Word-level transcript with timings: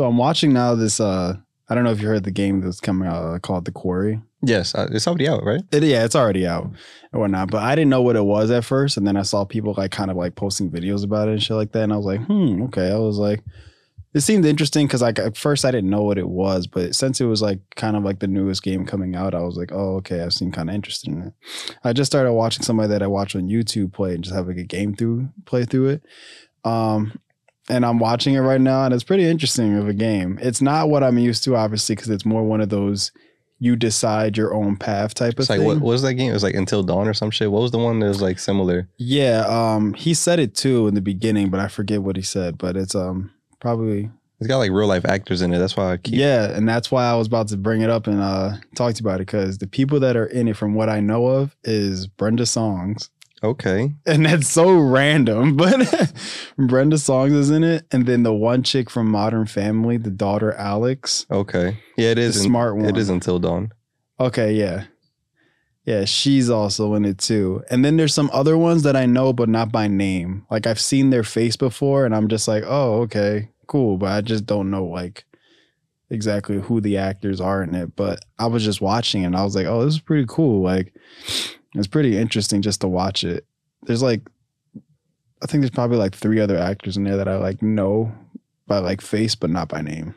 So 0.00 0.06
I'm 0.06 0.16
watching 0.16 0.54
now 0.54 0.74
this. 0.74 0.98
uh 0.98 1.36
I 1.68 1.74
don't 1.74 1.84
know 1.84 1.90
if 1.90 2.00
you 2.00 2.08
heard 2.08 2.24
the 2.24 2.30
game 2.30 2.62
that's 2.62 2.80
coming 2.80 3.06
out 3.06 3.22
uh, 3.22 3.38
called 3.38 3.66
The 3.66 3.70
Quarry. 3.70 4.18
Yes, 4.42 4.74
uh, 4.74 4.88
it's 4.90 5.06
already 5.06 5.28
out, 5.28 5.44
right? 5.44 5.60
It, 5.70 5.82
yeah, 5.82 6.06
it's 6.06 6.16
already 6.16 6.46
out 6.46 6.64
and 7.12 7.20
whatnot. 7.20 7.50
But 7.50 7.64
I 7.64 7.74
didn't 7.74 7.90
know 7.90 8.00
what 8.00 8.16
it 8.16 8.24
was 8.24 8.50
at 8.50 8.64
first, 8.64 8.96
and 8.96 9.06
then 9.06 9.18
I 9.18 9.22
saw 9.22 9.44
people 9.44 9.74
like 9.76 9.90
kind 9.90 10.10
of 10.10 10.16
like 10.16 10.36
posting 10.36 10.70
videos 10.70 11.04
about 11.04 11.28
it 11.28 11.32
and 11.32 11.42
shit 11.42 11.54
like 11.54 11.72
that, 11.72 11.82
and 11.82 11.92
I 11.92 11.96
was 11.98 12.06
like, 12.06 12.22
hmm, 12.22 12.62
okay. 12.62 12.90
I 12.90 12.96
was 12.96 13.18
like, 13.18 13.44
it 14.14 14.20
seemed 14.20 14.46
interesting 14.46 14.86
because 14.86 15.02
like 15.02 15.18
at 15.18 15.36
first 15.36 15.66
I 15.66 15.70
didn't 15.70 15.90
know 15.90 16.02
what 16.02 16.16
it 16.16 16.30
was, 16.30 16.66
but 16.66 16.94
since 16.94 17.20
it 17.20 17.26
was 17.26 17.42
like 17.42 17.60
kind 17.76 17.94
of 17.94 18.02
like 18.02 18.20
the 18.20 18.26
newest 18.26 18.62
game 18.62 18.86
coming 18.86 19.14
out, 19.14 19.34
I 19.34 19.42
was 19.42 19.58
like, 19.58 19.70
oh, 19.70 19.96
okay, 19.96 20.22
I've 20.22 20.32
seen 20.32 20.50
kind 20.50 20.70
of 20.70 20.74
interested 20.74 21.12
in 21.12 21.24
it. 21.24 21.34
I 21.84 21.92
just 21.92 22.10
started 22.10 22.32
watching 22.32 22.62
somebody 22.62 22.88
that 22.88 23.02
I 23.02 23.06
watch 23.06 23.36
on 23.36 23.50
YouTube 23.50 23.92
play 23.92 24.14
and 24.14 24.24
just 24.24 24.34
have 24.34 24.48
like 24.48 24.56
a 24.56 24.64
game 24.64 24.94
through 24.94 25.28
play 25.44 25.66
through 25.66 25.88
it. 25.90 26.02
Um, 26.64 27.20
and 27.70 27.86
I'm 27.86 27.98
watching 27.98 28.34
it 28.34 28.40
right 28.40 28.60
now, 28.60 28.84
and 28.84 28.92
it's 28.92 29.04
pretty 29.04 29.24
interesting 29.24 29.76
of 29.78 29.88
a 29.88 29.94
game. 29.94 30.38
It's 30.42 30.60
not 30.60 30.88
what 30.90 31.02
I'm 31.02 31.18
used 31.18 31.44
to, 31.44 31.56
obviously, 31.56 31.94
because 31.94 32.10
it's 32.10 32.26
more 32.26 32.42
one 32.42 32.60
of 32.60 32.68
those 32.68 33.12
you 33.62 33.76
decide 33.76 34.36
your 34.38 34.54
own 34.54 34.74
path 34.76 35.12
type 35.12 35.34
of 35.34 35.40
It's 35.40 35.50
like 35.50 35.58
thing. 35.58 35.66
what, 35.66 35.76
what 35.80 35.90
was 35.92 36.02
that 36.02 36.14
game? 36.14 36.30
It 36.30 36.34
was 36.34 36.42
like 36.42 36.54
Until 36.54 36.82
Dawn 36.82 37.06
or 37.06 37.12
some 37.14 37.30
shit. 37.30 37.52
What 37.52 37.60
was 37.60 37.70
the 37.70 37.78
one 37.78 37.98
that 38.00 38.06
was 38.08 38.22
like 38.22 38.38
similar? 38.38 38.88
yeah, 38.96 39.44
um, 39.48 39.92
he 39.94 40.14
said 40.14 40.38
it 40.40 40.54
too 40.54 40.88
in 40.88 40.94
the 40.94 41.02
beginning, 41.02 41.50
but 41.50 41.60
I 41.60 41.68
forget 41.68 42.02
what 42.02 42.16
he 42.16 42.22
said. 42.22 42.56
But 42.58 42.76
it's 42.76 42.94
um 42.94 43.30
probably 43.60 44.10
It's 44.38 44.48
got 44.48 44.56
like 44.58 44.70
real 44.70 44.88
life 44.88 45.04
actors 45.04 45.42
in 45.42 45.52
it. 45.52 45.58
That's 45.58 45.76
why 45.76 45.92
I 45.92 45.96
keep. 45.98 46.14
yeah, 46.14 46.50
and 46.56 46.66
that's 46.66 46.90
why 46.90 47.04
I 47.04 47.14
was 47.16 47.26
about 47.26 47.48
to 47.48 47.58
bring 47.58 47.82
it 47.82 47.90
up 47.90 48.06
and 48.06 48.20
uh 48.22 48.52
talk 48.76 48.94
to 48.94 49.02
you 49.02 49.06
about 49.06 49.20
it 49.20 49.26
because 49.26 49.58
the 49.58 49.66
people 49.66 50.00
that 50.00 50.16
are 50.16 50.26
in 50.26 50.48
it, 50.48 50.56
from 50.56 50.72
what 50.74 50.88
I 50.88 51.00
know 51.00 51.26
of, 51.26 51.54
is 51.62 52.06
Brenda 52.06 52.46
Songs, 52.46 53.10
Okay. 53.42 53.94
and 54.06 54.26
that's 54.26 54.48
so 54.48 54.70
random, 54.78 55.56
but 55.58 56.12
Brenda 56.58 56.98
Songs 56.98 57.32
is 57.32 57.50
in 57.50 57.64
it, 57.64 57.86
and 57.90 58.06
then 58.06 58.22
the 58.22 58.34
one 58.34 58.62
chick 58.62 58.90
from 58.90 59.10
Modern 59.10 59.46
Family, 59.46 59.96
the 59.96 60.10
daughter 60.10 60.52
Alex, 60.52 61.26
Okay. 61.30 61.78
Yeah, 61.96 62.10
it 62.10 62.18
is. 62.18 62.40
smart 62.40 62.76
one. 62.76 62.86
It 62.86 62.96
is 62.96 63.08
Until 63.08 63.38
Dawn. 63.38 63.72
Okay, 64.18 64.52
yeah. 64.52 64.84
Yeah, 65.86 66.04
she's 66.04 66.50
also 66.50 66.94
in 66.94 67.04
it 67.06 67.18
too. 67.18 67.64
And 67.70 67.82
then 67.84 67.96
there's 67.96 68.14
some 68.14 68.30
other 68.32 68.56
ones 68.58 68.82
that 68.82 68.94
I 68.94 69.06
know, 69.06 69.32
but 69.32 69.48
not 69.48 69.72
by 69.72 69.88
name. 69.88 70.44
Like 70.50 70.66
I've 70.66 70.78
seen 70.80 71.08
their 71.10 71.24
face 71.24 71.56
before, 71.56 72.04
and 72.04 72.14
I'm 72.14 72.28
just 72.28 72.46
like, 72.46 72.62
oh, 72.66 73.00
okay, 73.02 73.48
cool. 73.66 73.96
But 73.96 74.12
I 74.12 74.20
just 74.20 74.44
don't 74.44 74.70
know 74.70 74.84
like 74.84 75.24
exactly 76.10 76.60
who 76.60 76.80
the 76.82 76.98
actors 76.98 77.40
are 77.40 77.62
in 77.62 77.74
it. 77.74 77.96
But 77.96 78.20
I 78.38 78.46
was 78.46 78.62
just 78.62 78.82
watching 78.82 79.24
and 79.24 79.34
I 79.34 79.42
was 79.42 79.56
like, 79.56 79.66
oh, 79.66 79.84
this 79.84 79.94
is 79.94 80.00
pretty 80.00 80.26
cool. 80.28 80.62
Like 80.62 80.92
it's 81.74 81.86
pretty 81.86 82.16
interesting 82.16 82.62
just 82.62 82.80
to 82.80 82.88
watch 82.88 83.24
it. 83.24 83.46
There's 83.82 84.02
like 84.02 84.22
I 85.42 85.46
think 85.46 85.62
there's 85.62 85.70
probably 85.70 85.96
like 85.96 86.14
three 86.14 86.40
other 86.40 86.58
actors 86.58 86.96
in 86.96 87.04
there 87.04 87.16
that 87.16 87.28
I 87.28 87.36
like 87.36 87.62
know 87.62 88.12
by 88.66 88.78
like 88.78 89.00
face, 89.00 89.34
but 89.34 89.50
not 89.50 89.68
by 89.68 89.80
name 89.80 90.14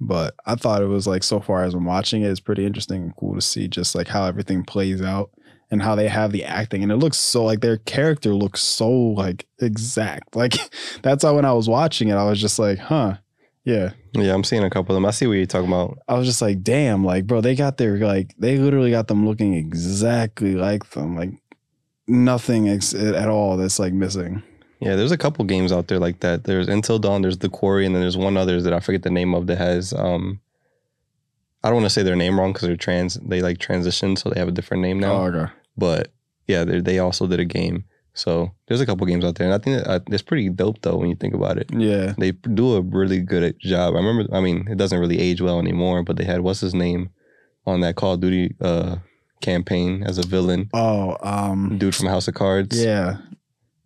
but 0.00 0.34
I 0.46 0.54
thought 0.54 0.82
it 0.82 0.86
was 0.86 1.06
like 1.06 1.22
so 1.22 1.40
far 1.40 1.64
as 1.64 1.74
I'm 1.74 1.84
watching 1.84 2.22
it, 2.22 2.30
it's 2.30 2.40
pretty 2.40 2.66
interesting 2.66 3.02
and 3.02 3.16
cool 3.16 3.34
to 3.34 3.40
see 3.40 3.68
just 3.68 3.94
like 3.94 4.08
how 4.08 4.24
everything 4.24 4.64
plays 4.64 5.02
out 5.02 5.30
and 5.70 5.82
how 5.82 5.94
they 5.94 6.08
have 6.08 6.32
the 6.32 6.44
acting. 6.44 6.82
And 6.82 6.92
it 6.92 6.96
looks 6.96 7.18
so 7.18 7.44
like 7.44 7.60
their 7.60 7.78
character 7.78 8.34
looks 8.34 8.60
so 8.62 8.90
like 8.90 9.46
exact. 9.60 10.34
Like 10.36 10.54
that's 11.02 11.24
how 11.24 11.36
when 11.36 11.44
I 11.44 11.52
was 11.52 11.68
watching 11.68 12.08
it, 12.08 12.14
I 12.14 12.28
was 12.28 12.40
just 12.40 12.58
like, 12.58 12.78
huh. 12.78 13.16
Yeah. 13.66 13.90
Yeah, 14.12 14.32
I'm 14.32 14.44
seeing 14.44 14.62
a 14.62 14.70
couple 14.70 14.94
of 14.94 14.96
them. 14.96 15.04
I 15.04 15.10
see 15.10 15.26
what 15.26 15.34
you're 15.34 15.44
talking 15.44 15.68
about. 15.68 15.98
I 16.08 16.14
was 16.14 16.26
just 16.26 16.40
like, 16.40 16.62
damn, 16.62 17.04
like, 17.04 17.26
bro, 17.26 17.40
they 17.40 17.56
got 17.56 17.76
their 17.76 17.98
like 17.98 18.32
they 18.38 18.56
literally 18.58 18.92
got 18.92 19.08
them 19.08 19.26
looking 19.26 19.54
exactly 19.54 20.54
like 20.54 20.88
them. 20.90 21.16
Like 21.16 21.30
nothing 22.06 22.68
ex- 22.68 22.94
at 22.94 23.28
all 23.28 23.56
that's 23.56 23.78
like 23.78 23.92
missing. 23.92 24.42
Yeah, 24.80 24.94
there's 24.94 25.10
a 25.10 25.18
couple 25.18 25.44
games 25.44 25.72
out 25.72 25.88
there 25.88 25.98
like 25.98 26.20
that. 26.20 26.44
There's 26.44 26.68
Until 26.68 26.98
Dawn, 26.98 27.22
there's 27.22 27.38
The 27.38 27.48
Quarry, 27.48 27.86
and 27.86 27.94
then 27.94 28.02
there's 28.02 28.16
one 28.16 28.36
other 28.36 28.62
that 28.62 28.72
I 28.72 28.78
forget 28.80 29.02
the 29.02 29.10
name 29.10 29.34
of 29.34 29.48
that 29.48 29.58
has 29.58 29.92
um 29.92 30.40
I 31.64 31.68
don't 31.68 31.78
want 31.78 31.86
to 31.86 31.90
say 31.90 32.04
their 32.04 32.14
name 32.14 32.38
wrong 32.38 32.52
because 32.52 32.68
they're 32.68 32.76
trans 32.76 33.14
they 33.14 33.42
like 33.42 33.58
transition, 33.58 34.14
so 34.14 34.30
they 34.30 34.38
have 34.38 34.48
a 34.48 34.52
different 34.52 34.82
name 34.84 35.00
now. 35.00 35.12
Oh, 35.12 35.24
okay. 35.26 35.52
But 35.76 36.12
yeah, 36.46 36.62
they 36.62 36.80
they 36.80 36.98
also 37.00 37.26
did 37.26 37.40
a 37.40 37.44
game. 37.44 37.84
So 38.16 38.50
there's 38.66 38.80
a 38.80 38.86
couple 38.86 39.06
games 39.06 39.24
out 39.24 39.34
there, 39.36 39.46
and 39.46 39.54
I 39.54 39.58
think 39.58 39.76
that, 39.84 39.88
uh, 39.90 40.00
it's 40.08 40.22
pretty 40.22 40.48
dope 40.48 40.80
though 40.82 40.96
when 40.96 41.08
you 41.10 41.16
think 41.16 41.34
about 41.34 41.58
it. 41.58 41.70
Yeah. 41.72 42.14
They 42.18 42.32
do 42.32 42.74
a 42.74 42.80
really 42.80 43.20
good 43.20 43.56
job. 43.60 43.94
I 43.94 43.98
remember, 43.98 44.26
I 44.34 44.40
mean, 44.40 44.66
it 44.70 44.78
doesn't 44.78 44.98
really 44.98 45.18
age 45.20 45.40
well 45.42 45.58
anymore, 45.60 46.02
but 46.02 46.16
they 46.16 46.24
had 46.24 46.40
what's 46.40 46.60
his 46.60 46.74
name 46.74 47.10
on 47.66 47.80
that 47.82 47.96
Call 47.96 48.14
of 48.14 48.20
Duty 48.20 48.54
uh 48.60 48.96
campaign 49.42 50.02
as 50.02 50.18
a 50.18 50.26
villain, 50.26 50.70
Oh, 50.72 51.16
um 51.22 51.76
dude 51.78 51.94
from 51.94 52.06
House 52.08 52.26
of 52.26 52.34
Cards. 52.34 52.82
yeah. 52.82 53.18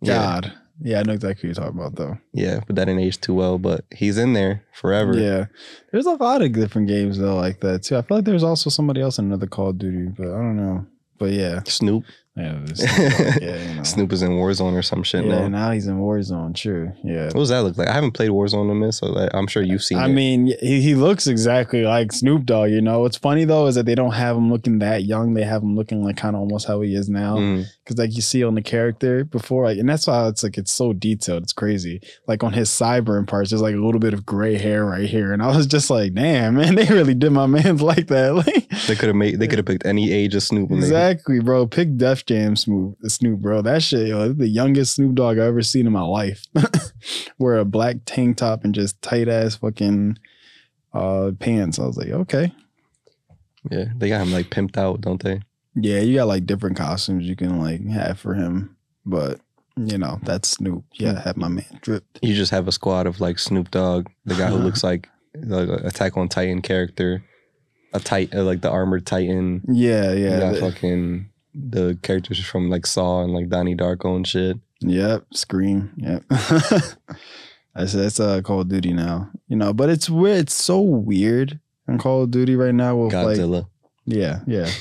yeah, 0.01 0.13
God. 0.41 0.53
Yeah, 0.83 0.99
I 0.99 1.03
know 1.03 1.13
exactly 1.13 1.41
who 1.41 1.47
you're 1.49 1.55
talking 1.55 1.77
about 1.79 1.95
though. 1.95 2.17
yeah, 2.33 2.61
but 2.65 2.75
that 2.77 2.85
didn't 2.85 3.01
age 3.01 3.19
too 3.21 3.33
well. 3.35 3.59
But 3.59 3.85
he's 3.93 4.17
in 4.17 4.33
there 4.33 4.63
forever. 4.73 5.15
Yeah. 5.19 5.45
There's 5.91 6.07
a 6.07 6.13
lot 6.13 6.41
of 6.41 6.53
different 6.53 6.87
games 6.87 7.19
though 7.19 7.35
like 7.35 7.59
that 7.59 7.83
too. 7.83 7.97
I 7.97 8.01
feel 8.01 8.17
like 8.17 8.25
there's 8.25 8.43
also 8.43 8.69
somebody 8.71 9.01
else 9.01 9.19
in 9.19 9.25
another 9.25 9.45
Call 9.45 9.69
of 9.69 9.77
Duty, 9.77 10.07
but 10.17 10.27
I 10.27 10.37
don't 10.37 10.55
know. 10.57 10.85
But 11.19 11.31
yeah. 11.33 11.61
Snoop, 11.65 12.05
Yeah, 12.37 12.59
yeah, 13.41 13.57
you 13.69 13.75
know. 13.75 13.83
Snoop 13.83 14.13
is 14.13 14.21
in 14.21 14.31
Warzone 14.31 14.71
or 14.71 14.81
some 14.81 15.03
shit 15.03 15.25
Yeah, 15.25 15.39
now. 15.41 15.47
now 15.49 15.71
he's 15.71 15.87
in 15.87 15.99
Warzone, 15.99 16.55
true. 16.55 16.93
Yeah. 17.03 17.25
What 17.25 17.33
does 17.33 17.49
that 17.49 17.59
look 17.63 17.77
like? 17.77 17.89
I 17.89 17.93
haven't 17.93 18.13
played 18.13 18.29
Warzone 18.29 18.71
in 18.71 18.79
this, 18.79 18.99
so 18.99 19.07
like, 19.07 19.29
I'm 19.33 19.47
sure 19.47 19.61
you've 19.61 19.83
seen 19.83 19.97
I 19.97 20.05
it. 20.05 20.13
mean, 20.13 20.47
he, 20.61 20.81
he 20.81 20.95
looks 20.95 21.27
exactly 21.27 21.83
like 21.83 22.13
Snoop 22.13 22.45
Dogg, 22.45 22.69
you 22.71 22.81
know. 22.81 23.01
What's 23.01 23.17
funny 23.17 23.43
though 23.43 23.67
is 23.67 23.75
that 23.75 23.85
they 23.85 23.95
don't 23.95 24.13
have 24.13 24.37
him 24.37 24.49
looking 24.49 24.79
that 24.79 25.03
young. 25.03 25.33
They 25.33 25.43
have 25.43 25.61
him 25.61 25.75
looking 25.75 26.05
like 26.05 26.15
kind 26.15 26.37
of 26.37 26.39
almost 26.39 26.67
how 26.67 26.79
he 26.79 26.95
is 26.95 27.09
now. 27.09 27.35
Mm. 27.35 27.65
Cause 27.85 27.97
like 27.97 28.15
you 28.15 28.21
see 28.21 28.45
on 28.45 28.55
the 28.55 28.61
character 28.61 29.25
before, 29.25 29.65
like, 29.65 29.77
and 29.77 29.89
that's 29.89 30.07
why 30.07 30.29
it's 30.29 30.41
like 30.43 30.57
it's 30.57 30.71
so 30.71 30.93
detailed. 30.93 31.43
It's 31.43 31.51
crazy. 31.53 31.99
Like 32.27 32.45
on 32.45 32.53
his 32.53 32.69
sideburn 32.69 33.27
parts, 33.27 33.49
there's 33.49 33.61
like 33.61 33.75
a 33.75 33.79
little 33.79 33.99
bit 33.99 34.13
of 34.13 34.25
gray 34.25 34.57
hair 34.57 34.85
right 34.85 35.09
here, 35.09 35.33
and 35.33 35.43
I 35.43 35.53
was 35.53 35.67
just 35.67 35.89
like, 35.89 36.13
damn, 36.13 36.55
man, 36.55 36.75
they 36.75 36.85
really 36.87 37.13
did 37.13 37.31
my 37.31 37.45
man's 37.45 37.81
like 37.81 38.07
that. 38.07 38.35
Like, 38.35 38.69
They 38.87 38.95
could 38.95 39.07
have 39.07 39.15
made. 39.17 39.37
They 39.39 39.47
could 39.49 39.57
have 39.59 39.65
picked 39.65 39.85
any 39.85 40.13
age 40.13 40.33
of 40.33 40.43
Snoop. 40.43 40.71
exactly, 40.71 41.41
bro. 41.41 41.67
Pick 41.67 41.97
Def 41.97 42.20
Jam 42.25 42.55
Snoop, 42.55 42.97
Snoop, 43.07 43.39
bro. 43.39 43.61
That 43.61 43.83
shit, 43.83 44.07
yo, 44.07 44.33
the 44.33 44.47
youngest 44.47 44.95
Snoop 44.95 45.15
Dogg 45.15 45.37
I've 45.37 45.43
ever 45.47 45.61
seen 45.61 45.87
in 45.87 45.93
my 45.93 46.01
life. 46.01 46.43
Wear 47.39 47.57
a 47.57 47.65
black 47.65 47.97
tank 48.05 48.37
top 48.37 48.63
and 48.63 48.73
just 48.75 49.01
tight 49.01 49.27
ass 49.27 49.55
fucking 49.55 50.17
uh 50.93 51.31
pants. 51.39 51.79
I 51.79 51.85
was 51.85 51.97
like, 51.97 52.09
okay. 52.09 52.53
Yeah, 53.69 53.85
they 53.95 54.09
got 54.09 54.21
him 54.21 54.31
like 54.31 54.49
pimped 54.49 54.77
out, 54.77 55.01
don't 55.01 55.21
they? 55.21 55.41
Yeah, 55.75 55.99
you 55.99 56.15
got 56.15 56.27
like 56.27 56.45
different 56.45 56.77
costumes 56.77 57.25
you 57.25 57.35
can 57.35 57.59
like 57.59 57.85
have 57.87 58.19
for 58.19 58.33
him, 58.33 58.75
but 59.05 59.39
you 59.77 59.97
know 59.97 60.19
that's 60.23 60.49
Snoop. 60.49 60.83
Yeah, 60.95 61.21
have 61.21 61.37
my 61.37 61.47
man 61.47 61.79
dripped. 61.81 62.19
You 62.21 62.33
just 62.35 62.51
have 62.51 62.67
a 62.67 62.71
squad 62.71 63.07
of 63.07 63.21
like 63.21 63.39
Snoop 63.39 63.71
Dogg, 63.71 64.07
the 64.25 64.35
guy 64.35 64.47
who 64.47 64.57
looks 64.57 64.83
like 64.83 65.07
like 65.35 65.69
Attack 65.69 66.17
on 66.17 66.27
Titan 66.27 66.61
character, 66.61 67.23
a 67.93 67.99
tight 67.99 68.33
uh, 68.35 68.43
like 68.43 68.61
the 68.61 68.69
armored 68.69 69.05
Titan. 69.05 69.61
Yeah, 69.71 70.11
You 70.11 70.25
yeah, 70.25 70.39
got 70.39 70.53
the- 70.55 70.59
fucking 70.59 71.29
the 71.53 71.97
characters 72.01 72.43
from 72.43 72.69
like 72.69 72.85
Saw 72.85 73.23
and 73.23 73.33
like 73.33 73.49
Donnie 73.49 73.75
Darko 73.75 74.15
and 74.15 74.27
shit. 74.27 74.57
Yep, 74.81 75.25
Scream. 75.33 75.91
Yep. 75.97 76.23
that's 77.75 77.93
that's 77.93 78.19
uh, 78.19 78.41
Call 78.41 78.61
of 78.61 78.69
Duty 78.69 78.93
now. 78.93 79.29
You 79.47 79.55
know, 79.55 79.73
but 79.73 79.89
it's 79.89 80.09
weird. 80.09 80.39
It's 80.39 80.53
so 80.53 80.81
weird 80.81 81.59
in 81.87 81.97
Call 81.97 82.23
of 82.23 82.31
Duty 82.31 82.55
right 82.55 82.73
now 82.73 82.95
with 82.95 83.13
like 83.13 83.37
Godzilla. 83.37 83.67
yeah, 84.05 84.39
yeah. 84.47 84.69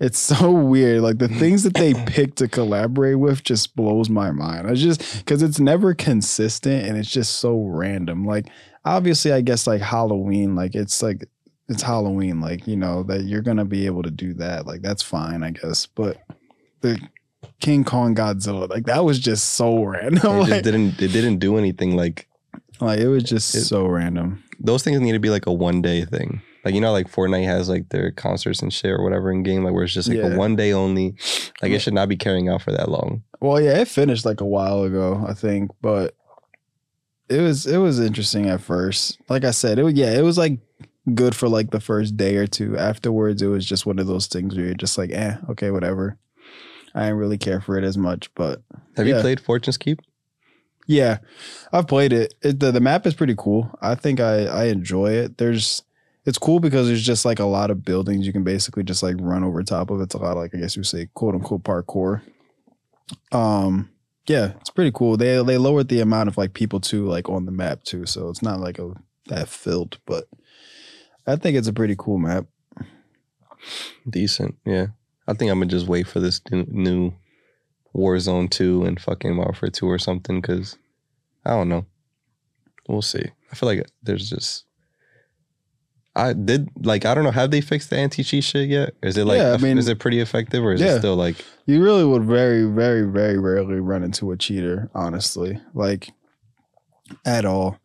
It's 0.00 0.18
so 0.18 0.52
weird. 0.52 1.02
Like 1.02 1.18
the 1.18 1.26
things 1.26 1.64
that 1.64 1.74
they 1.74 1.92
pick 2.06 2.36
to 2.36 2.46
collaborate 2.46 3.18
with 3.18 3.42
just 3.42 3.74
blows 3.74 4.08
my 4.08 4.30
mind. 4.30 4.68
I 4.68 4.74
just 4.74 5.18
because 5.18 5.42
it's 5.42 5.58
never 5.58 5.92
consistent 5.92 6.86
and 6.86 6.96
it's 6.96 7.10
just 7.10 7.38
so 7.38 7.64
random. 7.64 8.24
Like 8.24 8.48
obviously, 8.84 9.32
I 9.32 9.40
guess 9.40 9.66
like 9.66 9.80
Halloween, 9.80 10.54
like 10.54 10.76
it's 10.76 11.02
like 11.02 11.28
it's 11.68 11.82
Halloween, 11.82 12.40
like 12.40 12.66
you 12.66 12.76
know 12.76 13.02
that 13.04 13.24
you're 13.24 13.42
gonna 13.42 13.64
be 13.64 13.86
able 13.86 14.02
to 14.02 14.10
do 14.10 14.34
that. 14.34 14.66
Like 14.66 14.82
that's 14.82 15.02
fine, 15.02 15.42
I 15.42 15.50
guess. 15.50 15.86
But 15.86 16.18
the 16.80 16.98
King 17.60 17.84
Kong 17.84 18.14
Godzilla, 18.14 18.68
like 18.68 18.86
that 18.86 19.04
was 19.04 19.18
just 19.18 19.54
so 19.54 19.82
random. 19.84 20.18
it 20.36 20.38
like, 20.40 20.48
just 20.48 20.64
didn't. 20.64 21.00
It 21.02 21.08
didn't 21.12 21.38
do 21.38 21.56
anything. 21.58 21.96
Like 21.96 22.26
like 22.80 23.00
it 23.00 23.08
was 23.08 23.22
just 23.24 23.54
It- 23.54 23.64
so 23.64 23.86
random. 23.86 24.42
those 24.60 24.82
things 24.82 25.00
need 25.00 25.12
to 25.12 25.18
be 25.20 25.30
like 25.30 25.46
a 25.46 25.52
one 25.52 25.82
day 25.82 26.04
thing. 26.04 26.40
Like 26.64 26.74
you 26.74 26.80
know, 26.80 26.92
like 26.92 27.10
Fortnite 27.10 27.44
has 27.44 27.68
like 27.68 27.88
their 27.90 28.10
concerts 28.10 28.60
and 28.62 28.72
shit 28.72 28.90
or 28.90 29.02
whatever 29.02 29.30
in 29.30 29.42
game, 29.42 29.62
like 29.64 29.72
where 29.72 29.84
it's 29.84 29.94
just 29.94 30.08
like 30.08 30.18
Yeah. 30.18 30.34
a 30.34 30.36
one 30.36 30.56
day 30.56 30.72
only. 30.72 31.14
Like 31.62 31.70
it 31.72 31.78
should 31.80 31.94
not 31.94 32.08
be 32.08 32.16
carrying 32.16 32.48
out 32.48 32.62
for 32.62 32.72
that 32.72 32.90
long. 32.90 33.22
Well, 33.40 33.60
yeah, 33.60 33.78
it 33.80 33.88
finished 33.88 34.24
like 34.26 34.40
a 34.40 34.46
while 34.46 34.82
ago, 34.82 35.24
I 35.26 35.34
think, 35.34 35.70
but 35.80 36.14
it 37.28 37.40
was 37.40 37.66
it 37.66 37.76
was 37.78 38.00
interesting 38.00 38.46
at 38.48 38.60
first. 38.60 39.18
Like 39.28 39.44
I 39.44 39.50
said, 39.52 39.78
it 39.78 39.82
was 39.84 39.94
yeah, 39.94 40.12
it 40.12 40.22
was 40.22 40.36
like 40.38 40.58
good 41.14 41.34
for 41.34 41.48
like 41.48 41.70
the 41.70 41.80
first 41.80 42.16
day 42.16 42.36
or 42.36 42.46
two. 42.46 42.76
Afterwards, 42.76 43.42
it 43.42 43.46
was 43.48 43.64
just 43.66 43.86
one 43.86 43.98
of 43.98 44.06
those 44.06 44.26
things 44.26 44.56
where 44.56 44.66
you're 44.66 44.74
just 44.74 44.98
like, 44.98 45.10
eh, 45.12 45.36
okay, 45.50 45.70
whatever. 45.70 46.18
I 46.94 47.02
didn't 47.04 47.18
really 47.18 47.38
care 47.38 47.60
for 47.60 47.76
it 47.78 47.84
as 47.84 47.96
much, 47.98 48.32
but 48.34 48.62
Have 48.96 49.06
Yeah. 49.06 49.16
you 49.16 49.20
played 49.20 49.40
Fortune's 49.40 49.76
Keep? 49.76 50.00
yeah, 50.86 51.18
I've 51.72 51.86
played 51.86 52.12
it. 52.12 52.34
it 52.42 52.60
the, 52.60 52.72
the 52.72 52.80
map 52.80 53.06
is 53.06 53.14
pretty 53.14 53.34
cool. 53.36 53.70
I 53.82 53.94
think 53.94 54.20
I 54.20 54.46
I 54.46 54.64
enjoy 54.66 55.10
it. 55.12 55.36
There's 55.38 55.82
it's 56.24 56.38
cool 56.38 56.60
because 56.60 56.86
there's 56.88 57.04
just 57.04 57.24
like 57.24 57.38
a 57.38 57.44
lot 57.44 57.70
of 57.70 57.84
buildings 57.84 58.26
you 58.26 58.32
can 58.32 58.42
basically 58.44 58.82
just 58.84 59.02
like 59.02 59.16
run 59.18 59.44
over 59.44 59.62
top 59.62 59.90
of. 59.90 60.00
It's 60.00 60.14
a 60.14 60.18
lot 60.18 60.32
of, 60.32 60.38
like 60.38 60.54
I 60.54 60.58
guess 60.58 60.76
you 60.76 60.80
would 60.80 60.86
say 60.86 61.08
quote 61.14 61.34
unquote 61.34 61.62
parkour. 61.62 62.22
Um 63.32 63.90
yeah, 64.26 64.52
it's 64.60 64.70
pretty 64.70 64.92
cool. 64.94 65.16
They 65.16 65.42
they 65.42 65.56
lowered 65.58 65.88
the 65.88 66.00
amount 66.00 66.28
of 66.28 66.36
like 66.36 66.52
people 66.52 66.80
too 66.80 67.06
like 67.06 67.28
on 67.28 67.46
the 67.46 67.52
map 67.52 67.82
too, 67.84 68.04
so 68.06 68.28
it's 68.28 68.42
not 68.42 68.60
like 68.60 68.78
a 68.78 68.92
that 69.26 69.48
filled. 69.48 69.98
But 70.06 70.24
I 71.28 71.36
think 71.36 71.56
it's 71.56 71.68
a 71.68 71.72
pretty 71.72 71.94
cool 71.98 72.18
map. 72.18 72.46
Decent, 74.08 74.56
yeah. 74.64 74.86
I 75.26 75.34
think 75.34 75.50
I'm 75.50 75.58
gonna 75.58 75.70
just 75.70 75.86
wait 75.86 76.06
for 76.06 76.20
this 76.20 76.40
new, 76.50 77.12
Warzone 77.94 78.50
two 78.50 78.84
and 78.84 79.00
fucking 79.00 79.36
Warfare 79.36 79.70
two 79.70 79.86
or 79.88 79.98
something 79.98 80.40
because 80.40 80.76
I 81.44 81.50
don't 81.50 81.68
know. 81.68 81.84
We'll 82.88 83.02
see. 83.02 83.24
I 83.50 83.54
feel 83.54 83.68
like 83.68 83.86
there's 84.02 84.30
just. 84.30 84.64
I 86.16 86.32
did 86.32 86.68
like 86.84 87.04
I 87.04 87.14
don't 87.14 87.24
know 87.24 87.30
have 87.30 87.50
they 87.50 87.60
fixed 87.60 87.90
the 87.90 87.96
anti 87.96 88.22
cheat 88.24 88.44
shit 88.44 88.68
yet? 88.68 88.94
Is 89.02 89.16
it 89.16 89.24
like 89.24 89.38
Yeah, 89.38 89.52
I 89.52 89.56
mean- 89.58 89.78
is 89.78 89.88
it 89.88 89.98
pretty 89.98 90.20
effective 90.20 90.64
or 90.64 90.72
is 90.72 90.80
Yeah. 90.80 90.94
it 90.94 90.98
still 90.98 91.16
like 91.16 91.36
You 91.66 91.82
really 91.82 92.04
would 92.04 92.24
very, 92.24 92.64
very, 92.64 93.02
very 93.02 93.38
rarely 93.38 93.80
run 93.80 94.02
into 94.02 94.30
a 94.32 94.36
cheater, 94.36 94.90
honestly. 94.94 95.60
Like 95.74 96.10
at 97.24 97.44
all. 97.44 97.78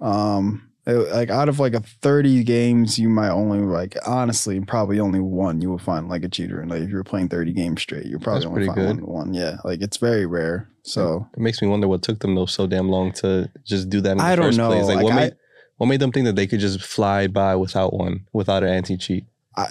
Um 0.00 0.70
it- 0.86 1.12
like 1.12 1.30
out 1.30 1.48
of 1.48 1.58
like 1.58 1.74
a 1.74 1.80
30 1.80 2.44
games, 2.44 2.98
you 2.98 3.08
might 3.08 3.30
only 3.30 3.60
like 3.60 3.96
honestly, 4.06 4.60
probably 4.60 5.00
only 5.00 5.20
one 5.20 5.60
you 5.60 5.70
will 5.70 5.78
find 5.78 6.08
like 6.08 6.24
a 6.24 6.28
cheater. 6.28 6.60
And 6.60 6.70
like 6.70 6.82
if 6.82 6.90
you're 6.90 7.04
playing 7.04 7.28
30 7.28 7.52
games 7.52 7.82
straight, 7.82 8.06
you're 8.06 8.18
probably 8.18 8.40
That's 8.40 8.46
only 8.50 8.66
find 8.66 8.76
good. 8.78 9.00
one, 9.06 9.26
one. 9.28 9.34
Yeah. 9.34 9.56
Like 9.64 9.80
it's 9.82 9.96
very 9.96 10.26
rare. 10.26 10.68
So 10.82 11.26
it 11.34 11.40
makes 11.40 11.62
me 11.62 11.68
wonder 11.68 11.88
what 11.88 12.02
took 12.02 12.18
them 12.20 12.34
though 12.34 12.46
so 12.46 12.66
damn 12.66 12.88
long 12.88 13.12
to 13.12 13.50
just 13.64 13.88
do 13.88 14.00
that 14.02 14.12
in 14.12 14.18
the 14.18 14.24
I 14.24 14.36
don't 14.36 14.46
first 14.46 14.58
know. 14.58 14.68
place. 14.70 14.84
Like, 14.86 14.96
Like, 14.96 15.04
what 15.04 15.12
I- 15.12 15.16
made 15.16 15.34
what 15.76 15.86
made 15.86 16.00
them 16.00 16.12
think 16.12 16.26
that 16.26 16.36
they 16.36 16.46
could 16.46 16.60
just 16.60 16.80
fly 16.82 17.26
by 17.26 17.56
without 17.56 17.92
one, 17.94 18.26
without 18.32 18.62
an 18.62 18.68
anti 18.68 18.96
cheat? 18.96 19.24
I, 19.56 19.66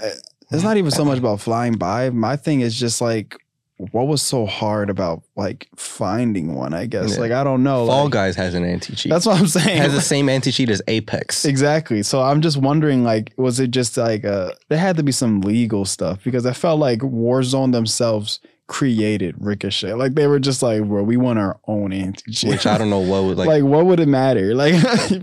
it's 0.51 0.62
not 0.63 0.75
even 0.77 0.92
so 0.92 1.06
much 1.06 1.18
about 1.18 1.39
flying 1.39 1.74
by. 1.74 2.10
My 2.10 2.36
thing 2.36 2.60
is 2.60 2.77
just 2.77 3.00
like, 3.01 3.38
what 3.78 4.08
was 4.08 4.22
so 4.22 4.46
hard 4.46 4.90
about 4.90 5.24
like 5.36 5.68
finding 5.75 6.54
one? 6.56 6.74
I 6.74 6.86
guess 6.86 7.14
Yeah. 7.16 7.20
like 7.22 7.31
I 7.31 7.44
don't 7.44 7.64
know. 7.64 7.86
Fall 7.88 8.04
like- 8.06 8.14
Guys 8.14 8.36
has 8.36 8.54
an 8.54 8.64
anti 8.64 8.96
cheat. 8.96 9.10
That's 9.12 9.25
what 9.25 9.40
I'm 9.40 9.48
saying. 9.48 9.78
It 9.78 9.81
has 9.81 9.94
the 9.94 10.02
same 10.16 10.30
anti 10.30 10.52
cheat 10.52 10.70
as 10.70 10.81
Apex. 10.88 11.46
exactly. 11.46 12.04
So 12.04 12.22
I'm 12.22 12.42
just 12.42 12.58
wondering, 12.58 13.04
like, 13.04 13.34
was 13.38 13.60
it 13.60 13.72
just 13.72 13.98
like 13.98 14.25
uh 14.25 14.52
there 14.70 14.78
had 14.78 14.98
to 14.98 15.04
be 15.04 15.12
some 15.12 15.42
legal 15.42 15.86
stuff 15.86 16.24
because 16.24 16.46
I 16.46 16.54
felt 16.54 16.80
like 16.80 17.00
Warzone 17.00 17.72
themselves 17.72 18.40
created 18.74 19.36
Ricochet. 19.38 19.94
Like 19.94 20.16
they 20.16 20.25
were 20.25 20.40
just 20.40 20.64
like, 20.64 20.84
bro, 20.84 21.04
we 21.04 21.16
want 21.16 21.38
our 21.38 21.60
own 21.68 21.94
anti 21.94 22.48
Which 22.48 22.66
I 22.66 22.80
don't 22.80 22.90
know 22.90 23.02
what 23.02 23.24
would 23.24 23.38
like, 23.38 23.48
Like, 23.48 23.64
what 23.64 23.86
would 23.86 24.00
it 24.00 24.08
matter? 24.08 24.56
Like, 24.64 24.74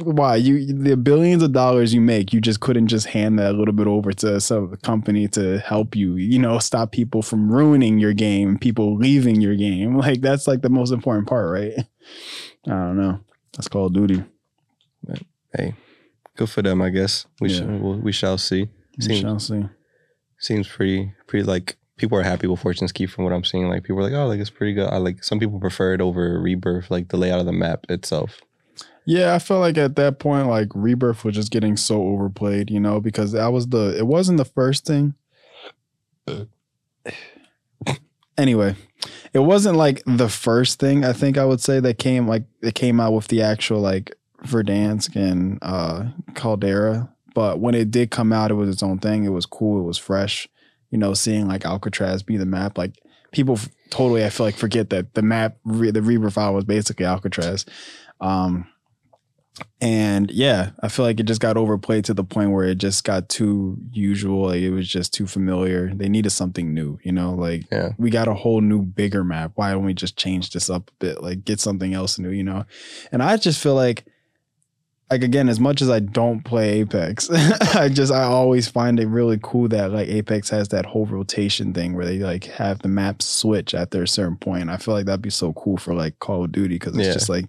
why 0.02 0.36
you 0.36 0.64
the 0.72 0.96
billions 0.96 1.42
of 1.42 1.50
dollars 1.52 1.92
you 1.92 2.00
make, 2.00 2.32
you 2.32 2.40
just 2.40 2.60
couldn't 2.60 2.86
just 2.86 3.08
hand 3.08 3.40
that 3.40 3.50
a 3.50 3.58
little 3.58 3.74
bit 3.74 3.88
over 3.88 4.12
to 4.12 4.40
some 4.40 4.76
company 4.84 5.26
to 5.28 5.58
help 5.58 5.96
you, 5.96 6.14
you 6.14 6.38
know, 6.38 6.60
stop 6.60 6.92
people 6.92 7.22
from 7.22 7.50
ruining 7.50 7.98
your 7.98 8.12
game, 8.12 8.56
people 8.56 8.94
leaving 8.96 9.40
your 9.40 9.56
game. 9.56 9.96
Like, 10.00 10.20
that's 10.20 10.46
like 10.46 10.62
the 10.62 10.70
most 10.70 10.92
important 10.92 11.26
part, 11.26 11.50
right? 11.50 11.72
I 12.66 12.70
don't 12.70 12.96
know. 12.96 13.18
That's 13.54 13.66
Call 13.66 13.86
of 13.86 13.92
Duty. 13.94 14.22
But, 15.02 15.22
hey, 15.56 15.74
good 16.36 16.48
for 16.50 16.62
them, 16.62 16.80
I 16.80 16.90
guess. 16.90 17.26
We 17.40 17.50
Yeah. 17.50 17.56
shall 17.58 17.78
we'll, 17.78 18.12
shall 18.12 18.38
see. 18.38 18.68
We 19.08 19.20
shall 19.20 19.40
see. 19.40 19.64
seems 20.38 20.68
pretty 20.68 21.14
pretty 21.26 21.44
like 21.44 21.76
people 22.00 22.18
are 22.18 22.22
happy 22.22 22.46
with 22.46 22.60
Fortune's 22.60 22.92
Keep 22.92 23.10
from 23.10 23.24
what 23.24 23.32
I'm 23.34 23.44
seeing. 23.44 23.68
Like 23.68 23.84
people 23.84 24.00
are 24.00 24.04
like, 24.04 24.14
oh, 24.14 24.26
like 24.26 24.40
it's 24.40 24.48
pretty 24.48 24.72
good. 24.72 24.88
I 24.88 24.96
like 24.96 25.22
some 25.22 25.38
people 25.38 25.60
prefer 25.60 25.92
it 25.92 26.00
over 26.00 26.40
Rebirth, 26.40 26.90
like 26.90 27.08
the 27.08 27.18
layout 27.18 27.40
of 27.40 27.46
the 27.46 27.52
map 27.52 27.84
itself. 27.90 28.40
Yeah, 29.04 29.34
I 29.34 29.38
felt 29.38 29.60
like 29.60 29.76
at 29.76 29.96
that 29.96 30.18
point, 30.18 30.48
like 30.48 30.68
Rebirth 30.74 31.24
was 31.24 31.34
just 31.34 31.52
getting 31.52 31.76
so 31.76 32.02
overplayed, 32.02 32.70
you 32.70 32.80
know, 32.80 33.00
because 33.00 33.32
that 33.32 33.52
was 33.52 33.68
the 33.68 33.96
it 33.98 34.06
wasn't 34.06 34.38
the 34.38 34.46
first 34.46 34.86
thing. 34.86 35.14
anyway, 38.38 38.76
it 39.34 39.40
wasn't 39.40 39.76
like 39.76 40.02
the 40.06 40.28
first 40.30 40.80
thing 40.80 41.04
I 41.04 41.12
think 41.12 41.36
I 41.36 41.44
would 41.44 41.60
say 41.60 41.80
that 41.80 41.98
came 41.98 42.26
like 42.26 42.44
it 42.62 42.74
came 42.74 42.98
out 42.98 43.12
with 43.12 43.28
the 43.28 43.42
actual 43.42 43.80
like 43.80 44.14
Verdansk 44.44 45.16
and 45.16 45.58
uh 45.60 46.06
Caldera. 46.34 47.14
But 47.34 47.60
when 47.60 47.74
it 47.74 47.90
did 47.90 48.10
come 48.10 48.32
out, 48.32 48.50
it 48.50 48.54
was 48.54 48.70
its 48.70 48.82
own 48.82 48.98
thing. 48.98 49.24
It 49.24 49.30
was 49.30 49.46
cool. 49.46 49.80
It 49.80 49.84
was 49.84 49.98
fresh. 49.98 50.48
You 50.90 50.98
know, 50.98 51.14
seeing 51.14 51.46
like 51.48 51.64
Alcatraz 51.64 52.22
be 52.22 52.36
the 52.36 52.46
map, 52.46 52.76
like 52.76 52.94
people 53.32 53.54
f- 53.54 53.68
totally, 53.90 54.24
I 54.24 54.30
feel 54.30 54.46
like 54.46 54.56
forget 54.56 54.90
that 54.90 55.14
the 55.14 55.22
map, 55.22 55.56
re- 55.64 55.90
the 55.92 56.02
Rebirth 56.02 56.34
file 56.34 56.54
was 56.54 56.64
basically 56.64 57.06
Alcatraz. 57.06 57.64
Um, 58.20 58.66
and 59.80 60.30
yeah, 60.30 60.70
I 60.80 60.88
feel 60.88 61.04
like 61.04 61.20
it 61.20 61.24
just 61.24 61.40
got 61.40 61.56
overplayed 61.56 62.04
to 62.06 62.14
the 62.14 62.24
point 62.24 62.52
where 62.52 62.64
it 62.64 62.76
just 62.78 63.04
got 63.04 63.28
too 63.28 63.76
usual. 63.92 64.46
Like 64.46 64.60
it 64.60 64.70
was 64.70 64.88
just 64.88 65.12
too 65.12 65.26
familiar. 65.26 65.92
They 65.94 66.08
needed 66.08 66.30
something 66.30 66.72
new, 66.72 66.98
you 67.02 67.12
know, 67.12 67.34
like 67.34 67.66
Yeah. 67.70 67.90
we 67.98 68.10
got 68.10 68.28
a 68.28 68.34
whole 68.34 68.60
new 68.60 68.82
bigger 68.82 69.22
map. 69.24 69.52
Why 69.56 69.72
don't 69.72 69.84
we 69.84 69.92
just 69.94 70.16
change 70.16 70.50
this 70.50 70.70
up 70.70 70.90
a 70.90 71.04
bit? 71.04 71.22
Like 71.22 71.44
get 71.44 71.60
something 71.60 71.92
else 71.94 72.18
new, 72.18 72.30
you 72.30 72.44
know? 72.44 72.64
And 73.12 73.22
I 73.22 73.36
just 73.36 73.62
feel 73.62 73.74
like 73.74 74.04
like 75.10 75.22
again, 75.24 75.48
as 75.48 75.58
much 75.58 75.82
as 75.82 75.90
I 75.90 75.98
don't 76.00 76.44
play 76.44 76.80
Apex, 76.80 77.28
I 77.74 77.88
just 77.88 78.12
I 78.12 78.22
always 78.22 78.68
find 78.68 79.00
it 79.00 79.06
really 79.08 79.38
cool 79.42 79.68
that 79.68 79.90
like 79.90 80.08
Apex 80.08 80.50
has 80.50 80.68
that 80.68 80.86
whole 80.86 81.06
rotation 81.06 81.72
thing 81.74 81.94
where 81.94 82.04
they 82.06 82.18
like 82.18 82.44
have 82.44 82.80
the 82.80 82.88
maps 82.88 83.24
switch 83.26 83.74
after 83.74 84.02
a 84.02 84.08
certain 84.08 84.36
point. 84.36 84.70
I 84.70 84.76
feel 84.76 84.94
like 84.94 85.06
that'd 85.06 85.22
be 85.22 85.30
so 85.30 85.52
cool 85.54 85.76
for 85.78 85.94
like 85.94 86.18
Call 86.20 86.44
of 86.44 86.52
Duty 86.52 86.76
because 86.76 86.96
it's 86.96 87.06
Yeah. 87.08 87.12
just 87.12 87.28
like 87.28 87.46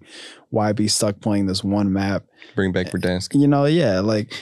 why 0.50 0.72
be 0.72 0.88
stuck 0.88 1.20
playing 1.20 1.46
this 1.46 1.62
one 1.64 1.92
map? 1.92 2.24
Bring 2.54 2.72
back 2.72 2.88
eh, 2.88 2.90
Verdansk. 2.90 3.38
You 3.40 3.46
know, 3.48 3.64
yeah, 3.64 4.00
like 4.00 4.32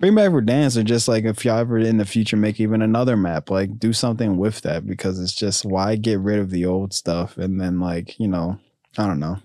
bring 0.00 0.14
back 0.16 0.30
Verdansk 0.32 0.76
or 0.76 0.82
just 0.82 1.06
like 1.06 1.24
if 1.24 1.44
y'all 1.44 1.58
ever 1.58 1.78
in 1.78 1.96
the 1.98 2.04
future 2.04 2.36
make 2.36 2.58
even 2.60 2.82
another 2.82 3.16
map, 3.16 3.50
like 3.50 3.78
do 3.78 3.92
something 3.92 4.36
with 4.36 4.62
that 4.62 4.86
because 4.86 5.20
it's 5.20 5.32
just 5.34 5.64
why 5.64 5.94
get 5.96 6.18
rid 6.18 6.38
of 6.40 6.50
the 6.50 6.66
old 6.66 6.92
stuff 6.92 7.38
and 7.38 7.60
then 7.60 7.78
like, 7.78 8.18
you 8.18 8.26
know, 8.28 8.58
I 8.98 9.06
don't 9.06 9.20
know. 9.20 9.38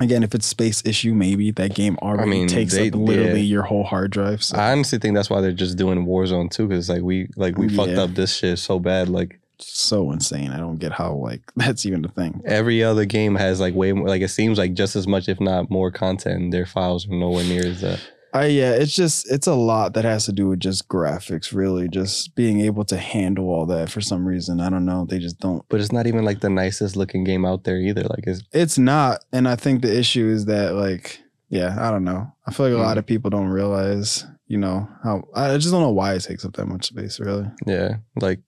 Again, 0.00 0.22
if 0.22 0.34
it's 0.34 0.46
space 0.46 0.82
issue, 0.86 1.12
maybe 1.12 1.50
that 1.50 1.74
game 1.74 1.98
already 2.00 2.30
mean, 2.30 2.48
takes 2.48 2.74
they- 2.74 2.88
up 2.88 2.94
literally 2.94 3.40
yeah. 3.40 3.54
your 3.54 3.62
whole 3.62 3.84
hard 3.84 4.10
drive. 4.10 4.42
So 4.42 4.56
I 4.56 4.72
honestly 4.72 4.98
think 4.98 5.14
that's 5.14 5.28
why 5.28 5.40
they're 5.40 5.52
just 5.52 5.76
doing 5.76 6.06
Warzone 6.06 6.50
too, 6.50 6.66
because 6.66 6.88
like 6.88 7.02
we 7.02 7.28
like 7.36 7.58
we 7.58 7.66
oh, 7.66 7.76
fucked 7.76 7.98
up 7.98 8.14
this 8.14 8.34
shit 8.34 8.58
so 8.58 8.78
bad. 8.78 9.08
Like 9.10 9.38
so 9.58 10.10
insane. 10.10 10.50
I 10.50 10.56
don't 10.56 10.78
get 10.78 10.92
how 10.92 11.12
like 11.14 11.42
that's 11.56 11.84
even 11.84 12.04
a 12.04 12.08
thing. 12.08 12.40
every 12.46 12.82
other 12.82 13.04
game 13.04 13.34
has 13.34 13.60
like 13.60 13.74
way 13.74 13.92
more. 13.92 14.08
Like 14.08 14.22
it 14.22 14.28
seems 14.28 14.58
like 14.58 14.72
just 14.74 14.96
as 14.96 15.06
much, 15.06 15.28
if 15.28 15.40
not 15.40 15.70
more, 15.70 15.90
content. 15.90 16.52
Their 16.52 16.66
files 16.66 17.06
are 17.06 17.10
nowhere 17.10 17.44
near 17.44 17.66
as 17.66 17.82
that. 17.82 18.00
I 18.32 18.46
yeah, 18.46 18.72
it's 18.72 18.94
just 18.94 19.30
it's 19.30 19.46
a 19.46 19.54
lot 19.54 19.94
that 19.94 20.04
has 20.04 20.24
to 20.26 20.32
do 20.32 20.48
with 20.48 20.60
just 20.60 20.88
graphics, 20.88 21.52
really, 21.52 21.88
just 21.88 22.34
being 22.34 22.60
able 22.60 22.84
to 22.86 22.96
handle 22.96 23.48
all 23.48 23.66
that 23.66 23.90
for 23.90 24.00
some 24.00 24.26
reason. 24.26 24.60
I 24.60 24.70
don't 24.70 24.86
know. 24.86 25.04
They 25.04 25.18
just 25.18 25.38
don't. 25.38 25.64
But 25.68 25.80
it's 25.80 25.92
not 25.92 26.06
even 26.06 26.24
like 26.24 26.40
the 26.40 26.50
nicest 26.50 26.96
looking 26.96 27.24
game 27.24 27.44
out 27.44 27.64
there 27.64 27.76
either. 27.76 28.02
Like 28.02 28.24
it's 28.26 28.42
It's 28.52 28.78
not, 28.78 29.24
and 29.32 29.46
I 29.46 29.56
think 29.56 29.82
the 29.82 29.96
issue 29.96 30.28
is 30.28 30.46
that 30.46 30.74
like 30.74 31.20
yeah, 31.52 31.76
I 31.78 31.90
don't 31.90 32.04
know. 32.04 32.32
I 32.46 32.52
feel 32.52 32.66
like 32.66 32.74
a 32.74 32.82
lot 32.82 32.96
mm. 32.96 33.00
of 33.00 33.06
people 33.06 33.28
don't 33.28 33.48
realize, 33.48 34.24
you 34.46 34.56
know, 34.56 34.88
how 35.04 35.24
I 35.34 35.54
just 35.58 35.70
don't 35.70 35.82
know 35.82 35.90
why 35.90 36.14
it 36.14 36.20
takes 36.20 36.46
up 36.46 36.54
that 36.54 36.66
much 36.66 36.86
space, 36.86 37.20
really. 37.20 37.46
yeah, 37.66 37.96
like 38.18 38.40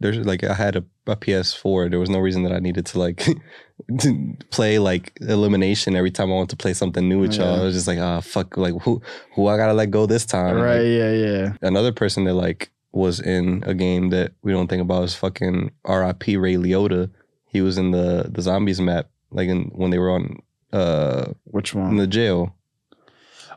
there's 0.00 0.18
like 0.18 0.42
I 0.42 0.54
had 0.54 0.74
a, 0.74 0.84
a 1.06 1.14
PS4. 1.14 1.90
There 1.90 2.00
was 2.00 2.10
no 2.10 2.18
reason 2.18 2.42
that 2.42 2.52
I 2.52 2.58
needed 2.58 2.86
to 2.86 2.98
like 2.98 3.24
play 4.50 4.78
like 4.78 5.16
elimination 5.20 5.94
every 5.96 6.10
time 6.10 6.30
I 6.30 6.34
want 6.34 6.50
to 6.50 6.56
play 6.56 6.74
something 6.74 7.08
new 7.08 7.20
with 7.20 7.34
y'all. 7.34 7.56
Yeah. 7.56 7.62
I 7.62 7.64
was 7.64 7.74
just 7.74 7.86
like, 7.86 7.98
ah, 7.98 8.20
fuck, 8.20 8.56
like 8.56 8.74
who 8.82 9.00
who 9.34 9.46
I 9.48 9.56
gotta 9.56 9.72
let 9.74 9.90
go 9.90 10.06
this 10.06 10.24
time. 10.26 10.56
Like, 10.56 10.64
right? 10.64 10.80
Yeah, 10.82 11.12
yeah. 11.12 11.52
another 11.62 11.92
person 11.92 12.24
that 12.24 12.34
like 12.34 12.70
was 12.92 13.20
in 13.20 13.62
a 13.66 13.74
game 13.74 14.10
that 14.10 14.32
we 14.42 14.52
don't 14.52 14.68
think 14.68 14.82
about 14.82 15.04
is 15.04 15.14
fucking 15.14 15.70
R.I.P. 15.84 16.36
Ray 16.36 16.54
Liotta. 16.54 17.10
He 17.46 17.60
was 17.60 17.78
in 17.78 17.90
the 17.92 18.28
the 18.30 18.42
zombies 18.42 18.80
map, 18.80 19.08
like 19.30 19.48
in 19.48 19.64
when 19.74 19.90
they 19.90 19.98
were 19.98 20.10
on 20.10 20.40
uh 20.72 21.32
Which 21.44 21.74
in 21.74 21.80
one? 21.80 21.96
the 21.96 22.06
jail. 22.06 22.54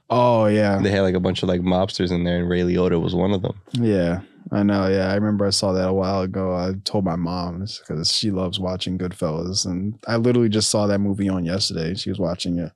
oh 0.09 0.45
yeah, 0.45 0.79
They 0.81 0.91
had 0.91 1.01
like 1.01 1.15
a 1.15 1.19
bunch 1.19 1.43
of 1.43 1.49
like 1.49 1.61
mobsters 1.61 2.11
in 2.11 2.23
there, 2.23 2.37
and 2.39 2.49
Ray 2.49 2.61
Liotta 2.61 3.01
was 3.01 3.15
one 3.15 3.31
of 3.31 3.41
them. 3.41 3.59
yeah. 3.73 4.21
I 4.53 4.63
know. 4.63 4.87
Yeah, 4.89 5.09
I 5.09 5.15
remember 5.15 5.45
I 5.45 5.49
saw 5.51 5.71
that 5.71 5.87
a 5.87 5.93
while 5.93 6.21
ago. 6.21 6.53
I 6.53 6.73
told 6.83 7.05
my 7.05 7.15
mom 7.15 7.59
because 7.87 8.11
she 8.11 8.31
loves 8.31 8.59
watching 8.59 8.97
Goodfellas, 8.97 9.65
and 9.65 9.97
I 10.07 10.17
literally 10.17 10.49
just 10.49 10.69
saw 10.69 10.87
that 10.87 10.99
movie 10.99 11.29
on 11.29 11.45
yesterday. 11.45 11.95
She 11.95 12.09
was 12.09 12.19
watching 12.19 12.59
it, 12.59 12.71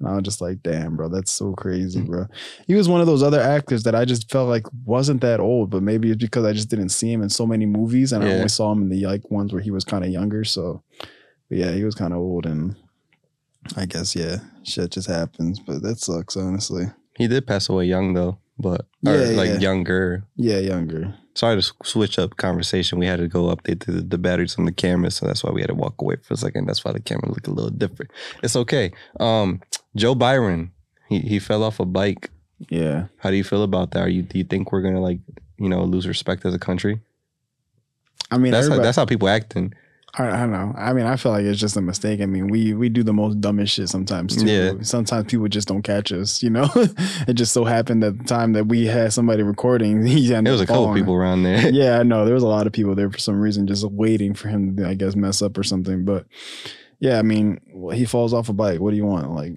and 0.00 0.08
I 0.08 0.14
was 0.14 0.24
just 0.24 0.40
like, 0.40 0.60
"Damn, 0.64 0.96
bro, 0.96 1.08
that's 1.08 1.30
so 1.30 1.52
crazy, 1.52 2.00
mm. 2.00 2.06
bro." 2.06 2.26
He 2.66 2.74
was 2.74 2.88
one 2.88 3.00
of 3.00 3.06
those 3.06 3.22
other 3.22 3.40
actors 3.40 3.84
that 3.84 3.94
I 3.94 4.04
just 4.04 4.28
felt 4.28 4.48
like 4.48 4.64
wasn't 4.84 5.20
that 5.20 5.38
old, 5.38 5.70
but 5.70 5.84
maybe 5.84 6.10
it's 6.10 6.20
because 6.20 6.44
I 6.44 6.52
just 6.52 6.68
didn't 6.68 6.88
see 6.88 7.12
him 7.12 7.22
in 7.22 7.28
so 7.28 7.46
many 7.46 7.64
movies, 7.64 8.12
and 8.12 8.24
I 8.24 8.26
Yeah. 8.28 8.34
only 8.34 8.48
saw 8.48 8.72
him 8.72 8.82
in 8.82 8.88
the 8.88 9.06
like 9.06 9.30
ones 9.30 9.52
where 9.52 9.62
he 9.62 9.70
was 9.70 9.84
kind 9.84 10.04
of 10.04 10.10
younger. 10.10 10.42
So, 10.42 10.82
but 11.48 11.58
yeah, 11.58 11.70
he 11.70 11.84
was 11.84 11.94
kind 11.94 12.12
of 12.12 12.18
old, 12.18 12.44
and 12.44 12.74
I 13.76 13.86
guess 13.86 14.16
yeah, 14.16 14.38
shit 14.64 14.90
just 14.90 15.06
happens. 15.06 15.60
But 15.60 15.82
that 15.82 16.00
sucks, 16.00 16.36
honestly. 16.36 16.86
He 17.16 17.28
did 17.28 17.46
pass 17.46 17.68
away 17.68 17.84
young 17.84 18.14
though, 18.14 18.38
but 18.58 18.86
or 19.06 19.14
Yeah, 19.14 19.36
like 19.36 19.48
yeah. 19.48 19.58
younger. 19.60 20.24
Yeah, 20.36 20.58
younger. 20.58 21.14
Sorry 21.34 21.60
to 21.60 21.72
switch 21.84 22.18
up 22.18 22.36
conversation. 22.36 22.98
We 22.98 23.06
had 23.06 23.20
to 23.20 23.28
go 23.28 23.54
update 23.54 23.86
the, 23.86 23.92
the 23.92 24.18
batteries 24.18 24.58
on 24.58 24.64
the 24.64 24.72
camera, 24.72 25.10
so 25.10 25.26
that's 25.26 25.44
why 25.44 25.50
we 25.52 25.60
had 25.60 25.68
to 25.68 25.74
walk 25.74 25.94
away 26.00 26.16
for 26.16 26.34
a 26.34 26.36
second. 26.36 26.66
That's 26.66 26.84
why 26.84 26.92
the 26.92 27.00
camera 27.00 27.28
looked 27.28 27.46
a 27.46 27.52
little 27.52 27.70
different. 27.70 28.10
It's 28.42 28.56
okay. 28.56 28.92
Um, 29.20 29.60
Joe 29.94 30.14
Biden, 30.14 30.70
he 31.08 31.20
he 31.20 31.38
fell 31.38 31.62
off 31.62 31.78
a 31.80 31.84
bike. 31.84 32.30
Yeah. 32.68 33.06
How 33.18 33.30
do 33.30 33.36
you 33.36 33.44
feel 33.44 33.62
about 33.62 33.92
that? 33.92 34.02
Are 34.02 34.08
you 34.08 34.22
do 34.22 34.38
you 34.38 34.44
think 34.44 34.72
we're 34.72 34.82
gonna 34.82 35.00
like 35.00 35.20
you 35.58 35.68
know 35.68 35.84
lose 35.84 36.06
respect 36.08 36.44
as 36.44 36.54
a 36.54 36.58
country? 36.58 37.00
I 38.30 38.38
mean, 38.38 38.52
That's 38.52 38.68
how, 38.68 38.78
that's 38.78 38.96
how 38.96 39.04
people 39.06 39.28
acting. 39.28 39.74
I, 40.18 40.28
I 40.28 40.40
don't 40.40 40.50
know. 40.50 40.74
I 40.76 40.92
mean, 40.92 41.06
I 41.06 41.16
feel 41.16 41.32
like 41.32 41.44
it's 41.44 41.60
just 41.60 41.76
a 41.76 41.80
mistake. 41.80 42.20
I 42.20 42.26
mean, 42.26 42.48
we 42.48 42.74
we 42.74 42.88
do 42.88 43.02
the 43.02 43.12
most 43.12 43.40
dumbest 43.40 43.74
shit 43.74 43.88
sometimes 43.88 44.36
too. 44.36 44.46
Yeah. 44.46 44.72
Sometimes 44.82 45.30
people 45.30 45.46
just 45.48 45.68
don't 45.68 45.82
catch 45.82 46.10
us. 46.12 46.42
You 46.42 46.50
know, 46.50 46.68
it 46.74 47.34
just 47.34 47.52
so 47.52 47.64
happened 47.64 48.02
that 48.02 48.18
the 48.18 48.24
time 48.24 48.52
that 48.54 48.66
we 48.66 48.86
had 48.86 49.12
somebody 49.12 49.42
recording, 49.42 50.04
he 50.06 50.28
There 50.28 50.42
was 50.42 50.60
a 50.60 50.66
couple 50.66 50.92
people 50.94 51.14
around 51.14 51.44
there. 51.44 51.70
yeah, 51.72 51.98
I 51.98 52.02
know. 52.02 52.24
There 52.24 52.34
was 52.34 52.42
a 52.42 52.48
lot 52.48 52.66
of 52.66 52.72
people 52.72 52.94
there 52.94 53.10
for 53.10 53.18
some 53.18 53.40
reason, 53.40 53.66
just 53.66 53.84
waiting 53.84 54.34
for 54.34 54.48
him 54.48 54.76
to, 54.76 54.88
I 54.88 54.94
guess, 54.94 55.14
mess 55.14 55.42
up 55.42 55.56
or 55.56 55.62
something. 55.62 56.04
But 56.04 56.26
yeah, 56.98 57.18
I 57.18 57.22
mean, 57.22 57.60
well, 57.72 57.96
he 57.96 58.04
falls 58.04 58.34
off 58.34 58.48
a 58.48 58.52
bike. 58.52 58.80
What 58.80 58.90
do 58.90 58.96
you 58.96 59.06
want? 59.06 59.30
Like 59.30 59.52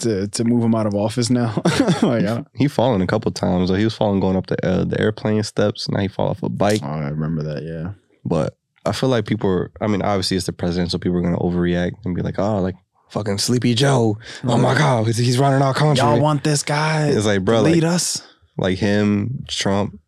to 0.00 0.26
to 0.26 0.44
move 0.44 0.64
him 0.64 0.74
out 0.74 0.86
of 0.86 0.94
office 0.94 1.28
now? 1.28 1.62
like, 2.02 2.46
He 2.54 2.66
fallen 2.66 3.02
a 3.02 3.06
couple 3.06 3.30
times. 3.30 3.70
Like 3.70 3.78
he 3.78 3.84
was 3.84 3.94
falling 3.94 4.20
going 4.20 4.36
up 4.36 4.46
the 4.46 4.66
uh, 4.66 4.84
the 4.84 4.98
airplane 4.98 5.42
steps. 5.42 5.88
Now 5.88 6.00
he 6.00 6.08
fall 6.08 6.28
off 6.28 6.42
a 6.42 6.48
bike. 6.48 6.80
oh, 6.82 6.86
I 6.86 7.08
remember 7.08 7.42
that. 7.42 7.62
Yeah. 7.62 7.92
But 8.24 8.56
I 8.88 8.92
feel 8.92 9.08
like 9.08 9.26
people 9.26 9.50
are. 9.50 9.70
I 9.80 9.86
mean, 9.86 10.02
obviously 10.02 10.36
it's 10.36 10.46
the 10.46 10.52
president, 10.52 10.90
so 10.90 10.98
people 10.98 11.18
are 11.18 11.22
gonna 11.22 11.38
overreact 11.38 11.92
and 12.04 12.14
be 12.14 12.22
like, 12.22 12.38
"Oh, 12.38 12.60
like 12.60 12.74
fucking 13.10 13.38
Sleepy 13.38 13.74
Joe. 13.74 14.18
Oh 14.44 14.58
my 14.58 14.76
god, 14.76 15.04
he's- 15.04 15.16
he's 15.18 15.38
running 15.38 15.62
our 15.62 15.74
country." 15.74 16.04
Y'all 16.04 16.20
want 16.20 16.44
this 16.44 16.62
guy? 16.62 17.08
it's 17.08 17.26
like, 17.26 17.44
bro, 17.44 17.62
lead 17.62 17.82
like, 17.82 17.92
us. 17.92 18.22
like 18.56 18.78
him, 18.78 19.44
Trump, 19.48 19.98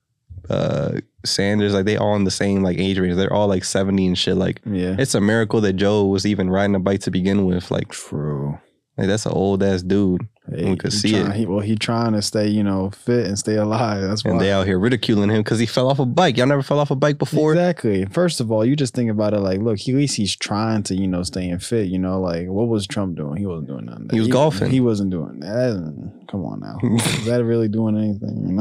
uh, 0.48 0.92
Sanders, 1.24 1.74
like 1.74 1.84
they 1.84 1.96
all 1.96 2.16
in 2.16 2.24
the 2.24 2.30
same 2.30 2.62
like 2.62 2.78
age 2.78 2.98
range. 2.98 3.16
They're 3.16 3.32
all 3.32 3.46
like 3.48 3.64
seventy 3.64 4.06
and 4.06 4.16
shit. 4.16 4.36
Like 4.36 4.60
Yeah. 4.64 4.96
it's 4.98 5.14
a 5.14 5.20
miracle 5.20 5.60
that 5.62 5.74
Joe 5.74 6.06
was 6.06 6.24
even 6.26 6.48
riding 6.50 6.74
a 6.74 6.80
bike 6.80 7.00
to 7.02 7.10
begin 7.10 7.44
with. 7.44 7.70
Like, 7.70 7.88
True. 7.90 8.58
like 8.96 9.06
that's 9.06 9.26
an 9.26 9.32
old 9.32 9.62
ass 9.62 9.82
dude, 9.82 10.26
We 10.50 10.76
could 10.76 10.92
he 10.92 10.98
see 10.98 11.14
it. 11.16 11.24
trying- 11.24 11.38
He, 11.38 11.46
well, 11.46 11.60
he 11.60 11.76
trying 11.76 12.12
to 12.12 12.22
stay, 12.22 12.48
you 12.48 12.62
know, 12.62 12.90
fit 12.90 13.26
and 13.26 13.38
stay 13.38 13.56
alive. 13.56 14.02
That's 14.02 14.24
why. 14.24 14.32
and 14.32 14.40
they 14.40 14.50
out 14.52 14.66
here 14.66 14.78
ridiculing 14.78 15.30
him 15.30 15.38
because 15.42 15.58
he 15.58 15.66
fell 15.66 15.88
off 15.88 15.98
a 15.98 16.06
bike. 16.06 16.36
Y'all 16.36 16.46
never 16.46 16.62
fell 16.62 16.78
off 16.78 16.90
a 16.90 16.96
bike 16.96 17.18
before. 17.18 17.52
Exactly. 17.52 18.04
First 18.06 18.40
of 18.40 18.50
all, 18.50 18.64
you 18.64 18.76
just 18.76 18.94
think 18.94 19.10
about 19.10 19.34
it 19.34 19.40
like, 19.40 19.60
look, 19.60 19.78
he, 19.78 19.92
at 19.92 19.96
least 19.98 20.16
he's 20.16 20.34
trying 20.36 20.82
to, 20.84 20.94
you 20.94 21.06
know, 21.06 21.22
stay 21.22 21.48
in 21.48 21.58
fit. 21.58 21.88
You 21.88 21.98
know, 21.98 22.20
like 22.20 22.48
what 22.48 22.68
was 22.68 22.86
Trump 22.86 23.16
doing? 23.16 23.36
He 23.36 23.46
wasn't 23.46 23.68
doing 23.68 23.84
nothing. 23.86 24.08
He 24.10 24.18
was 24.18 24.28
golfing. 24.28 24.70
He 24.70 24.80
wasn't 24.80 25.10
doing 25.10 25.40
that. 25.40 26.12
Come 26.30 26.44
on 26.44 26.60
now, 26.60 26.78
is 26.96 27.24
that 27.24 27.42
really 27.44 27.66
doing 27.66 27.96
anything? 27.96 28.46
You 28.46 28.52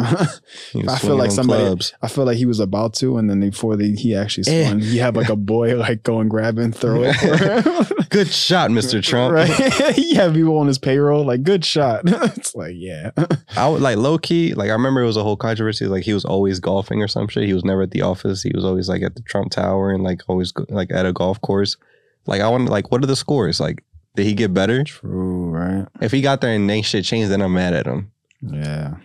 know, 0.84 0.91
I 0.91 0.98
feel 0.98 1.15
like 1.17 1.29
somebody- 1.29 1.63
clubs. 1.63 1.93
I 2.01 2.08
feel 2.08 2.25
like 2.25 2.38
he 2.38 2.46
was 2.48 2.60
about 2.60 2.96
to, 2.96 3.17
and 3.17 3.29
then 3.29 3.41
before 3.41 3.75
they, 3.77 3.91
he 3.91 4.15
actually 4.15 4.51
Eh. 4.51 4.65
swung, 4.67 4.79
he 4.79 4.98
had 4.98 5.15
like 5.15 5.29
a 5.29 5.36
boy 5.36 5.75
like 5.75 6.01
go 6.01 6.19
and 6.19 6.29
grab 6.31 6.58
and 6.58 6.75
throw 6.75 7.03
it. 7.03 7.13
For 7.13 7.38
him. 7.93 8.08
Good 8.10 8.27
shot, 8.29 8.72
Mr. 8.72 9.03
Trump. 9.03 9.34
Right? 9.34 9.50
he 9.96 10.15
had 10.15 10.34
people 10.34 10.58
on 10.58 10.65
his 10.65 10.79
payroll. 10.79 11.24
Like, 11.25 11.43
good 11.43 11.63
shot. 11.63 11.79
it's 12.06 12.56
like, 12.56 12.74
yeah. 12.76 13.12
I 13.56 13.68
would 13.70 13.82
like 13.82 13.98
low 13.98 14.18
key. 14.18 14.54
Like 14.54 14.70
I 14.70 14.74
remember 14.74 15.02
it 15.02 15.06
was 15.06 15.18
a 15.18 15.24
whole 15.24 15.38
controversy. 15.38 15.86
Like 15.86 16.04
he 16.04 16.14
was 16.14 16.26
always 16.26 16.60
golfing 16.60 17.02
or 17.02 17.08
some 17.08 17.28
shit. 17.28 17.46
He 17.46 17.54
was 17.54 17.64
never 17.66 17.84
at 17.84 17.92
the 17.92 18.02
office. 18.02 18.42
He 18.44 18.52
was 18.54 18.66
always 18.66 18.90
like 18.90 19.02
at 19.02 19.16
the 19.16 19.22
Trump 19.24 19.52
Tower 19.52 19.92
and 19.92 20.04
like 20.04 20.22
always 20.28 20.52
go- 20.52 20.66
like 20.70 20.92
at 20.92 21.06
a 21.06 21.14
golf 21.14 21.40
course. 21.42 21.78
Like 22.26 22.42
I 22.42 22.50
want 22.50 22.70
like 22.70 22.92
what 22.92 23.04
are 23.04 23.08
the 23.08 23.16
scores? 23.16 23.60
Like 23.60 23.84
did 24.16 24.26
he 24.26 24.34
get 24.34 24.54
better? 24.54 24.84
True, 24.84 25.50
right? 25.50 25.88
If 26.02 26.12
he 26.12 26.22
got 26.22 26.42
there 26.42 26.54
and 26.54 26.70
ain't 26.70 26.86
shit 26.86 27.06
changed, 27.06 27.32
then 27.32 27.42
I'm 27.42 27.54
mad 27.54 27.74
at 27.74 27.86
him. 27.86 28.12
Yeah. 28.42 28.96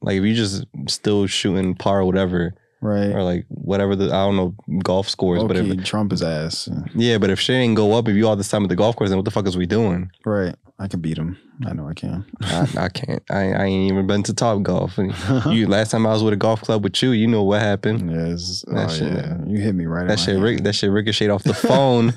Like 0.00 0.16
if 0.16 0.24
you 0.24 0.34
just 0.34 0.64
still 0.88 1.26
shooting 1.26 1.74
par 1.74 2.00
or 2.00 2.04
whatever, 2.04 2.54
Right. 2.80 3.12
or 3.14 3.22
like 3.22 3.46
whatever 3.48 3.96
the 3.96 4.06
I 4.06 4.26
don't 4.26 4.36
know 4.36 4.54
golf 4.82 5.08
scores, 5.08 5.42
but 5.42 5.56
Okay, 5.56 5.70
if 5.70 5.84
Trump 5.84 6.12
is 6.12 6.22
ass. 6.22 6.68
yeah, 6.94 7.16
but 7.16 7.30
if 7.30 7.40
shit 7.40 7.56
ain't 7.56 7.76
go 7.76 7.96
up, 7.96 8.08
if 8.08 8.14
you 8.14 8.28
all 8.28 8.36
this 8.36 8.50
time 8.50 8.62
at 8.62 8.68
the 8.68 8.76
golf 8.76 8.94
course, 8.96 9.08
then 9.08 9.16
what 9.18 9.24
the 9.24 9.30
fuck 9.30 9.46
is 9.46 9.56
we 9.56 9.64
doing? 9.64 10.10
Right. 10.26 10.54
I 10.76 10.88
can 10.88 11.00
beat 11.00 11.16
him. 11.16 11.38
I 11.64 11.72
know 11.72 11.86
I 11.88 11.94
can. 11.94 12.24
I, 12.42 12.68
I 12.76 12.88
can't. 12.88 13.22
I, 13.30 13.52
I 13.52 13.64
ain't 13.66 13.92
even 13.92 14.08
been 14.08 14.24
to 14.24 14.34
Top 14.34 14.60
Golf. 14.64 14.98
You 15.46 15.68
last 15.68 15.92
time 15.92 16.04
I 16.04 16.10
was 16.12 16.24
with 16.24 16.32
a 16.34 16.36
golf 16.36 16.62
club 16.62 16.82
with 16.82 17.00
you, 17.00 17.12
you 17.12 17.28
know 17.28 17.44
what 17.44 17.60
happened. 17.60 18.10
Yes. 18.10 18.64
That 18.66 18.90
oh, 18.90 18.92
shit- 18.92 19.12
yeah. 19.12 19.36
You 19.46 19.58
hit 19.60 19.74
me 19.76 19.86
right 19.86 20.08
That 20.08 20.18
shit, 20.18 20.36
hand. 20.36 20.64
that 20.66 20.72
shit 20.74 20.90
ricocheted 20.90 21.30
off 21.30 21.44
the 21.44 21.54
phone, 21.68 22.12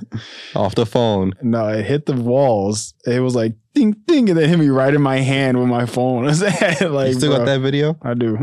off 0.55 0.73
the 0.73 0.87
phone. 0.87 1.33
No, 1.43 1.67
it 1.67 1.85
hit 1.85 2.07
the 2.07 2.13
walls. 2.13 2.95
It 3.05 3.19
was 3.19 3.35
like 3.35 3.53
ding 3.75 3.91
ding, 4.07 4.27
and 4.29 4.39
then 4.39 4.49
hit 4.49 4.57
me 4.57 4.69
right 4.69 4.91
in 4.93 5.03
my 5.03 5.17
hand 5.17 5.59
with 5.59 5.67
my 5.67 5.85
phone. 5.85 6.25
like, 6.25 6.39
you 6.41 7.13
still 7.13 7.29
bro, 7.29 7.37
got 7.37 7.45
that 7.45 7.59
video? 7.61 7.95
I 8.01 8.15
do, 8.15 8.39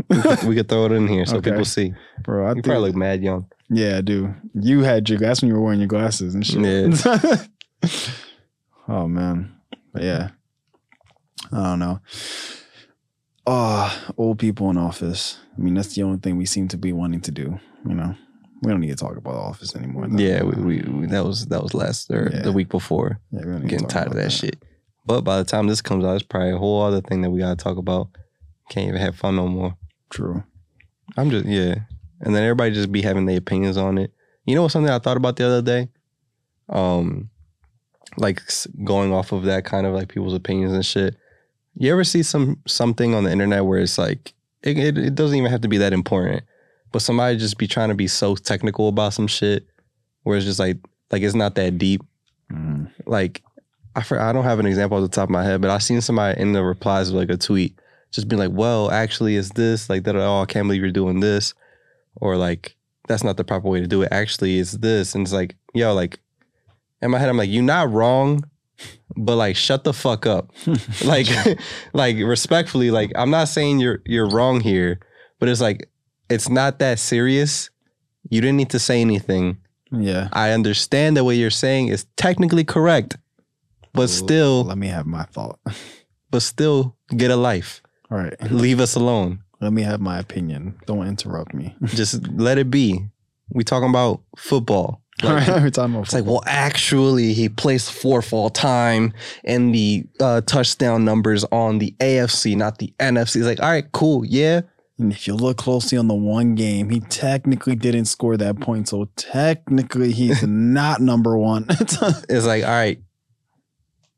we 0.47 0.55
could 0.55 0.69
throw 0.69 0.85
it 0.85 0.93
in 0.93 1.09
here 1.09 1.25
so 1.25 1.37
Okay. 1.37 1.51
people 1.51 1.65
see. 1.65 1.93
bro. 2.23 2.45
I 2.45 2.49
You 2.49 2.53
think, 2.55 2.65
probably 2.67 2.87
look 2.91 2.95
mad 2.95 3.21
young. 3.21 3.47
yeah, 3.69 3.97
I 3.97 4.01
do. 4.01 4.33
You 4.53 4.83
had 4.83 5.09
your. 5.09 5.19
That's 5.19 5.41
when 5.41 5.49
you 5.49 5.55
were 5.55 5.61
wearing 5.61 5.79
your 5.79 5.89
glasses 5.89 6.35
and 6.35 6.45
shit. 6.47 6.61
Yeah. 6.63 7.37
oh 8.87 9.07
man, 9.07 9.54
but 9.95 10.03
yeah, 10.03 10.29
I 11.51 11.63
don't 11.63 11.79
know. 11.79 11.99
Oh, 13.47 14.05
old 14.17 14.39
people 14.39 14.69
in 14.69 14.77
office. 14.77 15.37
I 15.57 15.61
mean, 15.61 15.75
that's 15.75 15.93
the 15.95 16.03
only 16.03 16.17
thing 16.17 16.37
we 16.37 16.45
seem 16.45 16.67
to 16.69 16.77
be 16.77 16.91
wanting 16.93 17.21
to 17.21 17.31
do. 17.31 17.59
You 17.87 17.93
know, 17.93 18.15
we 18.61 18.71
don't 18.71 18.81
need 18.81 18.89
to 18.89 18.95
talk 18.95 19.17
about 19.17 19.35
office 19.35 19.75
anymore. 19.75 20.07
though. 20.07 20.17
Yeah, 20.17 20.43
we, 20.43 20.61
we, 20.61 20.81
we 20.81 21.05
that 21.07 21.23
was 21.23 21.45
that 21.47 21.61
was 21.61 21.73
last 21.73 22.09
or 22.11 22.31
Yeah. 22.33 22.41
the 22.41 22.51
week 22.51 22.69
before. 22.69 23.19
yeah, 23.31 23.45
we 23.45 23.61
to 23.61 23.67
Getting 23.67 23.87
tired 23.87 24.07
of 24.07 24.13
about 24.13 24.23
that, 24.23 24.31
shit. 24.31 24.57
But 25.05 25.21
by 25.21 25.37
the 25.37 25.43
time 25.43 25.67
this 25.67 25.81
comes 25.81 26.03
out, 26.03 26.15
it's 26.15 26.23
probably 26.23 26.51
a 26.51 26.57
whole 26.57 26.81
other 26.81 27.01
thing 27.01 27.21
that 27.21 27.29
we 27.29 27.39
gotta 27.39 27.55
talk 27.55 27.77
about. 27.77 28.09
Can't 28.69 28.87
even 28.89 28.99
have 28.99 29.15
fun 29.15 29.35
no 29.35 29.47
more. 29.47 29.77
True. 30.09 30.43
I'm 31.15 31.29
just 31.29 31.45
yeah. 31.45 31.75
And 32.21 32.33
then 32.33 32.41
everybody 32.43 32.73
just 32.73 32.91
be 32.91 33.03
having 33.03 33.27
their 33.27 33.37
opinions 33.37 33.77
on 33.77 33.99
it. 33.99 34.11
You 34.45 34.55
know 34.55 34.63
what 34.63 34.71
something 34.71 34.91
I 34.91 34.97
thought 34.99 35.17
about 35.17 35.35
the 35.35 35.45
other 35.45 35.61
day? 35.61 35.89
Um 36.69 37.29
like 38.17 38.41
going 38.83 39.13
off 39.13 39.31
of 39.31 39.43
that 39.43 39.65
kind 39.65 39.85
of 39.85 39.93
like 39.93 40.09
people's 40.09 40.33
opinions 40.33 40.73
and 40.73 40.85
shit. 40.85 41.15
You 41.77 41.91
ever 41.91 42.03
see 42.03 42.23
some 42.23 42.61
something 42.65 43.13
on 43.13 43.23
the 43.23 43.31
internet 43.31 43.65
where 43.65 43.79
it's 43.79 43.97
like 43.97 44.33
it, 44.63 44.77
it, 44.77 44.97
it 44.97 45.15
doesn't 45.15 45.37
even 45.37 45.51
have 45.51 45.61
to 45.61 45.67
be 45.67 45.77
that 45.77 45.93
important, 45.93 46.43
but 46.91 47.01
somebody 47.01 47.37
just 47.37 47.57
be 47.57 47.67
trying 47.67 47.89
to 47.89 47.95
be 47.95 48.07
so 48.07 48.35
technical 48.35 48.87
about 48.87 49.13
some 49.13 49.27
shit 49.27 49.67
where 50.23 50.37
it's 50.37 50.45
just 50.45 50.59
like 50.59 50.77
like 51.11 51.21
it's 51.21 51.35
not 51.35 51.55
that 51.55 51.77
deep. 51.77 52.01
Mm. 52.51 52.91
Like 53.05 53.43
I 53.95 54.01
for, 54.01 54.19
I 54.19 54.33
don't 54.33 54.43
have 54.43 54.59
an 54.59 54.65
example 54.65 54.97
off 54.97 55.09
the 55.09 55.15
top 55.15 55.25
of 55.25 55.29
my 55.31 55.43
head, 55.43 55.61
but 55.61 55.69
I 55.69 55.77
seen 55.77 56.01
somebody 56.01 56.39
in 56.39 56.53
the 56.53 56.63
replies 56.63 57.09
of 57.09 57.15
like 57.15 57.29
a 57.29 57.37
tweet 57.37 57.79
just 58.11 58.27
being 58.27 58.39
like, 58.39 58.51
"Well, 58.51 58.91
actually, 58.91 59.35
is 59.35 59.49
this 59.51 59.89
like 59.89 60.03
that? 60.03 60.15
Oh, 60.15 60.41
I 60.41 60.45
can't 60.45 60.67
believe 60.67 60.81
you're 60.81 60.91
doing 60.91 61.19
this," 61.19 61.53
or 62.15 62.37
like, 62.37 62.75
"That's 63.07 63.23
not 63.23 63.37
the 63.37 63.43
proper 63.43 63.67
way 63.67 63.81
to 63.81 63.87
do 63.87 64.01
it." 64.01 64.09
Actually, 64.11 64.59
it's 64.59 64.73
this, 64.73 65.15
and 65.15 65.25
it's 65.25 65.33
like, 65.33 65.55
yo, 65.73 65.93
like 65.93 66.19
in 67.05 67.11
my 67.11 67.19
head, 67.19 67.29
I'm 67.29 67.37
like, 67.37 67.49
"You're 67.49 67.63
not 67.63 67.91
wrong." 67.91 68.43
But 69.15 69.37
like, 69.37 69.55
shut 69.55 69.85
the 69.85 69.93
fuck 69.93 70.25
up. 70.25 70.51
like, 71.05 71.27
like 71.93 72.17
respectfully, 72.17 72.91
like 72.91 73.11
I'm 73.15 73.29
not 73.29 73.47
saying 73.47 73.79
you're 73.79 74.01
you're 74.05 74.29
wrong 74.29 74.59
here, 74.59 74.99
but 75.39 75.47
it's 75.47 75.61
like 75.61 75.89
it's 76.29 76.49
not 76.49 76.79
that 76.79 76.99
serious. 76.99 77.69
You 78.29 78.41
didn't 78.41 78.57
need 78.57 78.71
to 78.71 78.79
say 78.79 78.99
anything. 78.99 79.57
Yeah. 79.91 80.29
I 80.33 80.51
understand 80.51 81.15
that 81.15 81.23
what 81.23 81.35
you're 81.37 81.49
saying 81.51 81.89
is 81.89 82.05
technically 82.17 82.63
correct, 82.63 83.17
but 83.93 83.99
Well, 83.99 84.07
still, 84.07 84.63
let 84.63 84.77
me 84.77 84.87
have 84.87 85.05
my 85.05 85.23
thought. 85.23 85.59
but 86.31 86.41
still, 86.41 86.97
get 87.15 87.31
a 87.31 87.35
life. 87.35 87.81
All 88.11 88.17
right. 88.17 88.33
Leave 88.51 88.79
us 88.79 88.95
alone. 88.95 89.43
Let 89.61 89.73
me 89.73 89.83
have 89.83 90.01
my 90.01 90.19
opinion. 90.19 90.77
Don't 90.85 91.07
interrupt 91.07 91.53
me. 91.53 91.75
Just 91.85 92.27
let 92.33 92.57
it 92.57 92.69
be. 92.69 93.07
We 93.49 93.63
talking 93.63 93.89
about 93.89 94.21
football. 94.37 95.01
Like. 95.25 95.47
We're 95.47 95.69
talking 95.71 95.95
It's 95.95 96.13
like, 96.13 96.25
well, 96.25 96.43
actually, 96.45 97.33
he 97.33 97.49
placed 97.49 97.91
fourth 97.91 98.33
all 98.33 98.49
time, 98.49 99.13
in 99.43 99.71
the 99.71 100.05
uh, 100.19 100.41
touchdown 100.41 101.05
numbers 101.05 101.43
on 101.45 101.79
the 101.79 101.95
AFC, 101.99 102.55
not 102.55 102.77
the 102.77 102.93
NFC. 102.99 103.35
He's 103.35 103.45
like, 103.45 103.61
all 103.61 103.69
right, 103.69 103.91
cool, 103.91 104.25
yeah. 104.25 104.61
And 104.97 105.11
if 105.11 105.27
you 105.27 105.35
look 105.35 105.57
closely 105.57 105.97
on 105.97 106.07
the 106.07 106.15
one 106.15 106.55
game, 106.55 106.89
he 106.89 107.01
technically 107.01 107.75
didn't 107.75 108.05
score 108.05 108.37
that 108.37 108.61
point. 108.61 108.87
So 108.87 109.09
technically, 109.17 110.13
he's 110.13 110.43
not 110.47 111.01
number 111.01 111.37
one. 111.37 111.67
It's 112.29 112.45
like, 112.45 112.63
all 112.63 112.69
right, 112.69 112.99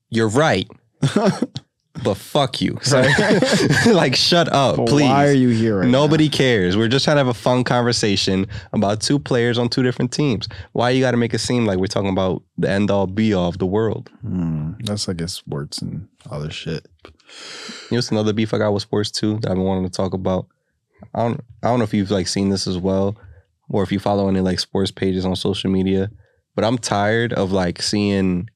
you're 0.09 0.29
right, 0.29 0.67
but 2.03 2.15
fuck 2.15 2.61
you. 2.61 2.77
So, 2.87 3.01
like, 3.91 4.15
shut 4.15 4.47
up, 4.49 4.77
But 4.77 4.87
please. 4.87 5.09
Why 5.09 5.27
are 5.27 5.33
you 5.33 5.49
here? 5.49 5.79
Right 5.79 5.89
Nobody 5.89 6.29
cares. 6.29 6.77
We're 6.77 6.87
just 6.87 7.03
trying 7.05 7.15
to 7.15 7.19
have 7.19 7.27
a 7.27 7.33
fun 7.33 7.63
conversation 7.63 8.47
about 8.73 9.01
two 9.01 9.19
players 9.19 9.57
on 9.57 9.69
two 9.69 9.83
different 9.83 10.11
teams. 10.11 10.47
Why 10.71 10.91
you 10.91 11.01
got 11.01 11.11
to 11.11 11.17
make 11.17 11.33
it 11.33 11.39
seem 11.39 11.65
like 11.65 11.79
we're 11.79 11.87
talking 11.87 12.09
about 12.09 12.43
the 12.57 12.69
end 12.69 12.89
all 12.91 13.07
be 13.07 13.33
all 13.33 13.49
of 13.49 13.57
the 13.57 13.65
world? 13.65 14.09
now? 14.23 14.29
Hmm, 14.29 14.71
that's 14.79 15.09
I 15.09 15.13
guess 15.13 15.33
sports 15.33 15.81
and 15.81 16.07
other 16.29 16.49
shit. 16.49 16.87
You 17.03 17.11
know, 17.91 17.97
it's 17.97 18.11
another 18.11 18.33
beef 18.33 18.53
I 18.53 18.57
got 18.57 18.73
with 18.73 18.83
sports 18.83 19.11
too 19.11 19.39
that 19.39 19.49
I've 19.49 19.57
been 19.57 19.65
wanting 19.65 19.83
to 19.83 19.89
talk 19.89 20.13
about. 20.13 20.47
I 21.13 21.23
don't, 21.23 21.41
I 21.63 21.67
don't 21.67 21.79
know 21.79 21.83
if 21.83 21.93
you've 21.93 22.11
like 22.11 22.27
seen 22.27 22.49
this 22.49 22.67
as 22.67 22.77
well, 22.77 23.17
or 23.69 23.83
if 23.83 23.91
you 23.91 23.99
follow 23.99 24.27
any 24.29 24.39
like 24.39 24.59
sports 24.59 24.91
pages 24.91 25.25
on 25.25 25.35
social 25.35 25.69
media. 25.69 26.09
But 26.55 26.63
I'm 26.63 26.77
tired 26.77 27.33
of 27.33 27.51
like 27.51 27.81
seeing, 27.81 28.49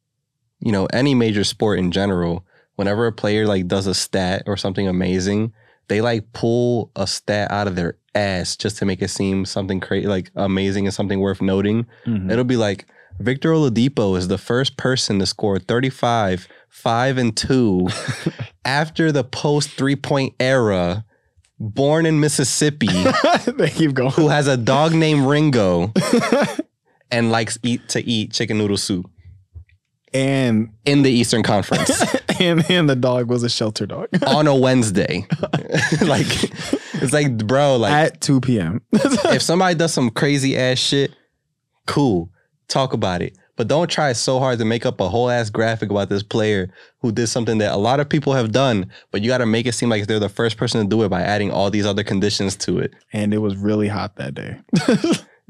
you 0.60 0.72
know, 0.72 0.86
any 0.88 1.14
major 1.14 1.44
sport 1.44 1.80
in 1.80 1.92
general. 1.92 2.46
Whenever 2.82 3.06
a 3.06 3.12
player 3.12 3.46
like 3.46 3.68
does 3.68 3.86
a 3.86 3.94
stat 3.94 4.42
or 4.48 4.58
something 4.58 4.88
amazing, 4.88 5.54
they 5.88 6.02
like 6.02 6.34
pull 6.34 6.90
a 6.96 7.06
stat 7.06 7.52
out 7.52 7.68
of 7.68 7.76
their 7.76 7.96
ass 8.16 8.56
just 8.56 8.80
to 8.80 8.86
make 8.86 9.04
it 9.04 9.10
seem 9.10 9.46
something 9.46 9.80
crazy, 9.80 10.08
like 10.08 10.32
amazing 10.36 10.88
and 10.88 10.94
something 10.94 11.20
worth 11.20 11.44
noting. 11.44 11.86
Mhm. 12.08 12.32
It'll 12.32 12.44
be 12.44 12.58
like 12.58 12.88
Victor 13.20 13.52
Oladipo 13.52 14.18
is 14.18 14.30
the 14.30 14.40
first 14.40 14.78
person 14.78 15.20
to 15.20 15.28
score 15.28 15.60
35, 15.60 16.48
5 16.70 17.18
and 17.20 17.38
2 17.38 17.88
after 18.66 19.12
the 19.12 19.24
post 19.24 19.70
three 19.78 19.96
point 19.96 20.34
era, 20.40 21.06
born 21.60 22.08
in 22.08 22.20
Mississippi, 22.20 22.88
they 23.46 23.70
keep 23.70 23.94
going. 23.94 24.10
who 24.14 24.30
has 24.30 24.48
a 24.48 24.58
dog 24.58 24.96
named 24.96 25.28
Ringo 25.28 25.94
and 27.12 27.30
likes 27.32 27.60
eat 27.62 27.88
to 27.90 28.02
eat 28.10 28.34
chicken 28.34 28.58
noodle 28.58 28.76
soup 28.78 29.06
And 30.14 30.70
in 30.86 31.04
the 31.04 31.12
Eastern 31.12 31.42
Conference 31.42 32.04
and 32.40 32.70
and 32.70 32.90
the 32.90 32.96
dog 32.96 33.30
was 33.30 33.44
a 33.44 33.50
shelter 33.50 33.86
dog 33.86 34.10
on 34.28 34.48
a 34.48 34.56
Wednesday. 34.56 35.26
like 36.02 36.28
it's 36.96 37.14
like, 37.14 37.38
bro, 37.48 37.78
like 37.78 37.94
at 37.94 38.22
2 38.22 38.42
p.m. 38.42 38.82
if 38.92 39.42
somebody 39.42 39.76
does 39.76 39.94
some 39.94 40.10
crazy 40.10 40.58
ass 40.58 40.78
shit, 40.78 41.12
cool, 41.88 42.30
talk 42.68 42.94
about 42.94 43.22
it. 43.22 43.38
But 43.58 43.68
don't 43.68 43.90
try 43.90 44.14
so 44.14 44.40
hard 44.40 44.58
to 44.60 44.66
make 44.66 44.86
up 44.86 45.00
a 45.00 45.08
whole 45.08 45.30
ass 45.30 45.50
graphic 45.50 45.92
about 45.92 46.10
this 46.10 46.24
player 46.24 46.74
who 47.02 47.12
did 47.12 47.28
something 47.28 47.60
that 47.60 47.72
a 47.74 47.78
lot 47.78 48.00
of 48.00 48.10
people 48.10 48.34
have 48.34 48.52
done, 48.52 48.90
but 49.12 49.22
you 49.22 49.28
got 49.28 49.38
to 49.38 49.46
make 49.46 49.68
it 49.68 49.74
seem 49.74 49.90
like 49.90 50.08
they're 50.08 50.20
the 50.20 50.30
first 50.30 50.58
person 50.58 50.82
to 50.82 50.88
do 50.88 51.04
it 51.04 51.10
by 51.10 51.22
adding 51.22 51.52
all 51.52 51.70
these 51.70 51.86
other 51.86 52.04
conditions 52.04 52.56
to 52.56 52.80
it. 52.80 52.92
and 53.14 53.34
it 53.34 53.38
was 53.38 53.56
really 53.56 53.88
hot 53.88 54.16
that 54.16 54.34
day. 54.34 54.58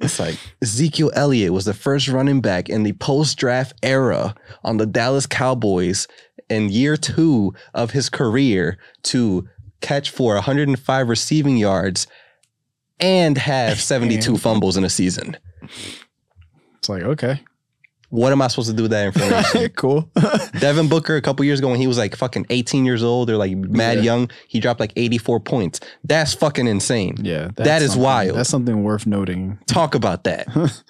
It's 0.02 0.20
like 0.20 0.38
Ezekiel 0.62 1.12
Elliott 1.14 1.54
was 1.54 1.66
the 1.66 1.74
first 1.74 2.08
running 2.08 2.42
back 2.42 2.70
in 2.70 2.84
the 2.84 2.94
post 2.94 3.38
draft 3.38 3.74
era 3.84 4.36
on 4.64 4.78
the 4.78 4.86
Dallas 4.88 5.26
Cowboys 5.28 6.08
in 6.50 6.70
year 6.70 6.98
two 6.98 7.54
of 7.74 7.92
his 7.92 8.10
career 8.10 8.78
to 9.04 9.48
catch 9.80 10.10
for 10.10 10.34
105 10.36 11.08
receiving 11.10 11.58
yards 11.58 12.08
and 13.00 13.38
have 13.38 13.80
72 13.80 14.32
And- 14.32 14.42
fumbles 14.42 14.76
in 14.78 14.84
a 14.84 14.90
season. 14.90 15.38
It's 16.78 16.90
like 16.90 17.04
okay, 17.04 17.42
What 18.12 18.32
am 18.34 18.42
I 18.42 18.48
supposed 18.50 18.70
to 18.70 18.76
do 18.76 18.84
with 18.84 18.92
that 18.92 19.06
information? 19.08 19.70
cool. 19.78 20.12
Devin 20.60 20.90
Booker, 20.90 21.16
a 21.16 21.22
couple 21.22 21.44
years 21.46 21.60
ago, 21.60 21.70
when 21.70 21.80
he 21.80 21.88
was 21.88 21.98
like 21.98 22.16
fucking 22.16 22.46
18 22.50 22.86
years 22.86 23.04
old 23.04 23.30
or 23.30 23.38
like 23.38 23.56
mad 23.56 23.98
Yeah. 23.98 24.04
young, 24.04 24.32
he 24.50 24.60
dropped 24.60 24.80
like 24.82 24.92
84 24.98 25.40
points. 25.40 25.80
That's 26.04 26.34
fucking 26.34 26.68
insane. 26.68 27.16
yeah, 27.22 27.46
That 27.56 27.64
that's 27.64 27.96
wild. 27.96 28.36
That's 28.38 28.50
something 28.50 28.84
worth 28.84 29.08
noting. 29.08 29.58
Talk 29.66 29.96
about 29.96 30.26
that. 30.26 30.48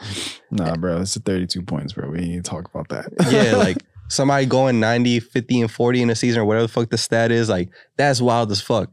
Nah, 0.54 0.76
bro, 0.76 1.00
it's 1.00 1.16
a 1.16 1.22
32 1.22 1.62
points, 1.62 1.94
bro. 1.94 2.10
We 2.10 2.18
need 2.20 2.44
to 2.44 2.50
talk 2.50 2.66
about 2.74 2.90
that. 2.90 3.14
yeah, 3.32 3.56
like 3.56 3.78
somebody 4.10 4.46
going 4.46 4.82
90, 4.82 5.22
50, 5.22 5.62
and 5.62 5.72
40 5.72 6.02
in 6.02 6.10
a 6.10 6.16
season 6.16 6.42
or 6.42 6.46
whatever 6.46 6.68
the 6.68 6.74
fuck 6.74 6.90
the 6.90 6.98
stat 6.98 7.32
is, 7.32 7.48
like 7.48 7.70
that's 7.96 8.20
wild 8.20 8.52
as 8.52 8.60
fuck. 8.60 8.92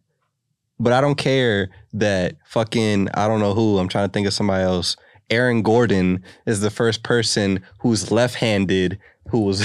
But 0.78 0.92
I 0.92 1.00
don't 1.00 1.16
care 1.16 1.70
that 1.94 2.36
fucking, 2.46 3.08
I 3.12 3.26
don't 3.26 3.40
know 3.40 3.54
who, 3.54 3.78
I'm 3.78 3.88
trying 3.88 4.06
to 4.08 4.12
think 4.12 4.28
of 4.28 4.32
somebody 4.34 4.62
else. 4.62 4.96
Aaron 5.30 5.62
Gordon 5.62 6.22
is 6.46 6.60
the 6.60 6.70
first 6.70 7.02
person 7.02 7.62
who's 7.80 8.10
left 8.10 8.36
handed 8.36 8.98
who 9.28 9.40
was 9.40 9.60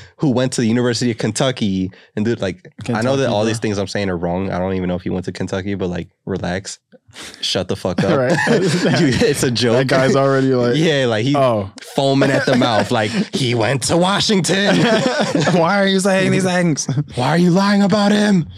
who 0.16 0.30
went 0.30 0.52
to 0.52 0.60
the 0.60 0.66
University 0.66 1.10
of 1.10 1.18
Kentucky 1.18 1.90
and 2.14 2.24
did 2.24 2.40
like 2.40 2.72
I 2.88 3.02
know 3.02 3.16
that 3.16 3.28
all 3.30 3.44
these 3.44 3.58
things 3.58 3.78
I'm 3.78 3.86
saying 3.86 4.10
are 4.10 4.16
wrong. 4.16 4.50
I 4.50 4.58
don't 4.58 4.74
even 4.74 4.88
know 4.88 4.96
if 4.96 5.02
he 5.02 5.10
went 5.10 5.24
to 5.26 5.32
Kentucky, 5.32 5.74
but 5.74 5.88
like 5.88 6.08
relax. 6.24 6.78
Shut 7.40 7.68
the 7.68 7.76
fuck 7.76 8.04
up. 8.04 8.18
Right. 8.18 8.32
You- 9.00 9.08
it's 9.26 9.42
a 9.42 9.50
joke. 9.50 9.74
that 9.74 9.86
guy's 9.86 10.14
already 10.14 10.54
like, 10.54 10.76
yeah, 10.76 11.06
like 11.06 11.24
he 11.24 11.34
oh, 11.36 11.70
foaming 11.94 12.30
at 12.30 12.44
the 12.44 12.56
mouth, 12.56 12.90
like 12.90 13.10
he 13.34 13.54
went 13.54 13.84
to 13.84 13.96
Washington. 13.96 14.76
why 15.54 15.80
are 15.80 15.86
you 15.86 16.00
saying 16.00 16.30
these 16.32 16.44
things? 16.44 16.86
Why 17.14 17.28
are 17.30 17.38
you 17.38 17.50
lying 17.50 17.82
about 17.82 18.12
him? 18.12 18.48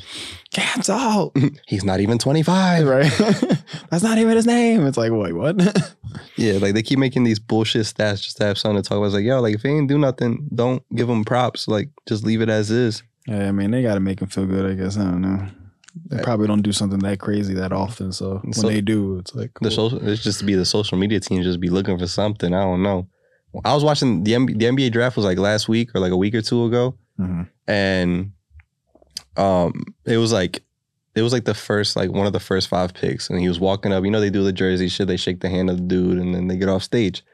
Cancel. 0.51 1.33
He's 1.67 1.85
not 1.85 2.01
even 2.01 2.19
25. 2.19 2.87
right? 2.87 3.11
That's 3.91 4.03
not 4.03 4.19
even 4.19 4.37
his 4.37 4.47
name. 4.47 4.87
It's 4.87 4.97
like, 4.99 5.13
wait, 5.13 5.33
what? 5.33 5.57
Yeah, 6.37 6.55
like 6.55 6.75
they 6.75 6.83
keep 6.83 6.99
making 6.99 7.23
these 7.25 7.39
bullshit 7.39 7.83
stats 7.87 8.23
just 8.23 8.39
to 8.39 8.45
have 8.45 8.59
something 8.59 8.83
to 8.83 8.89
talk 8.89 8.97
about. 8.97 9.07
It's 9.07 9.15
like, 9.15 9.25
yo, 9.25 9.41
like 9.41 9.55
if 9.55 9.63
he 9.63 9.69
ain't 9.69 9.89
do 9.89 9.97
nothing, 9.99 10.49
don't 10.53 10.83
give 10.97 11.09
him 11.09 11.25
props. 11.25 11.69
Like 11.69 11.91
just 12.09 12.25
leave 12.25 12.41
it 12.41 12.49
as 12.49 12.71
is. 12.71 13.03
yeah, 13.29 13.47
I 13.49 13.53
mean, 13.53 13.71
they 13.71 13.83
got 13.83 13.95
to 13.95 14.01
make 14.01 14.21
him 14.21 14.27
feel 14.29 14.47
good, 14.47 14.69
I 14.69 14.75
guess. 14.75 14.97
I 14.97 15.05
don't 15.05 15.21
know. 15.21 15.47
They 16.07 16.21
probably 16.23 16.47
don't 16.49 16.63
do 16.63 16.73
something 16.73 16.99
that 17.01 17.21
crazy 17.21 17.55
that 17.55 17.73
often. 17.73 18.11
So 18.13 18.41
when 18.43 18.53
So- 18.55 18.67
they 18.69 18.81
do, 18.81 19.19
it's 19.19 19.35
like, 19.37 19.51
The 19.61 19.71
social, 19.71 20.07
it's 20.09 20.23
just 20.23 20.41
to 20.41 20.45
be 20.45 20.55
the 20.55 20.65
social 20.65 20.99
media 20.99 21.21
team, 21.21 21.43
just 21.43 21.61
be 21.61 21.69
looking 21.69 21.97
for 21.99 22.07
something. 22.09 22.53
I 22.55 22.63
don't 22.63 22.83
know. 22.83 23.07
I 23.65 23.73
was 23.75 23.85
watching 23.85 24.25
the 24.25 24.33
NBA, 24.33 24.59
the 24.59 24.65
NBA 24.67 24.91
draft 24.93 25.17
was 25.17 25.25
like 25.27 25.39
last 25.39 25.69
week 25.69 25.91
or 25.95 26.01
like 26.01 26.13
a 26.13 26.17
week 26.17 26.35
or 26.35 26.43
two 26.43 26.65
ago, 26.65 26.97
Mhm. 27.21 27.49
and 27.69 28.33
um, 29.37 29.85
it 30.05 30.17
was 30.17 30.33
like 30.33 30.63
it 31.15 31.23
was 31.23 31.33
like 31.33 31.45
the 31.45 31.55
first 31.55 31.97
like 31.97 32.11
one 32.11 32.27
of 32.27 32.33
the 32.33 32.41
first 32.41 32.69
five 32.69 32.95
picks, 32.95 33.31
and 33.31 33.41
he 33.41 33.49
was 33.49 33.61
walking 33.61 33.93
up. 33.93 34.05
You 34.05 34.11
know, 34.11 34.21
they 34.21 34.31
do 34.31 34.45
the 34.45 34.53
jersey 34.53 34.89
shit. 34.89 35.09
They 35.09 35.17
shake 35.17 35.41
the 35.41 35.49
hand 35.49 35.71
of 35.71 35.77
the 35.77 35.83
dude, 35.83 36.19
and 36.19 36.35
then 36.35 36.47
they 36.47 36.57
get 36.57 36.69
off 36.69 36.83
stage. 36.83 37.25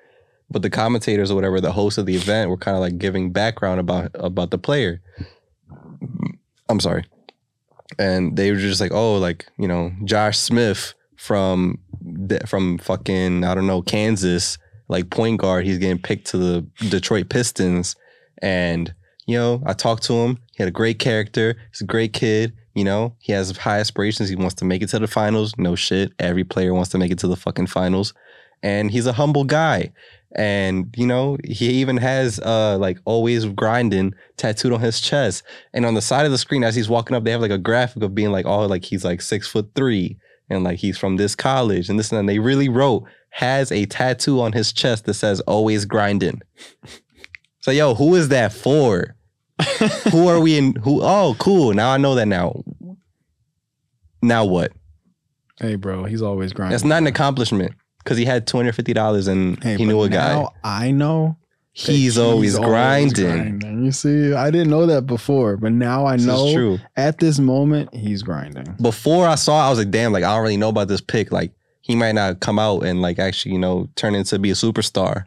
But 0.51 0.63
the 0.63 0.71
commentators 0.71 1.31
or 1.31 1.35
whatever, 1.35 1.61
the 1.61 1.73
host 1.73 1.99
of 1.99 2.07
the 2.07 2.15
event, 2.15 2.51
were 2.51 2.57
kind 2.57 2.77
of 2.77 2.81
like 2.81 2.99
giving 2.99 3.33
background 3.33 3.81
about 3.81 4.11
about 4.15 4.51
the 4.51 4.59
player. 4.59 5.03
I'm 6.69 6.81
sorry, 6.81 7.05
and 7.99 8.37
they 8.37 8.51
were 8.51 8.59
just 8.59 8.81
like, 8.81 8.93
oh, 8.93 9.19
like 9.19 9.47
you 9.59 9.69
know, 9.69 9.93
Josh 10.05 10.39
Smith 10.39 10.95
from 11.17 11.79
from 12.47 12.79
fucking 12.79 13.45
I 13.45 13.55
don't 13.55 13.67
know 13.67 13.83
Kansas, 13.83 14.59
like 14.89 15.11
point 15.11 15.41
guard. 15.41 15.65
He's 15.65 15.79
getting 15.79 15.99
picked 15.99 16.29
to 16.29 16.39
the 16.39 16.67
Detroit 16.89 17.29
Pistons, 17.29 17.95
and 18.41 18.95
you 19.27 19.37
know, 19.37 19.63
I 19.67 19.73
talked 19.73 20.05
to 20.05 20.15
him. 20.15 20.39
He 20.57 20.63
had 20.63 20.69
a 20.69 20.73
great 20.73 20.99
character. 20.99 21.57
He's 21.71 21.81
a 21.81 21.85
great 21.85 22.13
kid. 22.13 22.53
You 22.75 22.85
know, 22.85 23.17
he 23.19 23.33
has 23.33 23.57
high 23.57 23.81
aspirations. 23.81 24.29
He 24.29 24.37
wants 24.37 24.55
to 24.57 24.65
make 24.65 24.83
it 24.83 24.89
to 24.91 24.99
the 24.99 25.09
finals. 25.09 25.55
No 25.59 25.75
shit. 25.75 26.13
Every 26.19 26.45
player 26.45 26.73
wants 26.75 26.91
to 26.91 26.99
make 26.99 27.11
it 27.11 27.19
to 27.21 27.27
the 27.27 27.37
fucking 27.37 27.67
finals. 27.67 28.15
And 28.63 28.91
he's 28.91 29.07
a 29.07 29.13
humble 29.13 29.45
guy. 29.45 29.93
And, 30.37 30.95
you 30.97 31.07
know, 31.07 31.39
he 31.45 31.71
even 31.71 31.97
has 31.97 32.39
uh 32.41 32.77
like 32.79 32.99
always 33.05 33.47
grinding 33.47 34.15
tattooed 34.37 34.73
on 34.73 34.81
his 34.81 35.01
chest. 35.01 35.43
And 35.73 35.87
on 35.87 35.95
the 35.95 36.03
side 36.03 36.27
of 36.27 36.33
the 36.33 36.39
screen, 36.39 36.63
as 36.63 36.77
he's 36.77 36.89
walking 36.89 37.17
up, 37.17 37.25
they 37.25 37.31
have 37.31 37.41
like 37.41 37.51
a 37.51 37.59
graphic 37.59 38.03
of 38.03 38.15
being 38.15 38.31
like, 38.31 38.47
oh, 38.47 38.67
like 38.67 38.85
he's 38.85 39.05
like 39.05 39.23
six 39.23 39.49
foot 39.49 39.71
three 39.75 40.19
and 40.49 40.63
like 40.63 40.79
he's 40.79 40.99
from 40.99 41.17
this 41.17 41.35
college 41.35 41.89
and 41.89 41.99
this 41.99 42.11
and 42.11 42.17
that. 42.17 42.21
And 42.21 42.29
they 42.29 42.39
really 42.39 42.69
wrote, 42.69 43.05
has 43.31 43.73
a 43.73 43.87
tattoo 43.87 44.41
on 44.41 44.53
his 44.53 44.73
chest 44.73 45.07
that 45.07 45.15
says 45.15 45.41
always 45.41 45.85
grinding. 45.85 46.43
So 47.67 47.73
yo, 47.73 47.97
who 47.97 48.15
is 48.15 48.29
that 48.29 48.53
for? 48.53 49.17
who 50.13 50.29
are 50.29 50.39
we 50.39 50.57
in? 50.57 50.77
Who? 50.77 51.01
Oh, 51.03 51.35
cool. 51.41 51.75
Now 51.75 51.91
I 51.91 51.97
know 51.97 52.15
that. 52.15 52.27
Now, 52.29 52.63
now 54.23 54.45
what? 54.45 54.71
hey, 55.61 55.75
bro, 55.75 56.05
he's 56.05 56.23
always 56.23 56.53
grinding. 56.53 56.71
That's 56.75 56.85
not 56.85 56.99
an 56.99 57.09
accomplishment 57.09 57.73
because 58.05 58.19
he 58.19 58.25
had 58.25 58.47
two 58.47 58.57
hundred 58.59 58.77
fifty 58.77 58.93
dollars 58.93 59.27
and 59.27 59.61
Hey, 59.65 59.79
he 59.79 59.85
knew 59.85 60.01
a 60.03 60.09
guy. 60.09 60.35
now 60.35 60.53
I 60.63 60.93
know 60.93 61.39
that 61.75 61.91
He's, 61.91 62.17
always, 62.17 62.57
grinding. 62.57 63.59
grinding. 63.59 63.85
You 63.85 63.91
see, 63.91 64.33
I 64.33 64.53
didn't 64.53 64.71
know 64.71 64.87
that 64.87 65.09
before, 65.09 65.57
but 65.57 65.73
now 65.73 66.07
I 66.07 66.19
This 66.19 66.27
know 66.27 66.53
true. 66.55 66.79
at 66.95 67.19
this 67.19 67.41
moment 67.41 67.93
he's 67.93 68.23
grinding. 68.23 68.77
Before 68.81 69.27
I 69.27 69.35
saw, 69.35 69.61
it, 69.61 69.67
I 69.67 69.71
was 69.71 69.81
like, 69.81 69.91
damn, 69.91 70.13
like 70.13 70.23
I 70.23 70.33
don't 70.37 70.43
really 70.45 70.57
know 70.57 70.69
about 70.69 70.87
this 70.87 71.01
pick. 71.01 71.33
Like 71.33 71.51
he 71.81 71.97
might 71.97 72.13
not 72.15 72.39
come 72.39 72.61
out 72.61 72.85
and 72.85 73.03
like 73.03 73.19
actually, 73.19 73.55
you 73.55 73.59
know, 73.59 73.89
turn 73.97 74.15
into 74.15 74.39
be 74.39 74.51
a 74.51 74.55
superstar. 74.55 75.25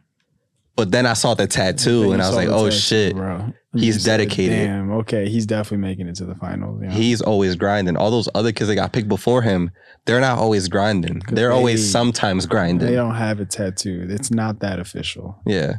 But 0.75 0.91
then 0.91 1.05
I 1.05 1.13
saw 1.13 1.33
the 1.33 1.45
tattoo 1.45 2.13
and 2.13 2.21
I 2.21 2.27
was 2.27 2.35
like, 2.35 2.47
oh 2.47 2.65
tattoo, 2.65 2.77
shit, 2.77 3.15
bro. 3.15 3.53
He's 3.75 4.01
said, 4.03 4.17
dedicated. 4.17 4.67
Damn. 4.67 4.91
Okay, 4.91 5.29
he's 5.29 5.45
definitely 5.45 5.85
making 5.85 6.07
it 6.07 6.15
to 6.15 6.25
the 6.25 6.35
finals. 6.35 6.81
He's 6.91 7.21
always 7.21 7.55
grinding. 7.55 7.97
All 7.97 8.09
those 8.09 8.29
other 8.33 8.51
kids 8.51 8.69
that 8.69 8.75
got 8.75 8.93
picked 8.93 9.09
before 9.09 9.41
him, 9.41 9.71
they're 10.05 10.21
not 10.21 10.39
always 10.39 10.67
grinding. 10.67 11.21
They're 11.29 11.51
always 11.51 11.89
sometimes 11.91 12.45
grinding. 12.45 12.87
they 12.87 12.95
don't 12.95 13.15
have 13.15 13.39
a 13.39 13.45
tattoo. 13.45 14.07
It's 14.09 14.31
not 14.31 14.59
that 14.61 14.79
official. 14.79 15.39
Yeah. 15.45 15.75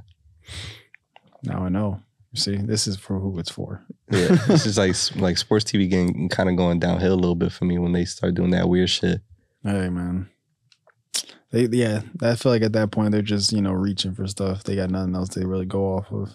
Now 1.43 1.65
I 1.65 1.69
know. 1.69 2.03
You 2.33 2.41
see, 2.41 2.57
this 2.57 2.87
is 2.87 2.97
for 2.97 3.19
who 3.19 3.39
it's 3.41 3.51
for. 3.51 3.83
Yeah, 4.11 4.29
it's 4.49 4.65
just 4.65 4.79
like 4.79 4.95
like 5.21 5.39
sports 5.39 5.65
TV 5.65 5.91
getting 5.91 6.29
kind 6.29 6.49
of 6.49 6.57
going 6.57 6.79
downhill 6.79 7.15
a 7.15 7.17
little 7.17 7.35
bit 7.35 7.53
for 7.53 7.65
me 7.65 7.79
when 7.79 7.93
they 7.93 8.05
start 8.05 8.35
doing 8.35 8.51
that 8.51 8.69
weird 8.69 8.91
shit. 8.91 9.21
Hey 9.65 9.89
man. 9.89 10.29
They 11.53 11.67
yeah, 11.67 12.03
I 12.23 12.37
feel 12.37 12.53
like 12.53 12.63
at 12.63 12.73
that 12.75 12.91
point 12.93 13.11
they're 13.13 13.23
just, 13.23 13.53
you 13.53 13.61
know, 13.61 13.73
reaching 13.73 14.15
for 14.15 14.27
stuff. 14.27 14.63
They 14.65 14.77
got 14.77 14.91
nothing 14.91 15.15
else 15.15 15.31
they 15.31 15.45
really 15.45 15.67
go 15.67 15.97
off 15.97 16.11
of. 16.13 16.35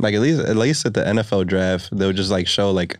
Like 0.00 0.14
at 0.14 0.20
least 0.20 0.40
at 0.40 0.56
least 0.56 0.84
at 0.86 0.94
the 0.94 1.02
NFL 1.02 1.46
draft, 1.46 1.88
they'll 1.96 2.12
just 2.12 2.30
like 2.30 2.46
show 2.46 2.70
like, 2.70 2.98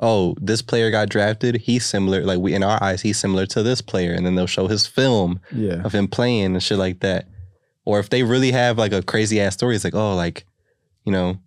oh, 0.00 0.34
this 0.40 0.62
player 0.62 0.90
got 0.90 1.08
drafted. 1.10 1.56
He's 1.56 1.84
similar. 1.84 2.22
Like 2.24 2.38
we 2.40 2.54
in 2.54 2.62
our 2.62 2.82
eyes, 2.82 3.02
he's 3.02 3.18
similar 3.18 3.46
to 3.46 3.62
this 3.62 3.80
player, 3.82 4.12
and 4.12 4.24
then 4.24 4.34
they'll 4.34 4.46
show 4.46 4.66
his 4.68 4.86
film 4.86 5.40
Yeah. 5.52 5.82
of 5.84 5.94
him 5.94 6.08
playing 6.08 6.46
and 6.54 6.62
shit 6.62 6.78
like 6.78 7.00
that. 7.00 7.26
Or 7.84 7.98
if 8.00 8.10
they 8.10 8.22
really 8.22 8.52
have 8.52 8.78
like 8.78 8.92
a 8.92 9.02
crazy 9.02 9.40
ass 9.40 9.54
story, 9.54 9.74
it's 9.74 9.84
like, 9.84 9.94
oh, 9.94 10.14
like, 10.14 10.44
you 11.04 11.12
know, 11.12 11.38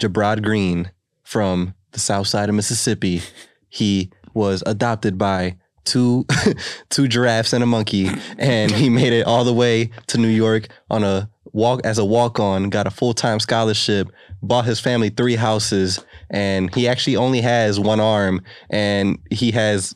Jabrod 0.00 0.42
Green 0.42 0.90
from 1.22 1.74
the 1.92 2.00
south 2.00 2.26
side 2.26 2.48
of 2.48 2.54
Mississippi. 2.54 3.20
He 3.68 4.10
was 4.32 4.62
adopted 4.66 5.18
by 5.18 5.56
two 5.84 6.26
two 6.90 7.08
giraffes 7.08 7.52
and 7.52 7.62
a 7.62 7.66
monkey, 7.66 8.10
and 8.38 8.70
he 8.70 8.88
made 8.90 9.12
it 9.12 9.26
all 9.26 9.44
the 9.44 9.54
way 9.54 9.90
to 10.08 10.18
New 10.18 10.28
York 10.28 10.68
on 10.90 11.04
a 11.04 11.28
walk 11.52 11.80
as 11.84 11.98
a 11.98 12.04
walk 12.04 12.40
on, 12.40 12.68
got 12.70 12.86
a 12.86 12.90
full 12.90 13.14
time 13.14 13.40
scholarship, 13.40 14.10
bought 14.42 14.64
his 14.64 14.80
family 14.80 15.10
three 15.10 15.36
houses, 15.36 16.04
and 16.30 16.74
he 16.74 16.88
actually 16.88 17.16
only 17.16 17.40
has 17.40 17.78
one 17.80 18.00
arm, 18.00 18.42
and 18.70 19.18
he 19.30 19.50
has 19.52 19.94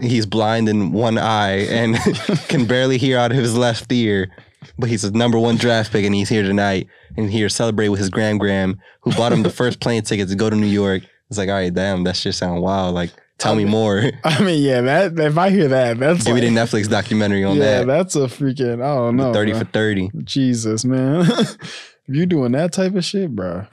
he's 0.00 0.26
blind 0.26 0.68
in 0.68 0.92
one 0.92 1.18
eye 1.18 1.58
and 1.66 1.96
can 2.48 2.66
barely 2.66 2.98
hear 2.98 3.18
out 3.18 3.30
of 3.30 3.36
his 3.36 3.56
left 3.56 3.90
ear. 3.92 4.30
But 4.78 4.88
he's 4.88 5.04
a 5.04 5.10
number 5.10 5.38
one 5.38 5.56
draft 5.56 5.92
pick 5.92 6.04
and 6.04 6.14
he's 6.14 6.28
here 6.28 6.42
tonight 6.42 6.88
and 7.16 7.30
here 7.30 7.48
to 7.48 7.54
celebrate 7.54 7.88
with 7.88 8.00
his 8.00 8.10
gram 8.10 8.38
gram 8.38 8.80
who 9.02 9.12
bought 9.12 9.32
him 9.32 9.42
the 9.42 9.50
first 9.62 9.80
plane 9.80 10.02
ticket 10.02 10.28
to 10.28 10.36
go 10.36 10.48
to 10.48 10.56
New 10.56 10.66
York. 10.66 11.02
It's 11.28 11.38
like, 11.38 11.48
all 11.48 11.54
right, 11.54 11.72
damn, 11.72 12.04
that 12.04 12.16
shit 12.16 12.34
sound 12.34 12.62
wild. 12.62 12.94
Like 12.94 13.10
Tell 13.42 13.54
I 13.54 13.56
me 13.56 13.64
more. 13.64 14.10
I 14.24 14.42
mean, 14.42 14.62
yeah, 14.62 14.80
that 14.82 15.18
if 15.18 15.36
I 15.36 15.50
hear 15.50 15.68
that, 15.68 15.98
that's 15.98 16.24
Give 16.24 16.34
me 16.34 16.42
the 16.42 16.48
Netflix 16.48 16.88
documentary 16.88 17.42
on 17.42 17.56
yeah, 17.56 17.80
that. 17.80 17.86
that's 17.88 18.14
a 18.14 18.20
freaking 18.20 18.82
I 18.82 18.94
don't 18.94 19.16
know. 19.16 19.32
Thirty 19.32 19.50
bro. 19.50 19.60
for 19.60 19.66
thirty. 19.66 20.10
Jesus, 20.22 20.84
man. 20.84 21.22
if 21.28 21.90
you're 22.06 22.26
doing 22.26 22.52
that 22.52 22.72
type 22.72 22.94
of 22.94 23.04
shit, 23.04 23.34
bro, 23.34 23.66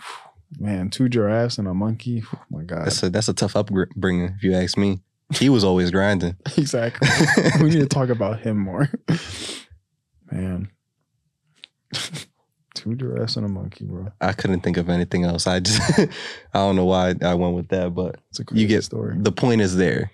man, 0.59 0.89
two 0.89 1.07
giraffes 1.07 1.59
and 1.59 1.67
a 1.67 1.73
monkey. 1.75 2.23
Oh 2.33 2.41
my 2.49 2.63
god. 2.63 2.85
That's 2.85 3.03
a 3.03 3.09
that's 3.11 3.29
a 3.29 3.33
tough 3.33 3.55
upbringing, 3.55 4.33
if 4.35 4.43
you 4.43 4.53
ask 4.53 4.75
me. 4.77 5.01
He 5.35 5.49
was 5.49 5.63
always 5.63 5.91
grinding. 5.91 6.35
exactly. 6.57 7.07
we 7.61 7.69
need 7.69 7.81
to 7.81 7.85
talk 7.85 8.09
about 8.09 8.39
him 8.39 8.57
more. 8.57 8.89
Man. 10.31 10.71
Two 12.79 12.95
giraffes 12.95 13.35
and 13.35 13.45
a 13.45 13.49
monkey, 13.49 13.83
bro. 13.83 14.07
I 14.21 14.31
couldn't 14.31 14.61
think 14.61 14.77
of 14.77 14.89
anything 14.89 15.25
else. 15.25 15.47
I 15.47 15.59
just 15.59 15.81
I 15.99 16.07
don't 16.53 16.77
know 16.77 16.85
why 16.85 17.13
I 17.21 17.33
went 17.35 17.55
with 17.55 17.67
that, 17.69 17.93
but 17.93 18.15
It's 18.29 18.39
a 18.39 18.45
crazy 18.45 18.61
you 18.61 18.67
get 18.67 18.85
story. 18.85 19.15
the 19.17 19.33
point 19.33 19.59
is 19.59 19.75
there. 19.75 20.11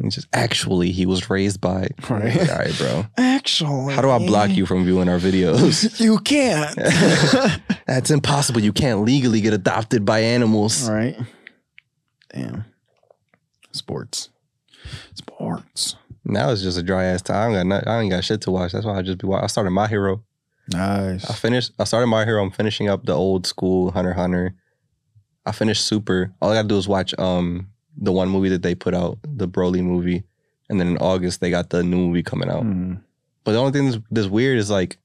It's 0.00 0.14
just 0.16 0.28
actually 0.34 0.90
he 0.90 1.06
was 1.06 1.30
raised 1.30 1.58
by 1.62 1.88
Right. 2.10 2.50
All 2.50 2.58
right, 2.58 2.74
bro. 2.76 3.06
Actually, 3.16 3.94
How 3.94 4.02
do 4.02 4.10
I 4.10 4.18
block 4.18 4.50
you 4.50 4.66
from 4.66 4.84
viewing 4.84 5.08
our 5.08 5.18
videos? 5.18 5.98
You 6.06 6.18
can't. 6.18 6.74
That's 7.86 8.10
impossible. 8.10 8.60
You 8.60 8.74
can't 8.74 9.00
legally 9.06 9.40
get 9.40 9.54
adopted 9.54 10.04
by 10.04 10.18
animals. 10.20 10.86
All 10.86 10.94
right. 10.94 11.16
Damn. 12.34 12.66
Sports. 13.72 14.28
Sports. 15.14 15.96
Now 16.26 16.50
it's 16.50 16.60
just 16.60 16.76
a 16.76 16.82
dry 16.82 17.04
ass 17.04 17.22
time. 17.22 17.52
I, 17.52 17.56
don't 17.56 17.68
got 17.70 17.86
I 17.88 18.00
ain't 18.02 18.10
got 18.10 18.22
shit 18.24 18.42
to 18.42 18.50
watch. 18.50 18.72
That's 18.72 18.84
why 18.84 18.98
I 18.98 19.02
just 19.02 19.16
be. 19.18 19.28
I 19.32 19.46
started 19.46 19.70
My 19.70 19.86
Hero. 19.88 20.22
Nice. 20.72 21.28
I 21.28 21.34
finished. 21.34 21.72
I 21.78 21.84
started 21.84 22.08
My 22.08 22.24
Hero. 22.24 22.42
I'm 22.42 22.50
finishing 22.50 22.88
up 22.88 23.04
the 23.04 23.14
old 23.14 23.46
school 23.46 23.90
Hunter 23.90 24.14
Hunter. 24.14 24.54
I 25.44 25.52
finished 25.52 25.84
Super. 25.84 26.32
All 26.40 26.50
I 26.50 26.54
gotta 26.54 26.68
do 26.68 26.78
is 26.78 26.88
watch 26.88 27.14
um 27.18 27.68
the 27.96 28.12
one 28.12 28.28
movie 28.28 28.48
that 28.50 28.62
they 28.62 28.74
put 28.74 28.94
out, 28.94 29.18
the 29.24 29.48
Broly 29.48 29.82
movie, 29.82 30.24
and 30.68 30.80
then 30.80 30.88
in 30.88 30.98
August 30.98 31.40
they 31.40 31.50
got 31.50 31.70
the 31.70 31.82
new 31.82 31.96
movie 31.96 32.22
coming 32.22 32.50
out. 32.50 32.64
Mm. 32.64 33.00
But 33.44 33.52
the 33.52 33.58
only 33.58 33.72
thing 33.72 33.86
that's, 33.90 34.02
that's 34.10 34.26
weird 34.26 34.58
is 34.58 34.70
like, 34.70 34.98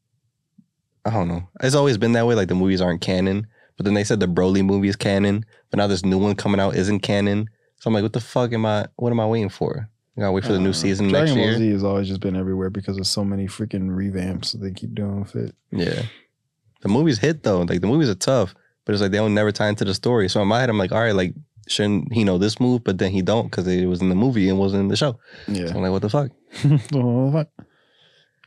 I 1.05 1.11
don't 1.11 1.27
know. 1.27 1.47
It's 1.61 1.75
always 1.75 1.97
been 1.97 2.13
that 2.13 2.25
way. 2.25 2.35
Like 2.35 2.47
the 2.47 2.55
movies 2.55 2.81
aren't 2.81 3.01
canon. 3.01 3.47
But 3.77 3.85
then 3.85 3.93
they 3.93 4.03
said 4.03 4.19
the 4.19 4.27
Broly 4.27 4.65
movie 4.65 4.89
is 4.89 4.95
canon. 4.95 5.45
But 5.69 5.77
now 5.77 5.87
this 5.87 6.03
new 6.03 6.17
one 6.17 6.35
coming 6.35 6.59
out 6.59 6.75
isn't 6.75 6.99
canon. 6.99 7.49
So 7.77 7.87
I'm 7.87 7.93
like, 7.93 8.03
what 8.03 8.13
the 8.13 8.19
fuck 8.19 8.51
am 8.53 8.65
I? 8.65 8.87
What 8.95 9.11
am 9.11 9.19
I 9.19 9.25
waiting 9.25 9.49
for? 9.49 9.89
I 10.21 10.25
gotta 10.25 10.31
wait 10.33 10.43
for 10.45 10.53
the 10.53 10.59
Uh, 10.59 10.63
new 10.63 10.73
season 10.73 11.09
Dragon 11.09 11.25
next 11.25 11.35
Ball 11.35 11.43
year. 11.45 11.57
Z 11.57 11.71
has 11.71 11.83
always 11.83 12.07
just 12.07 12.21
been 12.21 12.35
everywhere 12.35 12.69
because 12.69 12.97
of 12.97 13.07
so 13.07 13.23
many 13.25 13.47
freaking 13.47 13.89
revamps 13.89 14.51
that 14.51 14.59
they 14.59 14.71
keep 14.71 14.93
doing 14.93 15.21
with 15.21 15.35
it. 15.35 15.55
Yeah. 15.71 16.03
The 16.81 16.89
movies 16.89 17.19
hit 17.19 17.43
though. 17.43 17.61
Like 17.61 17.81
the 17.81 17.87
movies 17.87 18.09
are 18.09 18.15
tough, 18.15 18.53
but 18.85 18.93
it's 18.93 19.01
like 19.01 19.11
they 19.11 19.17
don't 19.17 19.33
never 19.33 19.51
tie 19.51 19.69
into 19.69 19.85
the 19.85 19.93
story. 19.93 20.29
So 20.29 20.41
in 20.41 20.47
my 20.47 20.59
head, 20.59 20.69
I'm 20.69 20.77
like, 20.77 20.91
all 20.91 20.99
right, 21.01 21.15
like 21.15 21.33
shouldn't 21.67 22.11
he 22.13 22.23
know 22.23 22.37
this 22.37 22.59
move? 22.59 22.83
But 22.83 22.97
then 22.97 23.11
he 23.11 23.21
don't 23.21 23.45
because 23.49 23.67
it 23.67 23.85
was 23.85 24.01
in 24.01 24.09
the 24.09 24.15
movie 24.15 24.49
and 24.49 24.57
wasn't 24.59 24.81
in 24.81 24.87
the 24.89 24.95
show. 24.95 25.19
So 25.47 25.51
Yeah. 25.53 25.69
I'm 25.69 25.81
like, 25.81 25.91
what 25.91 26.01
the 26.01 26.09
fuck? 26.09 26.31
Oh, 26.95 27.31
fuck. 27.31 27.47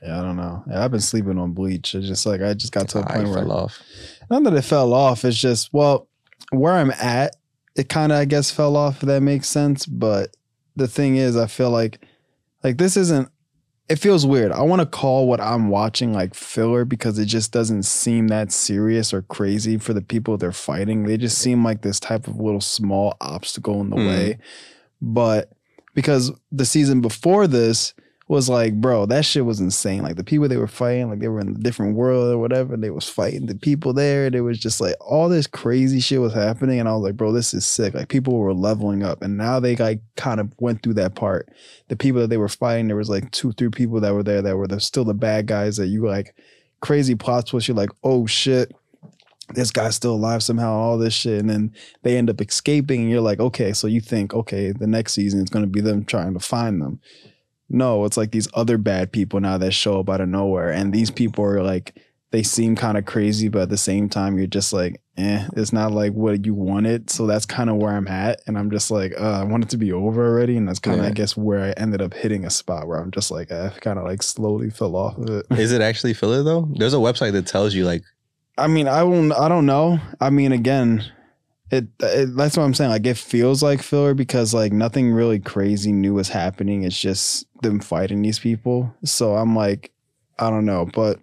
yeah, 0.03 0.19
I 0.19 0.23
don't 0.23 0.37
know. 0.37 0.63
Yeah, 0.69 0.85
I've 0.85 0.91
been 0.91 1.01
sleeping 1.01 1.39
on 1.39 1.53
Bleach. 1.53 1.95
It's 1.95 2.07
just 2.07 2.27
like 2.27 2.43
I 2.43 2.55
just 2.55 2.73
got 2.73 2.89
to 2.91 2.99
a 3.01 3.07
point 3.07 3.29
where 3.29 3.39
I 3.39 3.41
fell 3.43 3.53
off. 3.53 3.83
not 4.31 4.43
that 4.45 4.55
it 4.55 4.63
fell 4.63 4.93
off. 4.93 5.25
It's 5.25 5.39
just 5.39 5.73
well, 5.73 6.09
where 6.51 6.75
I'm 6.75 6.91
at, 6.93 7.37
it 7.77 7.89
kind 7.89 8.13
of 8.13 8.19
I 8.19 8.25
guess 8.27 8.51
fell 8.51 8.77
off. 8.77 9.03
If 9.03 9.07
that 9.09 9.23
makes 9.23 9.49
sense. 9.49 9.87
But 9.87 10.37
the 10.77 10.89
thing 10.89 11.17
is, 11.17 11.37
I 11.37 11.47
feel 11.47 11.71
like 11.71 12.01
like 12.63 12.79
this 12.79 12.97
isn't. 12.97 13.29
It 13.87 13.97
feels 13.97 14.25
weird. 14.25 14.51
I 14.51 14.63
want 14.63 14.81
to 14.81 14.87
call 14.87 15.29
what 15.29 15.43
I'm 15.43 15.69
watching 15.69 16.15
like 16.15 16.35
filler 16.35 16.87
because 16.87 17.19
it 17.19 17.27
just 17.27 17.53
doesn't 17.53 17.83
seem 17.83 18.29
that 18.29 18.51
serious 18.51 19.13
or 19.13 19.21
crazy 19.21 19.77
for 19.77 19.93
the 19.93 20.01
people 20.01 20.39
they're 20.39 20.53
fighting. 20.53 21.05
They 21.05 21.19
just 21.19 21.37
seem 21.37 21.63
like 21.63 21.83
this 21.83 22.01
type 22.01 22.27
of 22.27 22.37
little 22.41 22.63
small 22.63 23.15
obstacle 23.21 23.83
in 23.83 23.91
the 23.91 23.97
Hmm. 23.97 24.07
way. 24.07 24.39
But 25.03 25.53
because 25.95 26.33
the 26.51 26.65
season 26.65 27.03
before 27.03 27.47
this 27.47 27.93
was 28.27 28.49
like, 28.49 28.81
bro, 28.81 29.05
that 29.07 29.25
shit 29.25 29.45
was 29.45 29.61
insane. 29.61 30.03
Like 30.03 30.17
the 30.17 30.25
people 30.25 30.49
they 30.49 30.57
were 30.57 30.67
fighting, 30.67 31.11
like 31.11 31.19
they 31.19 31.29
were 31.29 31.41
in 31.41 31.49
a 31.49 31.59
different 31.59 31.95
world 31.95 32.33
or 32.33 32.39
whatever. 32.39 32.75
They 32.77 32.89
was 32.89 33.09
fighting 33.09 33.47
the 33.47 33.55
people 33.55 33.93
there. 33.93 34.31
There 34.31 34.43
was 34.43 34.59
just 34.59 34.81
like 34.81 34.95
all 34.99 35.29
this 35.29 35.47
crazy 35.47 36.01
shit 36.01 36.21
was 36.21 36.33
happening, 36.33 36.81
and 36.81 36.89
I 36.89 36.93
was 36.95 37.03
like, 37.03 37.17
bro, 37.17 37.33
this 37.33 37.53
is 37.53 37.67
sick. 37.67 37.93
Like 37.93 38.09
people 38.09 38.39
were 38.39 38.55
leveling 38.55 39.03
up, 39.03 39.21
and 39.21 39.37
now 39.37 39.61
they 39.61 39.77
like 39.77 40.01
kind 40.17 40.41
of 40.41 40.53
went 40.59 40.83
through 40.83 40.95
that 40.95 41.15
part. 41.15 41.51
The 41.89 41.97
people 41.97 42.23
that 42.23 42.29
they 42.29 42.39
were 42.39 42.49
fighting, 42.49 42.87
there 42.87 42.97
was 42.97 43.11
like 43.11 43.31
two, 43.31 43.53
three 43.53 43.69
people 43.69 44.01
that 44.01 44.15
were 44.15 44.23
there 44.23 44.41
that 44.41 44.57
were 44.57 44.69
the, 44.69 44.81
still 44.81 45.05
the 45.05 45.13
bad 45.15 45.47
guys 45.47 45.77
that 45.77 45.89
you 45.89 46.07
like 46.07 46.35
crazy 46.81 47.15
plot 47.15 47.47
twist. 47.47 47.69
You're 47.69 47.77
like, 47.77 47.91
oh 48.03 48.27
shit. 48.27 48.75
This 49.51 49.71
guy's 49.71 49.95
still 49.95 50.15
alive 50.15 50.43
somehow, 50.43 50.73
all 50.73 50.97
this 50.97 51.13
shit. 51.13 51.39
And 51.39 51.51
then 51.51 51.75
they 52.03 52.17
end 52.17 52.31
up 52.31 52.41
escaping, 52.41 53.03
and 53.03 53.11
you're 53.11 53.21
like, 53.21 53.41
okay, 53.41 53.75
so 53.75 53.87
you 53.87 54.01
think, 54.01 54.33
okay, 54.33 54.73
the 54.73 54.87
next 54.87 55.13
season 55.13 55.43
is 55.43 55.51
going 55.51 55.67
to 55.67 55.71
be 55.71 55.83
them 55.83 56.07
trying 56.07 56.33
to 56.33 56.41
find 56.41 56.81
them. 56.81 56.99
No, 57.75 58.05
it's 58.05 58.17
like 58.17 58.31
these 58.31 58.49
other 58.55 58.79
bad 58.79 59.13
people 59.13 59.41
now 59.41 59.59
that 59.59 59.73
show 59.73 60.01
up 60.01 60.09
out 60.09 60.21
of 60.21 60.29
nowhere. 60.29 60.71
And 60.71 60.93
these 60.93 61.11
people 61.11 61.45
are 61.45 61.63
like, 61.63 62.01
they 62.31 62.43
seem 62.43 62.75
kind 62.77 62.97
of 62.97 63.05
crazy, 63.05 63.49
but 63.49 63.63
at 63.63 63.69
the 63.69 63.77
same 63.77 64.09
time, 64.09 64.39
you're 64.39 64.47
just 64.47 64.73
like, 64.73 65.01
eh, 65.17 65.47
it's 65.57 65.73
not 65.73 65.93
like 65.93 66.13
what 66.13 66.45
you 66.47 66.55
wanted. 66.55 67.11
So 67.11 67.27
that's 67.27 67.47
kind 67.47 67.71
of 67.71 67.77
where 67.77 67.93
I'm 67.93 68.09
at. 68.09 68.41
And 68.47 68.59
I'm 68.59 68.71
just 68.71 68.91
like, 68.91 69.13
uh, 69.21 69.41
I 69.41 69.45
want 69.45 69.65
it 69.65 69.71
to 69.71 69.77
be 69.77 69.93
over 69.93 70.25
already. 70.27 70.57
And 70.57 70.69
that's 70.69 70.79
kind 70.81 70.99
of, 70.99 71.05
Yeah. 71.05 71.11
I 71.11 71.13
guess, 71.15 71.37
where 71.37 71.61
I 71.65 71.71
ended 71.73 72.03
up 72.03 72.15
hitting 72.15 72.45
a 72.45 72.51
spot 72.51 72.87
where 72.89 72.99
I'm 72.99 73.11
just 73.11 73.31
like, 73.31 73.53
I 73.53 73.69
kind 73.81 73.99
of 73.99 74.05
like 74.05 74.23
slowly 74.23 74.71
fell 74.71 74.97
off 74.97 75.17
of 75.19 75.29
it. 75.29 75.47
Is 75.59 75.71
it 75.73 75.81
actually 75.81 76.15
filler 76.15 76.43
though? 76.43 76.69
There's 76.77 76.95
a 76.95 76.99
website 76.99 77.33
that 77.33 77.47
tells 77.47 77.75
you 77.75 77.85
like, 77.85 78.03
I 78.57 78.69
mean, 78.69 78.87
I 78.87 79.03
won't. 79.03 79.33
I 79.33 79.49
don't 79.49 79.67
know. 79.67 79.99
I 80.21 80.31
mean, 80.31 80.53
again, 80.53 81.05
it, 81.75 81.87
it. 82.01 82.37
That's 82.37 82.57
what 82.57 82.65
I'm 82.65 82.75
saying. 82.75 82.91
Like, 82.91 83.07
it 83.07 83.19
feels 83.19 83.63
like 83.63 83.83
filler 83.83 84.15
because 84.15 84.55
like 84.55 84.73
nothing 84.73 85.13
really 85.13 85.39
crazy 85.39 85.93
new 85.93 86.19
is 86.19 86.29
happening. 86.29 86.83
It's 86.85 86.99
just 86.99 87.47
them 87.63 87.81
fighting 87.81 88.23
these 88.23 88.39
people. 88.39 88.95
So 89.05 89.37
I'm 89.37 89.55
like, 89.57 89.93
I 90.39 90.51
don't 90.51 90.65
know, 90.65 90.87
but 90.93 91.21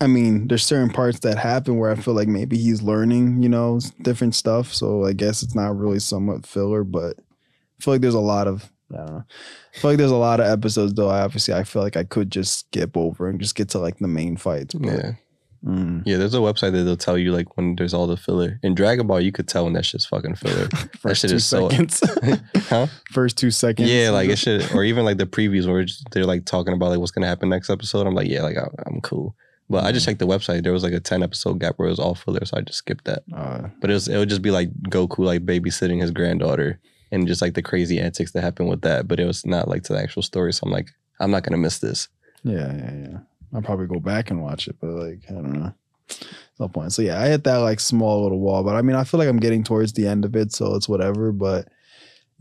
I 0.00 0.06
mean, 0.06 0.48
there's 0.48 0.64
certain 0.64 0.90
parts 0.90 1.20
that 1.20 1.36
happen 1.36 1.76
where 1.76 1.90
I 1.90 1.94
feel 1.94 2.14
like 2.14 2.28
maybe 2.28 2.56
he's 2.56 2.80
learning, 2.80 3.42
you 3.42 3.48
know, 3.48 3.80
different 4.02 4.34
stuff. 4.34 4.72
So 4.72 5.04
I 5.04 5.12
guess 5.12 5.42
it's 5.42 5.54
not 5.54 5.76
really 5.76 5.98
somewhat 5.98 6.46
filler, 6.46 6.84
but 6.84 7.16
I 7.18 7.84
feel 7.84 7.94
like 7.94 8.00
there's 8.00 8.14
a 8.14 8.20
lot 8.20 8.46
of. 8.46 8.70
I 8.92 8.96
don't 8.96 9.06
know. 9.06 9.24
I 9.74 9.78
feel 9.78 9.90
like 9.90 9.98
there's 9.98 10.10
a 10.10 10.16
lot 10.16 10.40
of 10.40 10.46
episodes 10.46 10.94
though. 10.94 11.10
I 11.10 11.20
obviously 11.20 11.54
I 11.54 11.62
feel 11.62 11.82
like 11.82 11.96
I 11.96 12.02
could 12.02 12.32
just 12.32 12.58
skip 12.58 12.96
over 12.96 13.28
and 13.28 13.38
just 13.38 13.54
get 13.54 13.68
to 13.70 13.78
like 13.78 13.98
the 13.98 14.08
main 14.08 14.36
fights. 14.36 14.74
But, 14.74 14.90
yeah, 14.90 15.12
mm. 15.64 16.02
yeah. 16.06 16.16
There's 16.16 16.34
a 16.34 16.38
website 16.38 16.72
that 16.72 16.82
they'll 16.84 16.96
tell 16.96 17.18
you 17.18 17.32
like 17.32 17.56
when 17.56 17.76
there's 17.76 17.94
all 17.94 18.06
the 18.06 18.16
filler. 18.16 18.58
In 18.62 18.74
Dragon 18.74 19.06
Ball, 19.06 19.20
you 19.20 19.32
could 19.32 19.48
tell 19.48 19.64
when 19.64 19.72
that 19.74 19.84
shit's 19.84 20.06
fucking 20.06 20.34
filler. 20.36 20.68
First 20.98 21.22
shit 21.22 21.30
two 21.30 21.36
is 21.36 21.46
so- 21.46 21.68
seconds. 21.70 22.02
huh? 22.68 22.86
First 23.12 23.38
two 23.38 23.50
seconds. 23.50 23.90
Yeah, 23.90 24.10
like 24.10 24.28
it 24.30 24.38
should, 24.38 24.70
or 24.72 24.84
even 24.84 25.04
like 25.04 25.18
the 25.18 25.26
previews 25.26 25.66
where 25.70 25.84
they're 26.12 26.24
like 26.26 26.44
talking 26.44 26.74
about 26.74 26.90
like 26.90 26.98
what's 26.98 27.12
gonna 27.12 27.26
happen 27.26 27.48
next 27.48 27.70
episode. 27.70 28.06
I'm 28.06 28.14
like, 28.14 28.28
yeah, 28.28 28.42
like 28.42 28.56
I, 28.56 28.66
I'm 28.86 29.00
cool. 29.00 29.34
But 29.68 29.84
I 29.84 29.92
just 29.92 30.04
checked 30.04 30.18
the 30.18 30.26
website. 30.26 30.64
There 30.64 30.72
was 30.72 30.82
like 30.82 30.92
a 30.92 30.98
10 30.98 31.22
episode 31.22 31.60
gap 31.60 31.74
where 31.76 31.86
it 31.86 31.92
was 31.92 32.00
all 32.00 32.16
filler, 32.16 32.44
so 32.44 32.56
I 32.56 32.60
just 32.62 32.78
skipped 32.78 33.04
that. 33.04 33.22
Uh, 33.32 33.68
But 33.80 33.90
it 33.90 33.94
was 33.94 34.08
it 34.08 34.16
would 34.18 34.28
just 34.28 34.42
be 34.42 34.50
like 34.50 34.68
Goku 34.88 35.18
like 35.24 35.46
babysitting 35.46 36.00
his 36.00 36.10
granddaughter 36.10 36.80
and 37.12 37.28
just 37.28 37.40
like 37.40 37.54
the 37.54 37.62
crazy 37.62 38.00
antics 38.00 38.32
that 38.32 38.42
happen 38.42 38.66
with 38.66 38.80
that. 38.82 39.06
But 39.06 39.20
it 39.20 39.26
was 39.26 39.46
not 39.46 39.68
like 39.68 39.84
to 39.84 39.92
the 39.92 40.00
actual 40.00 40.22
story. 40.22 40.52
So 40.52 40.62
I'm 40.66 40.72
like, 40.72 40.88
I'm 41.20 41.30
not 41.30 41.44
gonna 41.44 41.56
miss 41.56 41.78
this. 41.78 42.08
yeah, 42.42 42.72
yeah, 42.74 42.92
yeah. 42.94 43.18
I'll 43.54 43.62
probably 43.62 43.86
go 43.86 44.00
back 44.00 44.30
and 44.30 44.42
watch 44.42 44.68
it, 44.68 44.76
but 44.80 44.90
like 44.90 45.22
I 45.28 45.32
don't 45.32 45.52
know. 45.52 45.74
No 46.58 46.68
point. 46.68 46.92
So 46.92 47.02
yeah, 47.02 47.20
I 47.20 47.28
hit 47.28 47.44
that 47.44 47.58
like 47.58 47.80
small 47.80 48.22
little 48.22 48.40
wall, 48.40 48.62
but 48.62 48.76
I 48.76 48.82
mean, 48.82 48.96
I 48.96 49.04
feel 49.04 49.18
like 49.18 49.28
I'm 49.28 49.40
getting 49.40 49.64
towards 49.64 49.92
the 49.92 50.06
end 50.06 50.24
of 50.24 50.36
it, 50.36 50.52
so 50.52 50.74
it's 50.74 50.88
whatever. 50.88 51.32
But 51.32 51.68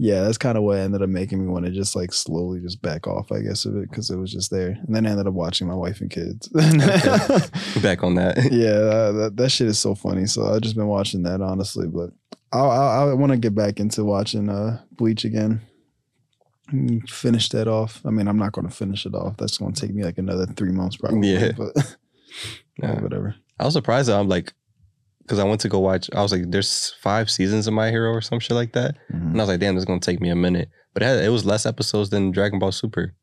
yeah, 0.01 0.21
that's 0.21 0.37
kind 0.37 0.57
of 0.57 0.63
what 0.63 0.77
ended 0.77 1.01
up 1.01 1.09
making 1.09 1.41
me 1.41 1.51
want 1.51 1.65
to 1.65 1.71
just 1.71 1.93
like 1.93 2.13
slowly 2.13 2.61
just 2.61 2.81
back 2.81 3.05
off, 3.05 3.33
I 3.33 3.41
guess, 3.41 3.65
of 3.65 3.75
it 3.75 3.89
because 3.89 4.09
it 4.09 4.15
was 4.15 4.31
just 4.31 4.49
there. 4.49 4.69
And 4.69 4.95
then 4.95 5.05
I 5.05 5.11
ended 5.11 5.27
up 5.27 5.33
watching 5.33 5.67
my 5.67 5.75
wife 5.75 5.99
and 5.99 6.09
kids. 6.09 6.47
Back 7.81 8.01
on 8.01 8.15
that. 8.15 8.37
yeah, 8.51 8.79
that, 8.79 9.11
that, 9.17 9.33
that 9.35 9.49
shit 9.49 9.67
is 9.67 9.77
so 9.77 9.95
funny. 9.95 10.25
So 10.25 10.45
I've 10.45 10.61
just 10.61 10.77
been 10.77 10.87
watching 10.87 11.23
that 11.23 11.41
honestly, 11.41 11.85
but 11.87 12.11
I 12.53 12.59
I, 12.59 13.09
I 13.09 13.13
want 13.13 13.33
to 13.33 13.37
get 13.37 13.53
back 13.53 13.81
into 13.81 14.05
watching 14.05 14.49
uh 14.49 14.81
Bleach 14.91 15.25
again. 15.25 15.61
Finish 17.07 17.49
that 17.49 17.67
off. 17.67 18.01
I 18.05 18.09
mean, 18.11 18.27
I'm 18.27 18.37
not 18.37 18.51
going 18.51 18.67
to 18.67 18.73
finish 18.73 19.05
it 19.05 19.13
off. 19.15 19.37
That's 19.37 19.57
going 19.57 19.73
to 19.73 19.81
take 19.81 19.93
me 19.93 20.03
like 20.03 20.17
another 20.17 20.45
three 20.45 20.71
months 20.71 20.97
probably. 20.97 21.29
Yeah. 21.33 21.51
but 21.57 21.71
Yeah. 22.81 23.01
whatever. 23.01 23.35
I 23.59 23.65
was 23.65 23.73
surprised 23.73 24.07
that 24.09 24.19
I'm 24.19 24.29
like, 24.29 24.53
because 25.23 25.39
I 25.39 25.43
went 25.43 25.61
to 25.61 25.69
go 25.69 25.79
watch. 25.79 26.09
I 26.15 26.21
was 26.21 26.31
like, 26.31 26.49
there's 26.49 26.93
five 27.01 27.29
seasons 27.29 27.67
of 27.67 27.73
My 27.73 27.89
Hero 27.89 28.11
or 28.11 28.21
some 28.21 28.39
shit 28.39 28.55
like 28.55 28.73
that, 28.73 28.95
Mhm. 29.11 29.31
and 29.31 29.35
I 29.37 29.43
was 29.43 29.49
like, 29.49 29.59
damn, 29.59 29.75
this 29.75 29.81
is 29.81 29.85
gonna 29.85 29.99
take 29.99 30.21
me 30.21 30.29
a 30.29 30.35
minute. 30.35 30.69
But 30.93 31.03
it, 31.03 31.05
had, 31.07 31.23
it 31.23 31.29
was 31.29 31.45
less 31.45 31.65
episodes 31.65 32.09
than 32.09 32.31
Dragon 32.31 32.57
Ball 32.57 32.71
Super. 32.71 33.13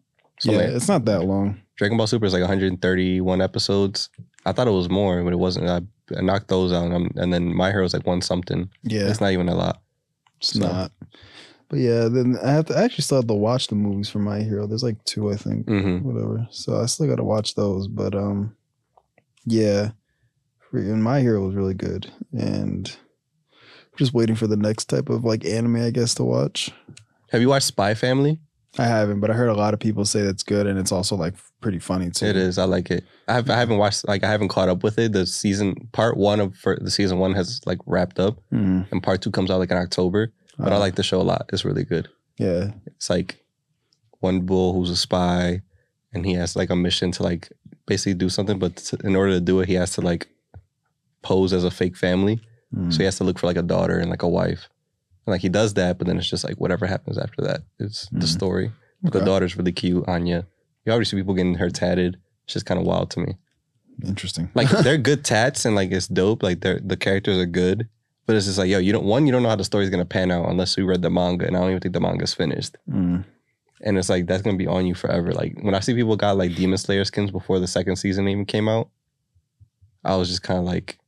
So 0.40 0.52
yeah, 0.52 0.58
like, 0.58 0.68
it's 0.68 0.88
not 0.88 1.04
that 1.06 1.24
long. 1.24 1.60
Dragon 1.78 1.96
Ball 1.96 2.06
Super 2.06 2.26
is 2.26 2.32
like 2.32 2.42
131 2.42 3.40
episodes. 3.40 4.08
I 4.44 4.52
thought 4.52 4.68
it 4.68 4.72
was 4.72 4.88
more, 4.90 5.22
but 5.24 5.32
it 5.32 5.38
wasn't. 5.38 5.68
I, 5.68 5.80
I 6.16 6.20
knocked 6.20 6.48
those 6.48 6.72
out, 6.72 6.84
and, 6.84 6.92
I'm- 6.92 7.10
and 7.16 7.32
then 7.32 7.54
My 7.54 7.70
Hero 7.70 7.84
is 7.84 7.94
like 7.94 8.06
one 8.06 8.20
something. 8.20 8.68
Yeah, 8.84 9.08
It's 9.08 9.20
not 9.20 9.32
even 9.32 9.48
a 9.48 9.54
lot. 9.54 9.80
it's 10.38 10.52
so- 10.52 10.60
not. 10.60 10.92
But 11.68 11.80
yeah, 11.80 12.08
then 12.08 12.38
I 12.42 12.50
have 12.52 12.66
to 12.66 12.76
I 12.78 12.82
actually 12.84 13.02
still 13.02 13.18
have 13.18 13.26
to 13.26 13.34
watch 13.34 13.66
the 13.68 13.74
movies 13.74 14.08
for 14.08 14.18
My 14.20 14.40
Hero. 14.40 14.66
There's 14.66 14.84
like 14.84 15.02
two, 15.04 15.32
I 15.32 15.36
think. 15.36 15.66
hmm 15.66 15.98
whatever. 15.98 16.46
So 16.50 16.80
I 16.80 16.86
still 16.86 17.08
got 17.08 17.16
to 17.16 17.24
watch 17.24 17.54
those, 17.56 17.88
but 17.88 18.14
um, 18.14 18.54
yeah, 19.44 19.90
freaking 20.72 20.98
My 21.00 21.20
Hero 21.20 21.44
was 21.44 21.54
really 21.54 21.74
good, 21.74 22.10
and 22.32 22.94
just 23.96 24.14
waiting 24.14 24.36
for 24.36 24.46
the 24.46 24.56
next 24.56 24.86
type 24.86 25.08
of 25.08 25.24
like 25.24 25.44
anime, 25.44 25.76
I 25.76 25.90
guess, 25.90 26.14
to 26.16 26.24
watch. 26.24 26.70
Have 27.30 27.40
you 27.40 27.48
watched 27.48 27.66
Spy 27.66 27.94
Family? 27.94 28.38
I 28.78 28.84
haven't, 28.84 29.20
but 29.20 29.30
I 29.30 29.32
heard 29.32 29.48
a 29.48 29.54
lot 29.54 29.72
of 29.72 29.80
people 29.80 30.04
say 30.04 30.20
that's 30.22 30.42
good, 30.42 30.66
and 30.66 30.78
it's 30.78 30.92
also 30.92 31.16
like 31.16 31.34
pretty 31.62 31.78
funny 31.78 32.10
too. 32.10 32.26
It 32.26 32.36
is. 32.36 32.58
I 32.58 32.64
like 32.64 32.90
it. 32.90 33.04
I 33.26 33.32
have. 33.34 33.48
I 33.50 33.56
haven't 33.56 33.78
watched. 33.78 34.06
Like 34.06 34.22
I 34.22 34.28
haven't 34.30 34.48
caught 34.48 34.68
up 34.68 34.82
with 34.84 34.98
it. 34.98 35.12
The 35.12 35.26
season 35.26 35.88
part 35.92 36.16
one 36.18 36.40
of 36.40 36.54
for 36.56 36.76
the 36.80 36.90
season 36.90 37.18
one 37.18 37.32
has 37.34 37.60
like 37.66 37.78
wrapped 37.86 38.20
up, 38.20 38.38
Mm. 38.52 38.90
and 38.92 39.02
part 39.02 39.22
two 39.22 39.30
comes 39.30 39.50
out 39.50 39.58
like 39.58 39.70
in 39.70 39.78
October. 39.78 40.30
But 40.58 40.72
I 40.72 40.76
Uh, 40.76 40.80
like 40.80 40.94
the 40.96 41.02
show 41.02 41.20
a 41.20 41.22
lot. 41.32 41.50
It's 41.52 41.64
really 41.64 41.84
good. 41.84 42.08
Yeah. 42.38 42.72
It's 42.86 43.08
like 43.10 43.44
one 44.20 44.40
bull 44.42 44.72
who's 44.74 44.90
a 44.90 44.96
spy, 44.96 45.62
and 46.12 46.24
he 46.26 46.34
has 46.34 46.56
like 46.56 46.70
a 46.70 46.76
mission 46.76 47.12
to 47.12 47.22
like 47.22 47.50
basically 47.86 48.14
do 48.14 48.28
something. 48.28 48.58
But 48.58 48.76
to, 48.76 48.98
in 49.04 49.14
order 49.16 49.32
to 49.32 49.40
do 49.40 49.60
it, 49.60 49.68
he 49.68 49.74
has 49.74 49.92
to 49.92 50.00
like 50.00 50.28
pose 51.22 51.52
as 51.52 51.64
a 51.64 51.70
fake 51.70 51.96
family. 51.96 52.40
Mm. 52.74 52.92
So 52.92 52.98
he 52.98 53.04
has 53.04 53.16
to 53.18 53.24
look 53.24 53.38
for 53.38 53.46
like 53.46 53.56
a 53.56 53.62
daughter 53.62 53.98
and 53.98 54.10
like 54.10 54.22
a 54.22 54.28
wife. 54.28 54.68
And 55.26 55.32
like 55.32 55.40
he 55.42 55.48
does 55.48 55.74
that, 55.74 55.98
but 55.98 56.06
then 56.06 56.18
it's 56.18 56.28
just 56.30 56.44
like 56.44 56.56
whatever 56.60 56.86
happens 56.86 57.18
after 57.18 57.42
that 57.42 57.62
is 57.78 58.08
the 58.12 58.26
Mhm. 58.26 58.28
story. 58.28 58.72
But 59.02 59.12
the 59.12 59.18
Okay. 59.18 59.26
daughter's 59.26 59.56
really 59.56 59.72
cute, 59.72 60.04
Anya. 60.08 60.46
You 60.84 60.92
already 60.92 61.04
see 61.04 61.16
people 61.16 61.34
getting 61.34 61.54
her 61.56 61.68
tatted. 61.70 62.16
It's 62.44 62.54
just 62.54 62.66
kind 62.66 62.80
of 62.80 62.86
wild 62.86 63.10
to 63.12 63.20
me. 63.20 63.36
Interesting. 64.04 64.50
Like 64.54 64.68
they're 64.84 64.98
good 64.98 65.24
tats 65.24 65.64
and 65.64 65.74
like 65.74 65.90
it's 65.90 66.06
dope. 66.08 66.42
Like 66.42 66.60
they're 66.60 66.80
the 66.80 66.96
characters 66.96 67.38
are 67.38 67.46
good. 67.46 67.88
But 68.26 68.34
it's 68.34 68.46
just 68.46 68.58
like, 68.58 68.68
yo, 68.68 68.78
you 68.78 68.92
don't 68.92 69.04
one, 69.04 69.26
you 69.26 69.32
don't 69.32 69.42
know 69.42 69.48
how 69.48 69.56
the 69.56 69.64
story's 69.64 69.90
gonna 69.90 70.04
pan 70.04 70.30
out 70.30 70.48
unless 70.48 70.76
you 70.76 70.84
read 70.84 71.02
the 71.02 71.10
manga. 71.10 71.46
And 71.46 71.56
I 71.56 71.60
don't 71.60 71.70
even 71.70 71.80
think 71.80 71.94
the 71.94 72.00
manga's 72.00 72.34
finished. 72.34 72.76
Mm. 72.90 73.24
And 73.82 73.98
it's 73.98 74.08
like 74.08 74.26
that's 74.26 74.42
gonna 74.42 74.56
be 74.56 74.66
on 74.66 74.86
you 74.86 74.94
forever. 74.94 75.32
Like 75.32 75.56
when 75.60 75.74
I 75.74 75.80
see 75.80 75.94
people 75.94 76.16
got 76.16 76.36
like 76.36 76.54
Demon 76.54 76.78
Slayer 76.78 77.04
skins 77.04 77.30
before 77.30 77.60
the 77.60 77.68
second 77.68 77.96
season 77.96 78.28
even 78.28 78.44
came 78.44 78.68
out, 78.68 78.88
I 80.04 80.16
was 80.16 80.28
just 80.28 80.42
kind 80.42 80.58
of 80.58 80.64
like, 80.64 80.98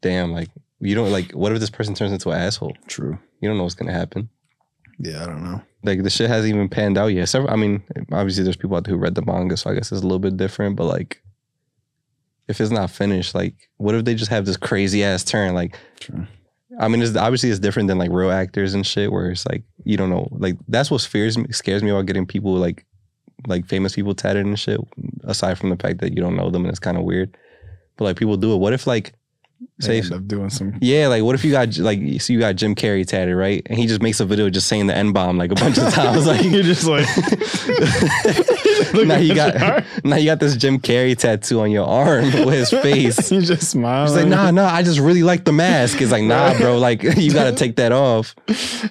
damn, 0.00 0.32
like 0.32 0.50
you 0.78 0.94
don't 0.94 1.10
like 1.10 1.32
what 1.32 1.52
if 1.52 1.58
this 1.60 1.70
person 1.70 1.94
turns 1.94 2.12
into 2.12 2.30
an 2.30 2.40
asshole? 2.40 2.76
True. 2.86 3.18
You 3.40 3.48
don't 3.48 3.58
know 3.58 3.64
what's 3.64 3.74
gonna 3.74 3.92
happen. 3.92 4.28
Yeah, 4.98 5.24
I 5.24 5.26
don't 5.26 5.42
know. 5.42 5.60
Like 5.82 6.04
the 6.04 6.10
shit 6.10 6.30
hasn't 6.30 6.54
even 6.54 6.68
panned 6.68 6.96
out 6.96 7.08
yet. 7.08 7.28
Several, 7.28 7.52
I 7.52 7.56
mean, 7.56 7.82
obviously 8.12 8.44
there's 8.44 8.56
people 8.56 8.76
out 8.76 8.84
there 8.84 8.94
who 8.94 9.00
read 9.00 9.16
the 9.16 9.24
manga, 9.24 9.56
so 9.56 9.68
I 9.70 9.74
guess 9.74 9.90
it's 9.90 10.02
a 10.02 10.06
little 10.06 10.20
bit 10.20 10.36
different. 10.36 10.76
But 10.76 10.84
like, 10.84 11.20
if 12.46 12.60
it's 12.60 12.70
not 12.70 12.90
finished, 12.90 13.34
like, 13.34 13.54
what 13.78 13.96
if 13.96 14.04
they 14.04 14.14
just 14.14 14.30
have 14.30 14.46
this 14.46 14.56
crazy 14.56 15.02
ass 15.02 15.24
turn? 15.24 15.54
Like, 15.54 15.76
True. 15.98 16.26
I 16.78 16.88
mean, 16.88 17.02
it's 17.02 17.16
obviously 17.16 17.50
it's 17.50 17.58
different 17.58 17.88
than 17.88 17.98
like 17.98 18.10
real 18.10 18.30
actors 18.30 18.74
and 18.74 18.86
shit, 18.86 19.12
where 19.12 19.30
it's 19.30 19.46
like 19.46 19.62
you 19.84 19.96
don't 19.96 20.10
know. 20.10 20.28
Like 20.30 20.56
that's 20.68 20.90
what 20.90 21.00
scares 21.00 21.36
me, 21.36 21.46
scares 21.50 21.82
me 21.82 21.90
about 21.90 22.06
getting 22.06 22.26
people 22.26 22.54
like 22.54 22.84
like 23.46 23.66
famous 23.66 23.94
people 23.94 24.14
tatted 24.14 24.46
and 24.46 24.58
shit. 24.58 24.80
Aside 25.24 25.58
from 25.58 25.70
the 25.70 25.76
fact 25.76 26.00
that 26.00 26.14
you 26.14 26.22
don't 26.22 26.36
know 26.36 26.50
them 26.50 26.64
and 26.64 26.70
it's 26.70 26.78
kind 26.78 26.96
of 26.96 27.04
weird, 27.04 27.36
but 27.96 28.04
like 28.04 28.16
people 28.16 28.36
do 28.36 28.54
it. 28.54 28.58
What 28.58 28.72
if 28.72 28.86
like 28.86 29.14
say 29.80 29.98
end 29.98 30.12
up 30.12 30.26
doing 30.26 30.50
some. 30.50 30.74
yeah, 30.80 31.08
like 31.08 31.22
what 31.22 31.34
if 31.34 31.44
you 31.44 31.52
got 31.52 31.76
like 31.78 32.20
so 32.20 32.32
you 32.32 32.38
got 32.38 32.56
Jim 32.56 32.74
Carrey 32.74 33.06
tatted, 33.06 33.36
right? 33.36 33.62
And 33.66 33.78
he 33.78 33.86
just 33.86 34.02
makes 34.02 34.20
a 34.20 34.24
video 34.24 34.50
just 34.50 34.68
saying 34.68 34.86
the 34.86 34.94
N 34.94 35.12
bomb 35.12 35.38
like 35.38 35.52
a 35.52 35.54
bunch 35.54 35.78
of 35.78 35.84
times. 35.94 36.26
Like 36.26 36.44
You're 36.44 36.62
just 36.62 36.86
like. 36.86 37.06
now 38.94 39.16
you 39.16 39.34
got 39.34 39.84
now 40.04 40.16
you 40.16 40.26
got 40.26 40.40
this 40.40 40.56
Jim 40.56 40.78
Carrey 40.78 41.16
tattoo 41.16 41.60
on 41.60 41.70
your 41.70 41.86
arm 41.86 42.24
with 42.24 42.54
his 42.54 42.70
face. 42.70 43.30
you 43.30 43.40
just 43.40 43.70
smile. 43.70 44.06
He's 44.06 44.16
like, 44.16 44.26
nah, 44.26 44.50
nah, 44.50 44.68
I 44.68 44.82
just 44.82 44.98
really 44.98 45.22
like 45.22 45.44
the 45.44 45.52
mask. 45.52 46.00
It's 46.00 46.12
like, 46.12 46.24
nah, 46.24 46.56
bro, 46.58 46.78
like 46.78 47.02
you 47.02 47.32
gotta 47.32 47.52
take 47.52 47.76
that 47.76 47.92
off. 47.92 48.34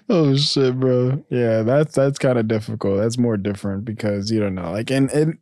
Oh 0.10 0.36
shit, 0.36 0.80
bro. 0.80 1.24
Yeah, 1.30 1.64
that's 1.64 1.96
that's 1.96 2.20
kind 2.20 2.38
of 2.38 2.48
difficult. 2.48 3.00
That's 3.00 3.18
more 3.18 3.38
different 3.38 3.86
because 3.86 4.32
you 4.32 4.40
don't 4.40 4.56
know. 4.56 4.72
Like 4.72 4.92
in 4.92 5.10
in 5.10 5.40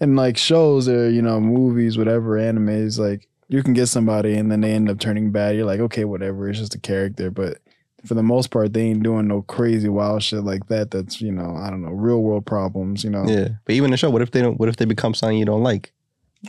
in 0.00 0.16
like 0.16 0.36
shows 0.36 0.88
or 0.88 1.10
you 1.10 1.22
know 1.22 1.40
movies, 1.40 1.98
whatever 1.98 2.38
animes, 2.38 2.98
like 2.98 3.26
you 3.50 3.62
can 3.62 3.74
get 3.74 3.86
somebody 3.88 4.34
and 4.34 4.50
then 4.50 4.60
they 4.62 4.72
end 4.72 4.88
up 4.88 4.98
turning 5.00 5.30
bad. 5.32 5.56
You're 5.56 5.66
like, 5.66 5.80
okay, 5.80 6.04
whatever. 6.04 6.48
It's 6.48 6.58
just 6.58 6.74
a 6.74 6.78
character, 6.78 7.30
but 7.30 7.58
for 8.06 8.14
the 8.14 8.22
most 8.22 8.50
part, 8.50 8.72
they 8.72 8.82
ain't 8.82 9.02
doing 9.02 9.26
no 9.28 9.42
crazy 9.42 9.88
wild 9.88 10.22
shit 10.22 10.42
like 10.44 10.68
that. 10.68 10.90
That's 10.90 11.20
you 11.20 11.32
know, 11.32 11.54
I 11.56 11.68
don't 11.68 11.82
know, 11.82 11.90
real 11.90 12.22
world 12.22 12.46
problems. 12.46 13.04
You 13.04 13.10
know. 13.10 13.24
Yeah. 13.26 13.48
But 13.66 13.74
even 13.74 13.90
the 13.90 13.96
show, 13.96 14.08
what 14.08 14.22
if 14.22 14.30
they 14.30 14.40
don't 14.40 14.58
what 14.58 14.68
if 14.68 14.76
they 14.76 14.84
become 14.86 15.12
something 15.14 15.36
you 15.36 15.44
don't 15.44 15.62
like? 15.62 15.92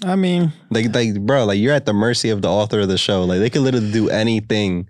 I 0.06 0.16
mean, 0.16 0.54
Like 0.70 0.94
like 0.96 1.20
bro, 1.20 1.44
like 1.46 1.60
you're 1.60 1.74
at 1.74 1.86
the 1.86 1.94
mercy 1.94 2.30
of 2.30 2.42
the 2.42 2.48
author 2.50 2.80
of 2.80 2.88
the 2.88 2.98
show. 2.98 3.24
Like 3.26 3.40
they 3.40 3.50
could 3.50 3.64
literally 3.64 3.92
do 3.92 4.10
anything. 4.10 4.88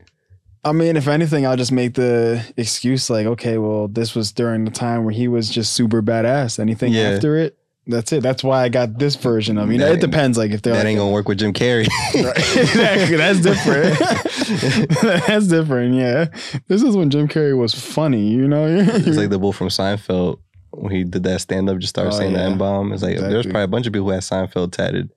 I 0.63 0.73
mean, 0.73 0.95
if 0.95 1.07
anything, 1.07 1.47
I'll 1.47 1.57
just 1.57 1.71
make 1.71 1.95
the 1.95 2.43
excuse 2.55 3.09
like, 3.09 3.25
okay, 3.25 3.57
well, 3.57 3.87
this 3.87 4.13
was 4.13 4.31
during 4.31 4.63
the 4.65 4.69
time 4.69 5.03
where 5.05 5.13
he 5.13 5.27
was 5.27 5.49
just 5.49 5.73
super 5.73 6.03
badass. 6.03 6.59
Anything 6.59 6.93
Yeah. 6.93 7.09
after 7.09 7.35
it, 7.37 7.57
that's 7.87 8.11
it. 8.11 8.21
That's 8.23 8.43
why 8.43 8.63
I 8.63 8.69
got 8.69 8.97
this 8.99 9.15
version 9.15 9.57
of. 9.57 9.71
You 9.71 9.77
know, 9.79 9.87
That 9.89 9.95
it 9.95 10.01
depends. 10.01 10.37
Like 10.37 10.51
if 10.51 10.61
they're 10.61 10.73
That 10.73 10.79
like, 10.79 10.87
ain't 10.87 10.99
gonna 10.99 11.11
work 11.11 11.27
with 11.27 11.39
Jim 11.39 11.53
Carrey. 11.53 11.87
Exactly, 12.13 13.17
that's 13.17 13.39
different. 13.41 13.97
that's 15.27 15.47
different. 15.47 15.95
Yeah, 15.95 16.25
this 16.67 16.83
is 16.83 16.95
when 16.95 17.09
Jim 17.09 17.27
Carrey 17.27 17.57
was 17.57 17.73
funny. 17.73 18.27
You 18.29 18.47
know, 18.47 18.65
It's 18.67 19.17
like 19.17 19.29
the 19.29 19.39
bull 19.39 19.53
from 19.53 19.67
Seinfeld 19.69 20.39
when 20.71 20.91
he 20.93 21.03
did 21.03 21.23
that 21.23 21.41
stand 21.41 21.69
up, 21.69 21.77
just 21.79 21.89
started 21.89 22.13
Oh, 22.13 22.17
saying 22.17 22.33
the 22.33 22.39
yeah. 22.39 22.45
N 22.49 22.57
bomb. 22.57 22.93
It's 22.93 23.03
like 23.03 23.17
there's 23.17 23.45
probably 23.45 23.63
a 23.63 23.67
bunch 23.67 23.87
of 23.87 23.93
people 23.93 24.07
who 24.07 24.11
had 24.13 24.21
Seinfeld 24.21 24.71
tatted, 24.71 25.09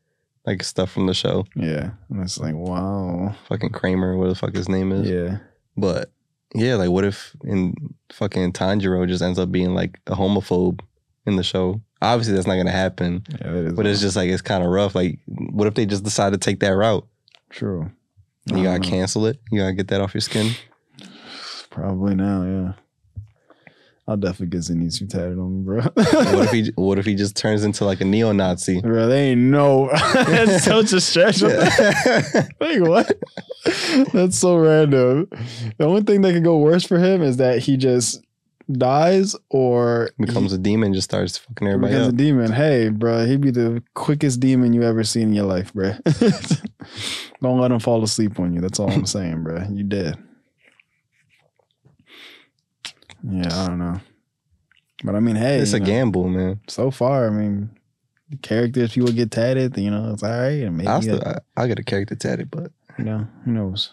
like 0.47 0.63
stuff 0.65 0.91
from 0.91 1.07
the 1.07 1.15
show. 1.15 1.45
yeah, 1.55 1.91
and 2.11 2.23
it's 2.23 2.39
like 2.39 2.55
wow. 2.55 3.35
Fucking 3.49 3.71
Kramer, 3.71 4.17
what 4.17 4.29
the 4.29 4.35
fuck 4.35 4.55
his 4.55 4.69
name 4.69 4.91
is. 4.93 5.09
Yeah, 5.09 5.39
But 5.77 6.11
yeah, 6.55 6.75
like 6.77 6.91
what 6.91 7.05
if 7.05 7.37
in 7.45 7.75
fucking 8.13 8.53
Tanjiro 8.53 9.07
just 9.07 9.23
ends 9.23 9.39
up 9.39 9.53
being 9.53 9.75
like 9.75 10.01
a 10.07 10.15
homophobe 10.15 10.81
in 11.27 11.37
the 11.37 11.43
show? 11.45 11.81
Obviously 12.05 12.35
that's 12.35 12.47
not 12.47 12.57
gonna 12.57 12.71
happen. 12.71 13.25
yeah. 13.41 13.71
But 13.75 13.87
it's 13.87 14.01
just 14.01 14.17
like 14.17 14.29
it's 14.31 14.43
kind 14.43 14.63
of 14.63 14.71
rough. 14.71 14.95
Like, 14.95 15.19
what 15.27 15.67
if 15.67 15.75
they 15.75 15.87
just 15.87 16.05
decide 16.05 16.33
to 16.33 16.39
take 16.39 16.61
that 16.61 16.71
route? 16.71 17.07
true. 17.51 17.91
You 18.47 18.63
gotta 18.65 18.79
know. 18.81 18.89
cancel 18.89 19.27
it. 19.27 19.39
You 19.51 19.61
gotta 19.61 19.73
get 19.73 19.89
that 19.89 20.01
off 20.01 20.13
your 20.13 20.21
skin. 20.21 20.53
Probably 21.71 22.15
now. 22.15 22.43
Yeah, 22.45 22.73
I'll 24.07 24.17
definitely 24.19 24.49
get 24.49 24.61
Zenitsu 24.61 25.09
tatted 25.09 25.39
on 25.39 25.59
me, 25.59 25.65
bro. 25.65 25.81
What 25.97 26.45
if 26.45 26.51
he? 26.51 26.73
What 26.75 26.99
if 26.99 27.07
he 27.07 27.15
just 27.15 27.37
turns 27.37 27.65
into 27.65 27.85
like 27.85 28.01
a 28.01 28.05
neo-Nazi? 28.05 28.81
Bro, 28.83 29.07
they 29.09 29.31
ain't 29.31 29.41
no. 29.41 29.89
That's 30.15 30.65
such 30.65 30.93
a 30.93 31.01
stretch. 31.01 31.41
Like 31.41 32.81
what? 32.81 33.19
That's 34.13 34.39
so 34.39 34.57
random. 34.57 35.29
The 35.79 35.85
only 35.87 36.03
thing 36.03 36.21
that 36.23 36.33
could 36.35 36.45
go 36.45 36.59
worse 36.59 36.85
for 36.85 36.99
him 36.99 37.23
is 37.23 37.39
that 37.39 37.61
he 37.61 37.77
just 37.79 38.21
dies 38.71 39.37
or 39.51 40.11
Becomes 40.19 40.53
a 40.53 40.59
demon, 40.59 40.95
just 40.95 41.11
starts 41.11 41.37
fucking 41.39 41.67
he 41.67 41.73
everybody 41.73 41.93
becomes 41.93 42.09
up. 42.09 42.15
a 42.15 42.17
demon. 42.17 42.53
Hey, 42.53 42.89
bro, 42.89 43.25
he'd 43.27 43.41
be 43.41 43.51
the 43.51 43.83
quickest 43.95 44.41
demon 44.41 44.73
you 44.73 44.83
ever 44.83 45.05
seen 45.05 45.29
in 45.29 45.35
your 45.35 45.45
life, 45.47 45.73
bro. 45.75 45.93
Don't 47.43 47.61
let 47.61 47.71
him 47.73 47.79
fall 47.81 48.03
asleep 48.03 48.39
on 48.41 48.55
you. 48.55 48.61
That's 48.61 48.79
all 48.81 48.91
I'm 48.91 49.07
saying, 49.17 49.43
bro. 49.43 49.67
You 49.71 49.85
dead. 49.85 50.17
Yeah, 53.23 53.49
I 53.63 53.67
don't 53.69 53.79
know. 53.79 54.01
But 55.03 55.15
I 55.15 55.21
mean, 55.21 55.37
hey, 55.37 55.59
It's 55.59 55.73
a 55.73 55.79
know, 55.81 55.87
gamble, 55.87 56.29
man. 56.29 56.61
so 56.69 56.91
far, 56.91 57.27
I 57.27 57.31
mean, 57.31 57.71
the 58.31 58.37
characters 58.37 58.93
people 58.93 59.13
get 59.13 59.31
tatted, 59.31 59.77
you 59.77 59.91
know, 59.91 60.13
it's 60.13 60.23
all 60.23 60.31
right. 60.31 60.63
And 60.63 60.77
maybe, 60.77 60.89
I'll 60.89 61.03
still, 61.03 61.23
I, 61.27 61.39
I'll 61.57 61.67
get 61.67 61.79
a 61.79 61.83
character 61.85 62.15
tatted, 62.17 62.51
but 62.51 62.71
you 62.99 63.05
know, 63.05 63.27
who 63.45 63.53
knows? 63.53 63.91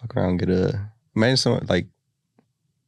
fuck 0.00 0.14
around, 0.16 0.36
get 0.38 0.50
a 0.50 0.90
imagine 1.14 1.36
someone 1.38 1.66
like. 1.68 1.86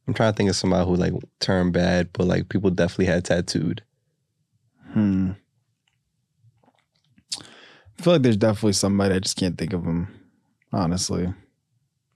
I'm 0.09 0.15
trying 0.15 0.33
to 0.33 0.37
think 0.37 0.49
of 0.49 0.55
somebody 0.55 0.89
who 0.89 0.95
like 0.95 1.13
turned 1.39 1.71
bad, 1.71 2.09
but 2.13 2.25
like 2.25 2.49
people 2.49 2.71
definitely 2.71 3.05
had 3.05 3.25
tattooed. 3.25 3.83
Hmm. 4.93 5.33
I 7.37 8.01
feel 8.01 8.13
like 8.13 8.23
there's 8.23 8.35
definitely 8.35 8.73
somebody 8.73 9.13
I 9.13 9.19
just 9.19 9.37
can't 9.37 9.55
think 9.55 9.71
of 9.71 9.83
them, 9.83 10.07
honestly. 10.73 11.31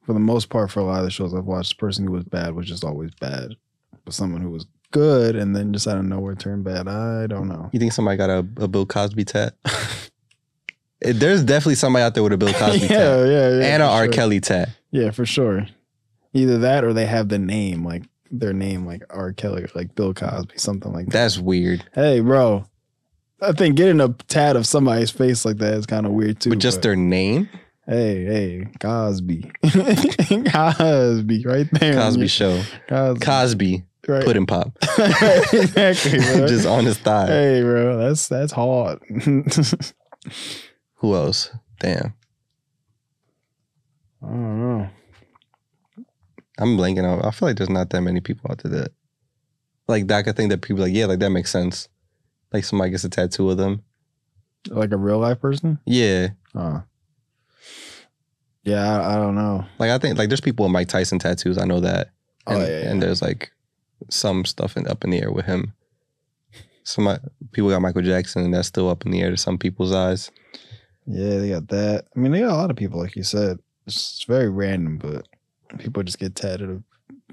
For 0.07 0.13
the 0.13 0.19
most 0.19 0.49
part, 0.49 0.71
for 0.71 0.79
a 0.79 0.83
lot 0.85 1.01
of 1.01 1.05
the 1.05 1.11
shows 1.11 1.35
I've 1.35 1.45
watched, 1.45 1.77
the 1.77 1.81
person 1.85 2.07
who 2.07 2.13
was 2.13 2.23
bad 2.23 2.55
was 2.55 2.67
just 2.67 2.83
always 2.83 3.11
bad. 3.21 3.57
But 4.05 4.15
someone 4.15 4.41
who 4.41 4.49
was 4.49 4.65
good 4.89 5.35
and 5.35 5.55
then 5.55 5.71
just 5.71 5.87
out 5.87 5.99
of 5.99 6.05
nowhere 6.05 6.33
turned 6.33 6.63
bad, 6.63 6.87
I 6.87 7.27
don't 7.27 7.47
know. 7.47 7.69
You 7.73 7.79
think 7.79 7.93
somebody 7.93 8.17
got 8.17 8.31
a, 8.31 8.39
a 8.57 8.67
Bill 8.67 8.87
Cosby 8.87 9.25
tat? 9.25 9.53
There's 11.01 11.43
definitely 11.43 11.75
somebody 11.75 12.01
out 12.01 12.15
there 12.15 12.23
with 12.23 12.33
a 12.33 12.37
Bill 12.37 12.53
Cosby 12.53 12.87
yeah, 12.87 12.87
tat 12.87 13.27
yeah, 13.27 13.49
yeah. 13.49 13.65
and 13.65 13.83
a 13.83 13.85
for 13.85 13.91
R. 13.91 14.07
Kelly 14.07 14.39
tat. 14.39 14.69
Yeah, 14.89 15.11
for 15.11 15.27
sure. 15.27 15.67
Either 16.33 16.57
that 16.59 16.83
or 16.83 16.93
they 16.93 17.05
have 17.05 17.29
the 17.29 17.39
name, 17.39 17.85
like 17.85 18.03
their 18.31 18.53
name, 18.53 18.85
like 18.85 19.03
R. 19.09 19.33
Kelly 19.33 19.63
or 19.63 19.69
like 19.75 19.95
Bill 19.95 20.13
Cosby, 20.13 20.57
something 20.57 20.91
like 20.91 21.05
that. 21.05 21.13
That's 21.13 21.37
weird. 21.37 21.85
Hey, 21.93 22.19
bro. 22.19 22.65
I 23.41 23.51
think 23.51 23.75
getting 23.75 23.99
a 23.99 24.09
tat 24.27 24.55
of 24.55 24.65
somebody's 24.65 25.11
face 25.11 25.43
like 25.45 25.57
that 25.57 25.73
is 25.73 25.85
kind 25.85 26.05
of 26.05 26.13
weird 26.13 26.39
too. 26.39 26.49
But 26.49 26.59
just 26.59 26.81
their 26.81 26.95
name, 26.95 27.49
Hey, 27.85 28.23
hey, 28.23 28.67
Cosby. 28.79 29.51
Cosby, 29.61 31.43
right 31.45 31.67
there. 31.73 31.93
Cosby 31.95 32.27
Show, 32.27 32.63
Cosby. 32.87 33.19
Cosby, 33.25 33.83
right. 34.07 34.23
pudding 34.23 34.45
pop, 34.45 34.71
exactly, 34.97 36.19
just 36.47 36.65
on 36.65 36.85
his 36.85 36.97
thigh. 36.99 37.27
hey, 37.27 37.61
bro, 37.61 37.97
that's 37.97 38.29
that's 38.29 38.53
hard. 38.53 39.01
Who 40.95 41.13
else? 41.13 41.49
Damn, 41.79 42.13
I 44.21 44.27
don't 44.27 44.61
know. 44.61 44.89
I'm 46.59 46.77
blanking 46.77 47.05
out. 47.05 47.25
I 47.25 47.31
feel 47.31 47.47
like 47.49 47.57
there's 47.57 47.69
not 47.69 47.89
that 47.91 48.01
many 48.01 48.19
people 48.21 48.49
out 48.51 48.59
there 48.59 48.71
that 48.81 48.91
like 49.87 50.07
that. 50.07 50.17
I 50.19 50.23
could 50.23 50.35
think 50.35 50.49
that 50.51 50.61
people 50.61 50.83
like, 50.83 50.93
yeah, 50.93 51.05
like 51.07 51.19
that 51.19 51.29
makes 51.31 51.51
sense. 51.51 51.87
Like 52.51 52.63
somebody 52.63 52.91
gets 52.91 53.03
a 53.03 53.09
tattoo 53.09 53.49
of 53.49 53.57
them. 53.57 53.83
Like 54.69 54.91
a 54.91 54.97
real 54.97 55.19
life 55.19 55.41
person? 55.41 55.79
Yeah, 55.85 56.29
Uh, 56.55 56.81
yeah, 58.63 58.99
I, 59.01 59.13
I 59.13 59.15
don't 59.17 59.35
know. 59.35 59.65
like 59.79 59.89
I 59.89 59.97
think 59.97 60.17
like 60.17 60.29
there's 60.29 60.39
people 60.41 60.65
with 60.65 60.71
Mike 60.71 60.87
Tyson 60.87 61.19
tattoos. 61.19 61.57
I 61.57 61.65
know 61.65 61.79
that. 61.81 62.11
Oh, 62.47 62.53
And, 62.53 62.61
yeah, 62.61 62.67
yeah. 62.81 62.89
and 62.91 63.01
there's 63.01 63.21
like 63.21 63.51
some 64.09 64.45
stuff 64.45 64.77
in, 64.77 64.87
up 64.87 65.03
in 65.03 65.09
the 65.09 65.21
air 65.21 65.31
with 65.31 65.45
him. 65.45 65.73
Some 66.83 67.07
uh, 67.07 67.17
people 67.51 67.69
got 67.69 67.81
Michael 67.81 68.01
Jackson, 68.01 68.43
and 68.43 68.53
that's 68.53 68.67
still 68.67 68.89
up 68.89 69.05
in 69.05 69.11
the 69.11 69.21
air 69.21 69.31
to 69.31 69.37
some 69.37 69.57
people's 69.57 69.93
eyes. 69.93 70.29
Yeah, 71.05 71.39
they 71.39 71.49
got 71.49 71.67
that. 71.69 72.05
I 72.15 72.19
mean, 72.19 72.31
they 72.33 72.39
got 72.41 72.51
a 72.51 72.55
lot 72.55 72.69
of 72.71 72.75
people, 72.77 72.99
like 72.99 73.15
you 73.15 73.23
said. 73.23 73.59
It's, 73.85 73.95
it's 74.15 74.23
very 74.25 74.49
random, 74.49 74.97
but 74.97 75.27
people 75.79 76.03
just 76.03 76.19
get 76.19 76.35
tatted, 76.35 76.69
of, 76.69 76.83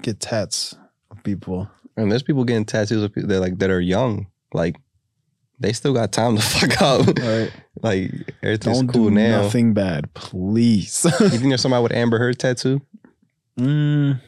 get 0.01 0.19
tats 0.19 0.75
of 1.09 1.21
people. 1.23 1.69
And 1.97 2.11
there's 2.11 2.23
people 2.23 2.43
getting 2.43 2.65
tattoos 2.65 3.03
of 3.03 3.13
people 3.13 3.29
that 3.29 3.39
like 3.39 3.59
that 3.59 3.69
are 3.69 3.79
young, 3.81 4.27
like 4.53 4.75
they 5.59 5.73
still 5.73 5.93
got 5.93 6.11
time 6.11 6.35
to 6.37 6.41
fuck 6.41 6.81
up. 6.81 7.05
Right. 7.19 7.51
like 7.81 8.33
everything's 8.41 8.79
Don't 8.79 8.87
cool 8.87 9.09
do 9.09 9.15
now. 9.15 9.41
nothing 9.43 9.73
bad, 9.73 10.13
please. 10.13 11.05
You 11.19 11.29
think 11.29 11.43
there's 11.49 11.61
somebody 11.61 11.83
with 11.83 11.91
Amber 11.93 12.17
Heard 12.17 12.39
tattoo? 12.39 12.81
mm, 13.59 14.19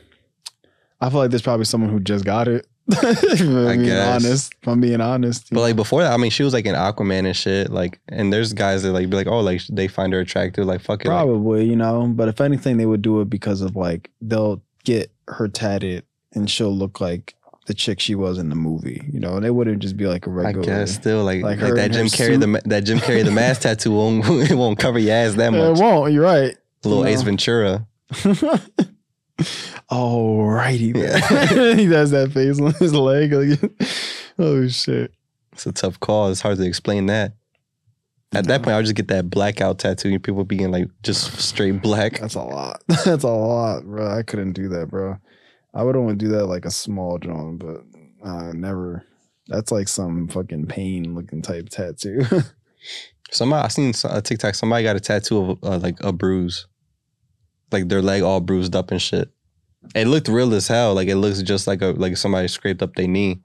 I 1.01 1.09
feel 1.09 1.19
like 1.19 1.29
there's 1.31 1.41
probably 1.41 1.65
someone 1.65 1.89
who 1.89 1.99
just 1.99 2.25
got 2.25 2.47
it. 2.47 2.67
If 2.87 3.41
I'm 3.41 3.67
I 3.67 3.73
being 3.75 3.85
guess. 3.85 4.25
honest. 4.25 4.55
If 4.61 4.67
I'm 4.67 4.81
being 4.81 5.01
honest. 5.01 5.49
But 5.51 5.61
like 5.61 5.75
before 5.75 6.01
that, 6.03 6.13
I 6.13 6.17
mean, 6.17 6.31
she 6.31 6.43
was 6.43 6.53
like 6.53 6.65
in 6.65 6.75
Aquaman 6.75 7.25
and 7.25 7.35
shit. 7.35 7.71
Like, 7.71 7.99
and 8.09 8.31
there's 8.31 8.53
guys 8.53 8.83
that 8.83 8.91
like 8.91 9.09
be 9.09 9.15
like, 9.15 9.27
oh, 9.27 9.39
like 9.39 9.61
they 9.69 9.87
find 9.87 10.11
her 10.13 10.19
attractive. 10.19 10.65
Like, 10.65 10.81
fuck 10.81 11.05
it. 11.05 11.07
like, 11.07 11.15
Probably, 11.17 11.65
you 11.65 11.75
know. 11.75 12.07
But 12.07 12.27
if 12.29 12.41
anything, 12.41 12.77
they 12.77 12.85
would 12.85 13.01
do 13.01 13.21
it 13.21 13.29
because 13.29 13.61
of 13.61 13.75
like 13.75 14.09
they'll 14.21 14.61
get 14.83 15.11
her 15.29 15.47
tatted 15.47 16.03
and 16.33 16.49
she'll 16.49 16.75
look 16.75 16.99
like 16.99 17.35
the 17.65 17.73
chick 17.73 18.01
she 18.01 18.13
was 18.15 18.37
in 18.37 18.49
the 18.49 18.55
movie. 18.55 19.01
You 19.11 19.21
know, 19.21 19.35
And 19.35 19.45
they 19.45 19.49
wouldn't 19.51 19.79
just 19.81 19.95
be 19.95 20.05
like 20.07 20.27
a 20.27 20.29
I 20.29 20.33
regular. 20.33 20.63
I 20.73 20.79
guess 20.79 20.91
still 20.93 21.23
like, 21.23 21.41
like 21.41 21.59
like, 21.61 21.69
her 21.69 21.75
that 21.75 21.91
her 21.95 21.97
Jim 21.97 22.07
Carrey 22.07 22.37
the 22.39 22.47
ma- 22.47 22.59
that 22.65 22.81
Jim 22.81 22.97
Carrey 22.99 23.23
the 23.23 23.31
mask 23.31 23.61
tattoo 23.63 23.91
won't 23.93 24.25
it 24.51 24.55
won't 24.55 24.77
cover 24.77 24.99
your 24.99 25.15
ass 25.15 25.35
that 25.35 25.51
much. 25.51 25.77
It 25.79 25.81
won't. 25.81 26.11
You're 26.11 26.23
right. 26.23 26.57
Little. 26.83 27.05
Ace 27.05 27.21
Ventura. 27.21 27.87
oh, 29.89 30.41
righty. 30.41 30.93
Yeah. 30.95 31.45
he 31.75 31.87
does 31.87 32.11
that 32.11 32.31
face 32.31 32.59
on 32.59 32.73
his 32.73 32.93
leg. 32.93 33.33
Like, 33.33 33.59
oh 34.39 34.67
shit. 34.67 35.13
It's 35.51 35.65
a 35.65 35.71
tough 35.71 35.99
call. 35.99 36.29
It's 36.29 36.41
hard 36.41 36.57
to 36.57 36.63
explain 36.65 37.05
that. 37.07 37.33
At 38.33 38.47
that 38.47 38.63
point, 38.63 38.73
I 38.73 38.77
would 38.77 38.85
just 38.85 38.95
get 38.95 39.09
that 39.09 39.29
blackout 39.29 39.77
tattoo. 39.77 40.09
and 40.09 40.23
People 40.23 40.43
being 40.43 40.71
like 40.71 40.87
just 41.03 41.39
straight 41.39 41.81
black. 41.81 42.19
That's 42.19 42.33
a 42.33 42.41
lot. 42.41 42.81
That's 43.05 43.23
a 43.23 43.29
lot, 43.29 43.83
bro. 43.83 44.07
I 44.07 44.23
couldn't 44.23 44.53
do 44.53 44.69
that, 44.69 44.89
bro. 44.89 45.17
I 45.73 45.83
would 45.83 45.95
only 45.95 46.15
do 46.15 46.29
that 46.29 46.47
like 46.47 46.65
a 46.65 46.71
small 46.71 47.19
drawing, 47.19 47.57
but 47.57 47.83
uh, 48.27 48.51
never. 48.53 49.05
That's 49.47 49.71
like 49.71 49.87
some 49.87 50.27
fucking 50.27 50.65
pain 50.67 51.13
looking 51.13 51.41
type 51.43 51.69
tattoo. 51.69 52.21
Somebody 53.29 53.65
I 53.65 53.67
seen 53.67 53.93
a 54.05 54.21
TikTok. 54.21 54.55
Somebody 54.55 54.83
got 54.83 54.95
a 54.95 54.99
tattoo 54.99 55.51
of 55.51 55.63
uh, 55.63 55.77
like 55.77 55.97
a 56.01 56.11
bruise, 56.11 56.67
like 57.73 57.89
their 57.89 58.01
leg 58.01 58.21
all 58.21 58.39
bruised 58.39 58.75
up 58.75 58.91
and 58.91 59.01
shit. 59.01 59.29
It 59.95 60.07
looked 60.07 60.27
real 60.27 60.53
as 60.53 60.67
hell. 60.67 60.93
Like 60.93 61.09
it 61.09 61.17
looks 61.17 61.41
just 61.41 61.67
like 61.67 61.81
a 61.81 61.87
like 61.87 62.15
somebody 62.15 62.47
scraped 62.47 62.81
up 62.81 62.95
their 62.95 63.07
knee, 63.07 63.41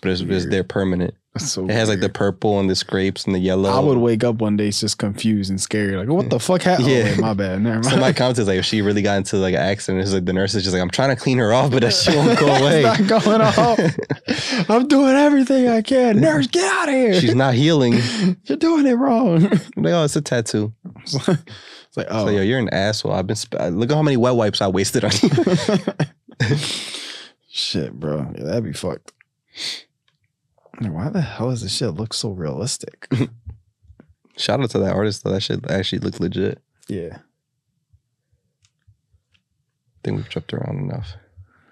but 0.00 0.10
it's, 0.12 0.20
it's 0.20 0.46
there 0.48 0.64
permanent. 0.64 1.14
That's 1.34 1.50
so 1.52 1.64
It 1.64 1.70
has 1.72 1.88
like 1.90 2.00
the 2.00 2.08
purple 2.08 2.58
and 2.60 2.70
the 2.70 2.74
scrapes 2.74 3.26
and 3.26 3.34
the 3.34 3.38
yellow. 3.38 3.68
I 3.68 3.78
would 3.78 3.98
wake 3.98 4.24
up 4.24 4.36
one 4.36 4.56
day 4.56 4.70
just 4.70 4.96
confused 4.98 5.50
and 5.50 5.60
scared. 5.60 5.98
Like, 5.98 6.08
what 6.08 6.30
the 6.30 6.40
fuck 6.40 6.62
happened? 6.62 6.88
Oh, 6.88 6.90
yeah. 6.90 7.00
Oh, 7.00 7.04
wait, 7.04 7.18
my 7.18 7.34
bad. 7.34 7.60
Never 7.60 7.74
mind. 7.74 7.84
Somebody 7.86 8.14
commented 8.18 8.46
like 8.46 8.58
if 8.58 8.64
she 8.64 8.80
really 8.80 9.02
got 9.02 9.18
into 9.18 9.36
like 9.36 9.52
an 9.54 9.60
accident, 9.60 10.02
it's 10.02 10.12
like 10.14 10.24
the 10.24 10.32
nurse 10.32 10.54
is 10.54 10.62
just 10.62 10.72
like 10.72 10.80
I'm 10.80 10.88
trying 10.90 11.10
to 11.14 11.16
clean 11.16 11.36
her 11.38 11.52
off, 11.52 11.70
but 11.70 11.82
that 11.82 11.92
shit 11.92 12.16
won't 12.16 12.38
go 12.38 12.46
away. 12.56 12.84
it's 12.86 13.00
not 13.00 13.22
going 13.22 13.40
off. 13.42 14.70
I'm 14.70 14.88
doing 14.88 15.14
everything 15.14 15.68
I 15.68 15.82
can. 15.82 16.20
Nurse, 16.20 16.46
get 16.46 16.64
out 16.72 16.88
of 16.88 16.94
here. 16.94 17.20
She's 17.20 17.34
not 17.34 17.52
healing. 17.54 17.98
You're 18.44 18.56
doing 18.56 18.86
it 18.86 18.94
wrong. 18.94 19.44
I'm 19.44 19.82
like, 19.82 19.92
oh, 19.92 20.04
it's 20.04 20.16
a 20.16 20.22
tattoo. 20.22 20.72
it's 21.04 21.28
like, 21.96 22.06
oh, 22.08 22.24
So 22.26 22.30
yo, 22.30 22.40
you're 22.40 22.58
an 22.58 22.70
asshole. 22.72 23.12
I've 23.12 23.26
been 23.26 23.36
sp- 23.36 23.60
look 23.72 23.90
at 23.90 23.94
how 23.94 24.02
many 24.02 24.16
wet 24.16 24.36
wipes 24.36 24.62
I 24.62 24.68
wasted 24.68 25.04
on 25.04 25.10
you. 25.22 26.56
shit, 27.48 27.92
bro. 27.92 28.32
Yeah, 28.36 28.44
that'd 28.44 28.64
be 28.64 28.72
fucked. 28.72 29.12
Why 30.80 31.08
the 31.08 31.20
hell 31.22 31.50
does 31.50 31.62
this 31.62 31.74
shit 31.74 31.90
look 31.94 32.12
so 32.14 32.30
realistic? 32.30 33.08
Shout 34.36 34.60
out 34.60 34.70
to 34.70 34.78
that 34.80 34.92
artist 34.94 35.24
though. 35.24 35.30
That 35.32 35.40
shit 35.42 35.68
actually 35.70 36.00
looked 36.00 36.20
legit. 36.20 36.60
yeah. 36.88 37.18
I 39.94 40.08
think 40.08 40.18
we've 40.18 40.28
jumped 40.28 40.52
around 40.54 40.78
enough. 40.78 41.14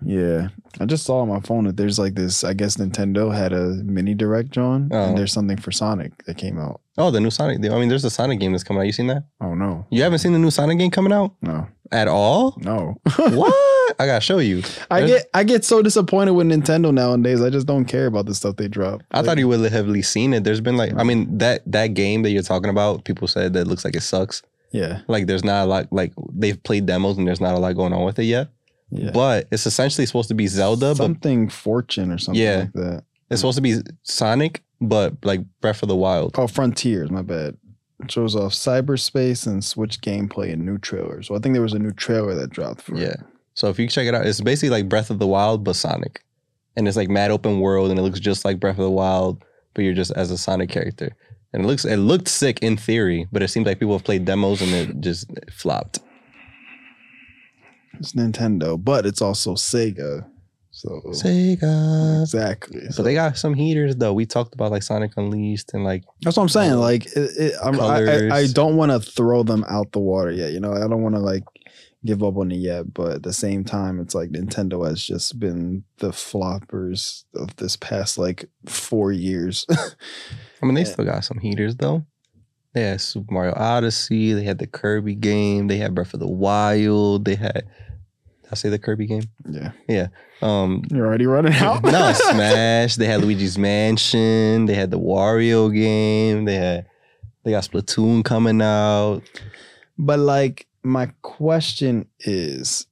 Yeah. 0.05 0.49
I 0.81 0.87
just 0.87 1.05
saw 1.05 1.21
on 1.21 1.29
my 1.29 1.39
phone 1.41 1.65
that 1.65 1.77
there's 1.77 1.99
like 2.01 2.15
this, 2.15 2.43
I 2.43 2.53
guess 2.53 2.77
Nintendo 2.77 3.33
had 3.35 3.53
a 3.53 3.67
mini 3.85 4.13
direct 4.15 4.51
drawn 4.51 4.89
Oh. 4.93 5.05
and 5.05 5.17
there's 5.17 5.33
something 5.33 5.57
for 5.57 5.71
Sonic 5.71 6.25
that 6.25 6.37
came 6.37 6.59
out. 6.59 6.81
Oh, 6.99 7.11
the 7.13 7.21
new 7.21 7.31
Sonic. 7.31 7.59
I 7.71 7.79
mean, 7.79 7.89
there's 7.89 8.05
a 8.05 8.11
Sonic 8.11 8.41
game 8.41 8.51
that's 8.53 8.65
coming 8.65 8.81
out. 8.81 8.87
You 8.87 8.93
seen 8.93 9.07
that? 9.07 9.25
Oh 9.41 9.55
no. 9.55 9.87
You 9.91 10.03
haven't 10.03 10.19
seen 10.19 10.33
the 10.33 10.39
new 10.41 10.51
Sonic 10.51 10.79
game 10.79 10.91
coming 10.91 11.13
out 11.13 11.35
No. 11.43 11.69
At 11.93 12.09
all? 12.09 12.57
No. 12.61 12.97
what? 13.17 13.97
I 13.99 14.07
gotta 14.07 14.21
show 14.21 14.39
you. 14.39 14.63
I 14.91 15.07
get 15.07 15.27
I 15.35 15.45
get 15.45 15.65
so 15.65 15.83
disappointed 15.83 16.33
with 16.33 16.47
Nintendo 16.49 16.93
nowadays. 16.93 17.43
I 17.43 17.51
just 17.51 17.67
don't 17.67 17.85
care 17.85 18.07
about 18.07 18.27
the 18.27 18.35
stuff 18.35 18.57
they 18.57 18.69
drop. 18.69 19.03
I 19.11 19.23
thought 19.23 19.39
you 19.39 19.47
would 19.49 19.61
have 19.61 19.73
heavily 19.73 20.03
seen 20.03 20.33
it. 20.35 20.45
There's 20.45 20.61
been 20.61 20.77
like, 20.77 20.93
I 20.97 21.05
mean, 21.05 21.39
that 21.39 21.63
that 21.71 21.89
game 21.89 22.23
that 22.23 22.31
you're 22.31 22.43
talking 22.43 22.71
about, 22.71 23.05
people 23.05 23.29
said 23.29 23.53
that 23.53 23.67
looks 23.67 23.85
like 23.85 23.95
it 23.97 24.03
sucks. 24.03 24.43
Yeah. 24.73 25.03
Like, 25.07 25.27
there's 25.29 25.45
not 25.45 25.65
a 25.65 25.67
lot. 25.67 25.93
Like, 25.93 26.13
they've 26.33 26.61
played 26.65 26.87
demos 26.87 27.17
and 27.17 27.29
there's 27.29 27.41
not 27.41 27.55
a 27.55 27.59
lot 27.59 27.77
going 27.77 27.93
on 27.93 28.05
with 28.05 28.19
it 28.19 28.25
yet. 28.25 28.49
Yeah. 28.91 29.13
But 29.13 29.47
it's 29.53 29.67
essentially 29.67 30.05
supposed 30.05 30.29
to 30.29 30.35
be 30.35 30.49
Zelda, 30.49 30.89
but 30.89 30.97
something 30.97 31.49
fortune 31.49 32.11
or 32.11 32.19
something 32.19 32.43
Yeah. 32.43 32.57
like 32.61 32.73
that. 32.73 33.05
it's 33.31 33.41
supposed 33.41 33.57
to 33.57 33.63
be 33.63 33.77
Sonic, 34.03 34.63
but 34.81 35.15
like 35.25 35.43
Breath 35.61 35.83
of 35.85 35.89
the 35.89 35.95
Wild. 35.97 36.35
Oh, 36.37 36.49
Frontiers, 36.49 37.11
my 37.13 37.23
bad. 37.23 37.57
It 38.05 38.11
shows 38.13 38.37
off 38.37 38.53
cyberspace 38.53 39.47
and 39.47 39.65
Switch 39.65 40.01
gameplay 40.01 40.53
and 40.53 40.65
new 40.67 40.79
trailers. 40.79 41.29
So 41.29 41.35
I 41.35 41.39
think 41.39 41.55
there 41.55 41.63
was 41.63 41.73
a 41.73 41.79
new 41.79 41.93
trailer 41.93 42.35
that 42.35 42.51
dropped 42.51 42.83
for 42.83 42.97
Yeah. 42.97 43.09
it. 43.09 43.21
So 43.55 43.69
if 43.69 43.79
you 43.79 43.89
check 43.89 44.07
it 44.07 44.15
out, 44.15 44.27
it's 44.27 44.41
basically 44.41 44.71
like 44.71 44.89
Breath 44.89 45.11
of 45.11 45.19
the 45.19 45.27
Wild, 45.27 45.65
but 45.65 45.77
Sonic. 45.77 46.23
And 46.77 46.87
it's 46.89 46.97
like 46.97 47.09
mad 47.09 47.31
open 47.31 47.61
world 47.61 47.91
and 47.91 47.99
it 47.99 48.03
looks 48.03 48.21
just 48.21 48.45
like 48.45 48.61
Breath 48.61 48.79
of 48.79 48.85
the 48.85 48.91
Wild, 48.91 49.45
but 49.75 49.83
you're 49.85 49.95
just 49.95 50.11
as 50.13 50.31
a 50.31 50.37
Sonic 50.39 50.69
character. 50.71 51.15
And 51.53 51.65
it 51.65 51.67
looks 51.69 51.85
it 51.85 51.97
looked 51.99 52.27
sick 52.29 52.59
in 52.63 52.77
theory, 52.77 53.29
but 53.31 53.43
it 53.43 53.49
seems 53.49 53.65
like 53.67 53.79
people 53.79 53.95
have 53.97 54.05
played 54.05 54.25
demos 54.25 54.61
and 54.61 54.73
it 54.73 55.01
just 55.01 55.31
flopped. 55.53 56.01
It's 58.01 58.13
Nintendo, 58.13 58.83
but 58.83 59.07
it's 59.07 59.23
also 59.23 59.55
Sega. 59.55 60.27
So 60.77 61.01
Sega. 61.11 62.23
exactly. 62.23 62.81
But 62.87 62.95
So 62.95 63.03
they 63.05 63.15
got 63.15 63.37
some 63.39 63.55
heaters 63.55 63.95
though. 63.97 64.13
We 64.13 64.27
talked 64.27 64.55
about 64.55 64.73
like 64.73 64.83
Sonic 64.83 65.13
Unleashed 65.17 65.73
and 65.73 65.85
like 65.85 66.03
that's 66.23 66.37
what 66.37 66.43
I'm 66.43 66.49
saying. 66.49 66.73
Uh, 66.73 66.79
like 66.79 67.07
it, 67.07 67.31
it, 67.39 67.55
I'm, 67.63 67.81
I, 67.81 68.01
I, 68.29 68.37
I 68.39 68.47
don't 68.49 68.77
want 68.77 68.91
to 68.91 68.99
throw 68.99 69.45
them 69.45 69.65
out 69.69 69.93
the 69.93 70.01
water 70.01 70.33
yet. 70.33 70.51
You 70.53 70.59
know, 70.61 70.73
I 70.73 70.81
don't 70.89 71.03
want 71.03 71.15
to 71.15 71.21
like 71.21 71.45
give 72.05 72.25
up 72.25 72.37
on 72.37 72.51
it 72.51 72.57
yet. 72.57 72.93
But 72.93 73.13
at 73.13 73.23
the 73.23 73.33
same 73.33 73.63
time, 73.65 74.01
it's 74.01 74.17
like 74.17 74.31
Nintendo 74.31 74.85
has 74.87 75.01
just 75.03 75.39
been 75.39 75.85
the 75.99 76.11
floppers 76.11 77.23
of 77.37 77.55
this 77.57 77.77
past 77.77 78.19
like 78.19 78.45
four 78.67 79.13
years. 79.13 79.65
I 79.71 80.67
mean 80.67 80.75
they 80.75 80.81
Yeah. 80.81 80.87
still 80.89 81.05
got 81.05 81.25
some 81.25 81.39
heaters 81.39 81.77
though. 81.77 82.05
They 82.73 82.83
had 82.83 83.01
Super 83.01 83.33
Mario 83.33 83.55
Odyssey, 83.57 84.33
they 84.33 84.43
had 84.43 84.59
the 84.59 84.67
Kirby 84.67 85.15
game, 85.15 85.69
they 85.69 85.77
had 85.77 85.95
Breath 85.95 86.15
of 86.15 86.19
the 86.19 86.27
Wild, 86.27 87.25
they 87.25 87.37
had 87.37 87.63
I 88.51 88.55
say 88.57 88.69
the 88.69 88.79
Kirby 88.79 89.07
game? 89.07 89.25
yeah, 89.49 89.73
Yeah. 89.89 90.09
Um 90.43 90.83
you're 90.91 91.07
already 91.07 91.27
running 91.27 91.55
out. 91.55 91.83
no, 91.83 92.13
Smash. 92.15 92.97
They 92.97 93.07
had 93.07 93.23
Luigi's 93.23 93.59
Mansion. 93.59 94.67
They 94.67 94.75
had 94.75 94.91
the 94.91 94.99
Wario 94.99 95.73
game. 95.75 96.45
They 96.45 96.57
had 96.57 96.87
they 97.45 97.51
got 97.51 97.65
Splatoon 97.65 98.25
coming 98.25 98.61
out. 98.63 99.23
But 99.99 100.19
like 100.19 100.67
my 100.83 101.07
question 101.23 102.07
is 102.21 102.87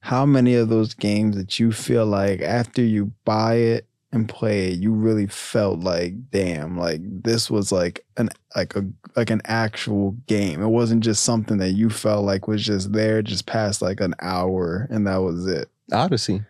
how 0.00 0.24
many 0.26 0.54
of 0.54 0.68
those 0.68 0.94
games 0.94 1.36
that 1.36 1.58
you 1.58 1.72
feel 1.72 2.06
like 2.06 2.40
after 2.40 2.82
you 2.82 3.12
buy 3.24 3.54
it 3.54 3.87
and 4.12 4.28
play 4.28 4.72
it, 4.72 4.78
you 4.78 4.92
really 4.92 5.26
felt 5.26 5.80
like, 5.80 6.30
damn, 6.30 6.78
like 6.78 7.00
this 7.02 7.50
was 7.50 7.70
like 7.70 8.04
an 8.16 8.30
like 8.56 8.74
a 8.74 8.84
like 9.16 9.30
an 9.30 9.42
actual 9.44 10.12
game. 10.26 10.62
It 10.62 10.68
wasn't 10.68 11.04
just 11.04 11.24
something 11.24 11.58
that 11.58 11.72
you 11.72 11.90
felt 11.90 12.24
like 12.24 12.48
was 12.48 12.64
just 12.64 12.92
there, 12.92 13.22
just 13.22 13.46
past 13.46 13.82
like 13.82 14.00
an 14.00 14.14
hour 14.20 14.86
and 14.90 15.06
that 15.06 15.18
was 15.18 15.46
it. 15.46 15.68
Odyssey. 15.92 16.42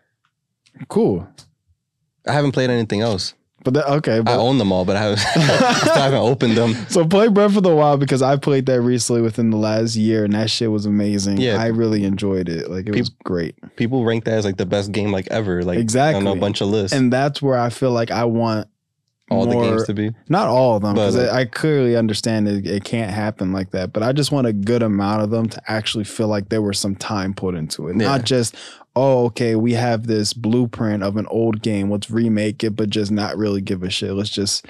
Cool. 0.88 1.26
I 2.26 2.32
haven't 2.32 2.52
played 2.52 2.70
anything 2.70 3.00
else. 3.00 3.34
But 3.64 3.74
that, 3.74 3.90
okay, 3.94 4.18
I 4.18 4.20
but 4.20 4.38
own 4.38 4.58
them 4.58 4.70
all, 4.70 4.84
but 4.84 4.96
I, 4.96 5.00
haven't, 5.02 5.26
I 5.96 5.98
haven't 5.98 6.20
opened 6.20 6.56
them. 6.56 6.74
so 6.88 7.04
play 7.06 7.26
Breath 7.28 7.56
of 7.56 7.64
the 7.64 7.74
Wild 7.74 7.98
because 8.00 8.22
I 8.22 8.36
played 8.36 8.66
that 8.66 8.80
recently 8.80 9.20
within 9.20 9.50
the 9.50 9.56
last 9.56 9.96
year 9.96 10.24
and 10.24 10.32
that 10.34 10.48
shit 10.48 10.70
was 10.70 10.86
amazing. 10.86 11.38
Yeah. 11.38 11.61
I 11.61 11.66
really 11.66 12.04
enjoyed 12.04 12.48
it. 12.48 12.70
Like 12.70 12.86
it 12.86 12.94
was 12.96 13.09
great. 13.24 13.56
People 13.76 14.04
rank 14.04 14.24
that 14.24 14.34
as 14.34 14.44
like 14.44 14.59
the 14.59 14.66
best 14.66 14.92
game 14.92 15.11
like 15.11 15.26
ever. 15.30 15.64
Like 15.64 15.78
Exactly. 15.78 16.24
on 16.24 16.36
a 16.36 16.40
bunch 16.40 16.61
of 16.61 16.68
lists. 16.68 16.96
and 16.96 17.12
that's 17.12 17.42
where 17.42 17.59
I 17.59 17.70
feel 17.70 17.90
like 17.90 18.11
I 18.12 18.24
want 18.24 18.68
all 19.31 19.47
the 19.47 19.55
games 19.55 19.85
to 19.85 19.95
be. 19.95 20.11
not 20.29 20.49
all 20.49 20.76
of 20.76 20.83
them 20.83 20.95
because 20.95 21.16
I, 21.16 21.41
I 21.41 21.45
clearly 21.45 21.97
understand 21.97 22.49
it, 22.49 22.66
it 22.66 22.85
can't 22.85 23.11
happen 23.11 23.53
like 23.53 23.70
that. 23.72 23.93
But 23.93 24.03
I 24.03 24.12
just 24.12 24.33
want 24.33 24.47
a 24.47 24.53
good 24.53 24.83
amount 24.83 25.22
of 25.22 25.31
them 25.31 25.49
to 25.51 25.62
actually 25.70 26.05
feel 26.05 26.29
like 26.29 26.49
there 26.49 26.62
was 26.62 26.79
some 26.79 26.97
time 26.97 27.35
put 27.35 27.55
into 27.55 27.89
it, 27.89 27.97
Yeah. 27.97 28.09
not 28.09 28.24
just 28.24 28.55
oh 28.97 29.26
okay 29.26 29.55
we 29.55 29.74
have 29.74 30.07
this 30.07 30.33
blueprint 30.33 31.03
of 31.03 31.16
an 31.18 31.26
old 31.26 31.61
game 31.62 31.91
let's 31.91 32.11
remake 32.11 32.64
it 32.64 32.74
but 32.74 32.89
just 32.91 33.12
not 33.12 33.37
really 33.37 33.61
give 33.61 33.83
a 33.83 33.91
shit 33.91 34.12
let's 34.12 34.31
just 34.31 34.64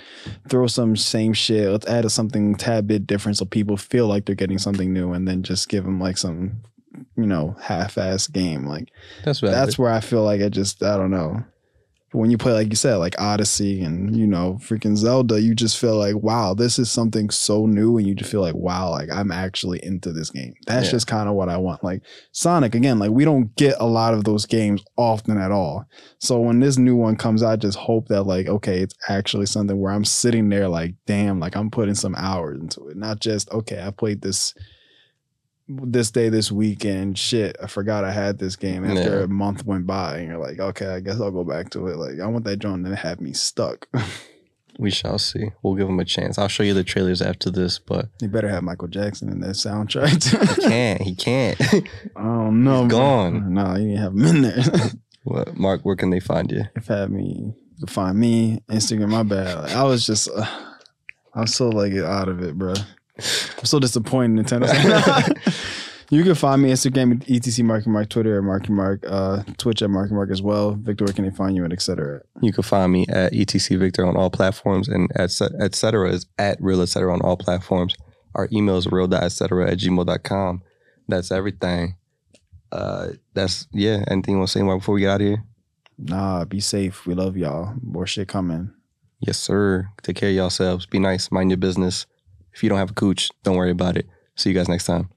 throw 0.48 0.66
some 0.66 0.96
same 0.96 1.32
shit 1.32 1.70
let's 1.70 1.86
add 1.86 2.10
something 2.10 2.54
tad 2.56 2.86
bit 2.86 3.06
different 3.06 3.38
so 3.38 3.44
people 3.44 3.76
feel 3.76 4.06
like 4.08 4.26
they're 4.26 4.34
getting 4.34 4.58
something 4.58 4.92
new 4.92 5.12
and 5.12 5.26
then 5.26 5.42
just 5.42 5.68
give 5.68 5.84
them 5.84 6.00
like 6.00 6.18
some 6.18 6.60
you 7.16 7.26
know, 7.26 7.54
half-ass 7.60 8.26
game. 8.26 8.66
Like 8.66 8.90
That's 9.24 9.40
that's 9.40 9.78
where 9.78 9.92
I 9.92 10.00
feel 10.00 10.24
like 10.24 10.40
i 10.40 10.48
just 10.48 10.82
I 10.82 10.96
don't 10.96 11.10
know. 11.10 11.44
But 12.10 12.18
when 12.18 12.30
you 12.30 12.38
play 12.38 12.52
like 12.52 12.70
you 12.70 12.76
said, 12.76 12.96
like 12.96 13.20
Odyssey 13.20 13.82
and 13.82 14.16
you 14.16 14.26
know, 14.26 14.58
freaking 14.62 14.96
Zelda, 14.96 15.40
you 15.40 15.54
just 15.54 15.76
feel 15.78 15.96
like, 15.96 16.16
wow, 16.16 16.54
this 16.54 16.78
is 16.78 16.90
something 16.90 17.28
so 17.30 17.66
new, 17.66 17.98
and 17.98 18.06
you 18.06 18.14
just 18.14 18.30
feel 18.30 18.40
like, 18.40 18.54
wow, 18.54 18.90
like 18.90 19.10
I'm 19.12 19.30
actually 19.30 19.84
into 19.84 20.12
this 20.12 20.30
game. 20.30 20.54
That's 20.66 20.86
Yeah. 20.86 20.92
just 20.92 21.06
kind 21.06 21.28
of 21.28 21.34
what 21.34 21.48
I 21.48 21.58
want. 21.58 21.84
Like 21.84 22.02
Sonic, 22.32 22.74
again, 22.74 22.98
like 22.98 23.10
we 23.10 23.24
don't 23.24 23.54
get 23.56 23.76
a 23.78 23.86
lot 23.86 24.14
of 24.14 24.24
those 24.24 24.46
games 24.46 24.82
often 24.96 25.38
at 25.38 25.50
all. 25.52 25.84
So 26.18 26.40
when 26.40 26.60
this 26.60 26.78
new 26.78 26.96
one 26.96 27.16
comes 27.16 27.42
out, 27.42 27.52
I 27.52 27.56
just 27.56 27.78
hope 27.78 28.08
that 28.08 28.22
like, 28.24 28.48
okay, 28.48 28.80
it's 28.80 28.94
actually 29.08 29.46
something 29.46 29.78
where 29.78 29.92
I'm 29.92 30.04
sitting 30.04 30.48
there 30.48 30.68
like, 30.68 30.94
damn, 31.06 31.38
like 31.40 31.56
I'm 31.56 31.70
putting 31.70 31.94
some 31.94 32.14
hours 32.16 32.58
into 32.60 32.88
it. 32.88 32.96
Not 32.96 33.20
just, 33.20 33.50
okay, 33.50 33.82
I 33.82 33.90
played 33.90 34.22
this 34.22 34.54
this 35.68 36.10
day 36.10 36.28
this 36.28 36.50
weekend. 36.50 37.18
Shit, 37.18 37.56
I 37.62 37.66
forgot 37.66 38.04
I 38.04 38.12
had 38.12 38.38
this 38.38 38.56
game 38.56 38.84
after 38.84 39.18
Yeah. 39.18 39.24
a 39.24 39.28
month 39.28 39.64
went 39.64 39.86
by, 39.86 40.18
and 40.18 40.28
you're 40.28 40.38
like, 40.38 40.58
okay, 40.58 40.86
I 40.86 41.00
guess 41.00 41.20
I'll 41.20 41.30
go 41.30 41.44
back 41.44 41.70
to 41.70 41.86
it. 41.88 41.96
Like 41.96 42.20
I 42.20 42.26
want 42.26 42.44
that 42.44 42.58
joint 42.58 42.84
to 42.86 42.96
have 42.96 43.20
me 43.20 43.32
stuck. 43.32 43.86
we 44.78 44.90
shall 44.90 45.18
see. 45.18 45.50
We'll 45.62 45.74
give 45.74 45.88
him 45.88 46.00
a 46.00 46.04
chance. 46.04 46.38
I'll 46.38 46.48
show 46.48 46.62
you 46.62 46.72
the 46.74 46.84
trailers 46.84 47.20
after 47.20 47.50
this, 47.50 47.78
but 47.78 48.06
you 48.22 48.28
better 48.28 48.48
have 48.48 48.62
Michael 48.62 48.88
Jackson 48.88 49.28
in 49.28 49.40
that 49.40 49.56
soundtrack. 49.56 50.56
he 50.56 50.62
can't. 50.62 51.02
He 51.02 51.14
can't. 51.14 51.60
I 52.16 52.22
don't 52.22 52.64
know. 52.64 52.84
He's 52.84 52.92
gone. 52.92 53.52
No, 53.52 53.74
you 53.76 53.88
didn't 53.88 54.02
have 54.02 54.12
him 54.12 54.24
in 54.24 54.42
there. 54.42 54.90
what, 55.24 55.56
Mark, 55.56 55.82
where 55.82 55.96
can 55.96 56.10
they 56.10 56.20
find 56.20 56.50
you? 56.50 56.62
if 56.76 56.86
had 56.86 57.10
me, 57.10 57.52
you 57.76 57.86
find 57.86 58.18
me 58.18 58.62
Instagram. 58.70 59.10
My 59.10 59.22
bad. 59.22 59.58
Like, 59.64 59.72
I 59.76 59.82
was 59.84 60.06
just, 60.06 60.28
uh, 60.34 60.46
I'm 61.34 61.46
so 61.46 61.68
like 61.68 61.92
out 61.94 62.28
of 62.28 62.42
it, 62.42 62.56
bro. 62.56 62.74
I'm 63.18 63.64
so 63.64 63.78
disappointed 63.78 64.38
in 64.38 64.44
Nintendo. 64.44 65.88
you 66.10 66.22
can 66.22 66.34
find 66.34 66.62
me 66.62 66.70
Instagram 66.70 67.20
at 67.20 67.28
etc 67.28 67.64
Marky 67.64 67.90
Mark, 67.90 68.08
Twitter 68.08 68.38
at 68.38 68.44
Marky 68.44 68.72
Mark, 68.72 69.04
uh, 69.06 69.42
Twitch 69.58 69.82
at 69.82 69.90
Marky 69.90 70.14
Mark 70.14 70.30
as 70.30 70.40
well. 70.40 70.72
Victor, 70.72 71.04
where 71.04 71.12
can 71.12 71.24
they 71.24 71.30
find 71.30 71.56
you 71.56 71.64
and 71.64 71.72
etc. 71.72 72.22
You 72.40 72.52
can 72.52 72.62
find 72.62 72.92
me 72.92 73.06
at 73.08 73.32
etc 73.32 73.78
Victor 73.78 74.06
on 74.06 74.16
all 74.16 74.30
platforms, 74.30 74.88
and 74.88 75.10
et 75.16 75.30
cetera 75.30 76.10
is 76.10 76.26
at 76.38 76.58
real 76.60 76.80
et 76.82 76.86
cetera 76.86 77.12
on 77.12 77.20
all 77.22 77.36
platforms. 77.36 77.94
Our 78.34 78.48
email 78.52 78.76
is 78.76 78.86
real 78.86 79.12
et 79.12 79.28
cetera 79.28 79.70
at 79.70 79.78
gmail.com. 79.78 80.62
That's 81.08 81.30
everything. 81.30 81.96
Uh, 82.70 83.08
that's 83.34 83.66
yeah. 83.72 84.04
Anything 84.08 84.34
you 84.34 84.38
want 84.38 84.50
to 84.50 84.58
say 84.58 84.62
before 84.62 84.94
we 84.94 85.00
get 85.00 85.10
out 85.10 85.20
of 85.20 85.26
here? 85.26 85.44
Nah, 85.98 86.44
be 86.44 86.60
safe. 86.60 87.06
We 87.06 87.14
love 87.14 87.36
y'all. 87.36 87.74
More 87.82 88.06
shit 88.06 88.28
coming. 88.28 88.72
Yes, 89.20 89.38
sir. 89.38 89.88
Take 90.02 90.16
care 90.16 90.28
of 90.28 90.34
yourselves. 90.34 90.86
Be 90.86 91.00
nice. 91.00 91.32
Mind 91.32 91.50
your 91.50 91.56
business. 91.56 92.06
If 92.58 92.64
you 92.64 92.68
don't 92.70 92.78
have 92.78 92.90
a 92.90 92.94
cooch, 92.94 93.30
don't 93.44 93.54
worry 93.54 93.70
about 93.70 93.96
it. 93.96 94.08
See 94.34 94.50
you 94.50 94.54
guys 94.56 94.68
next 94.68 94.84
time. 94.84 95.10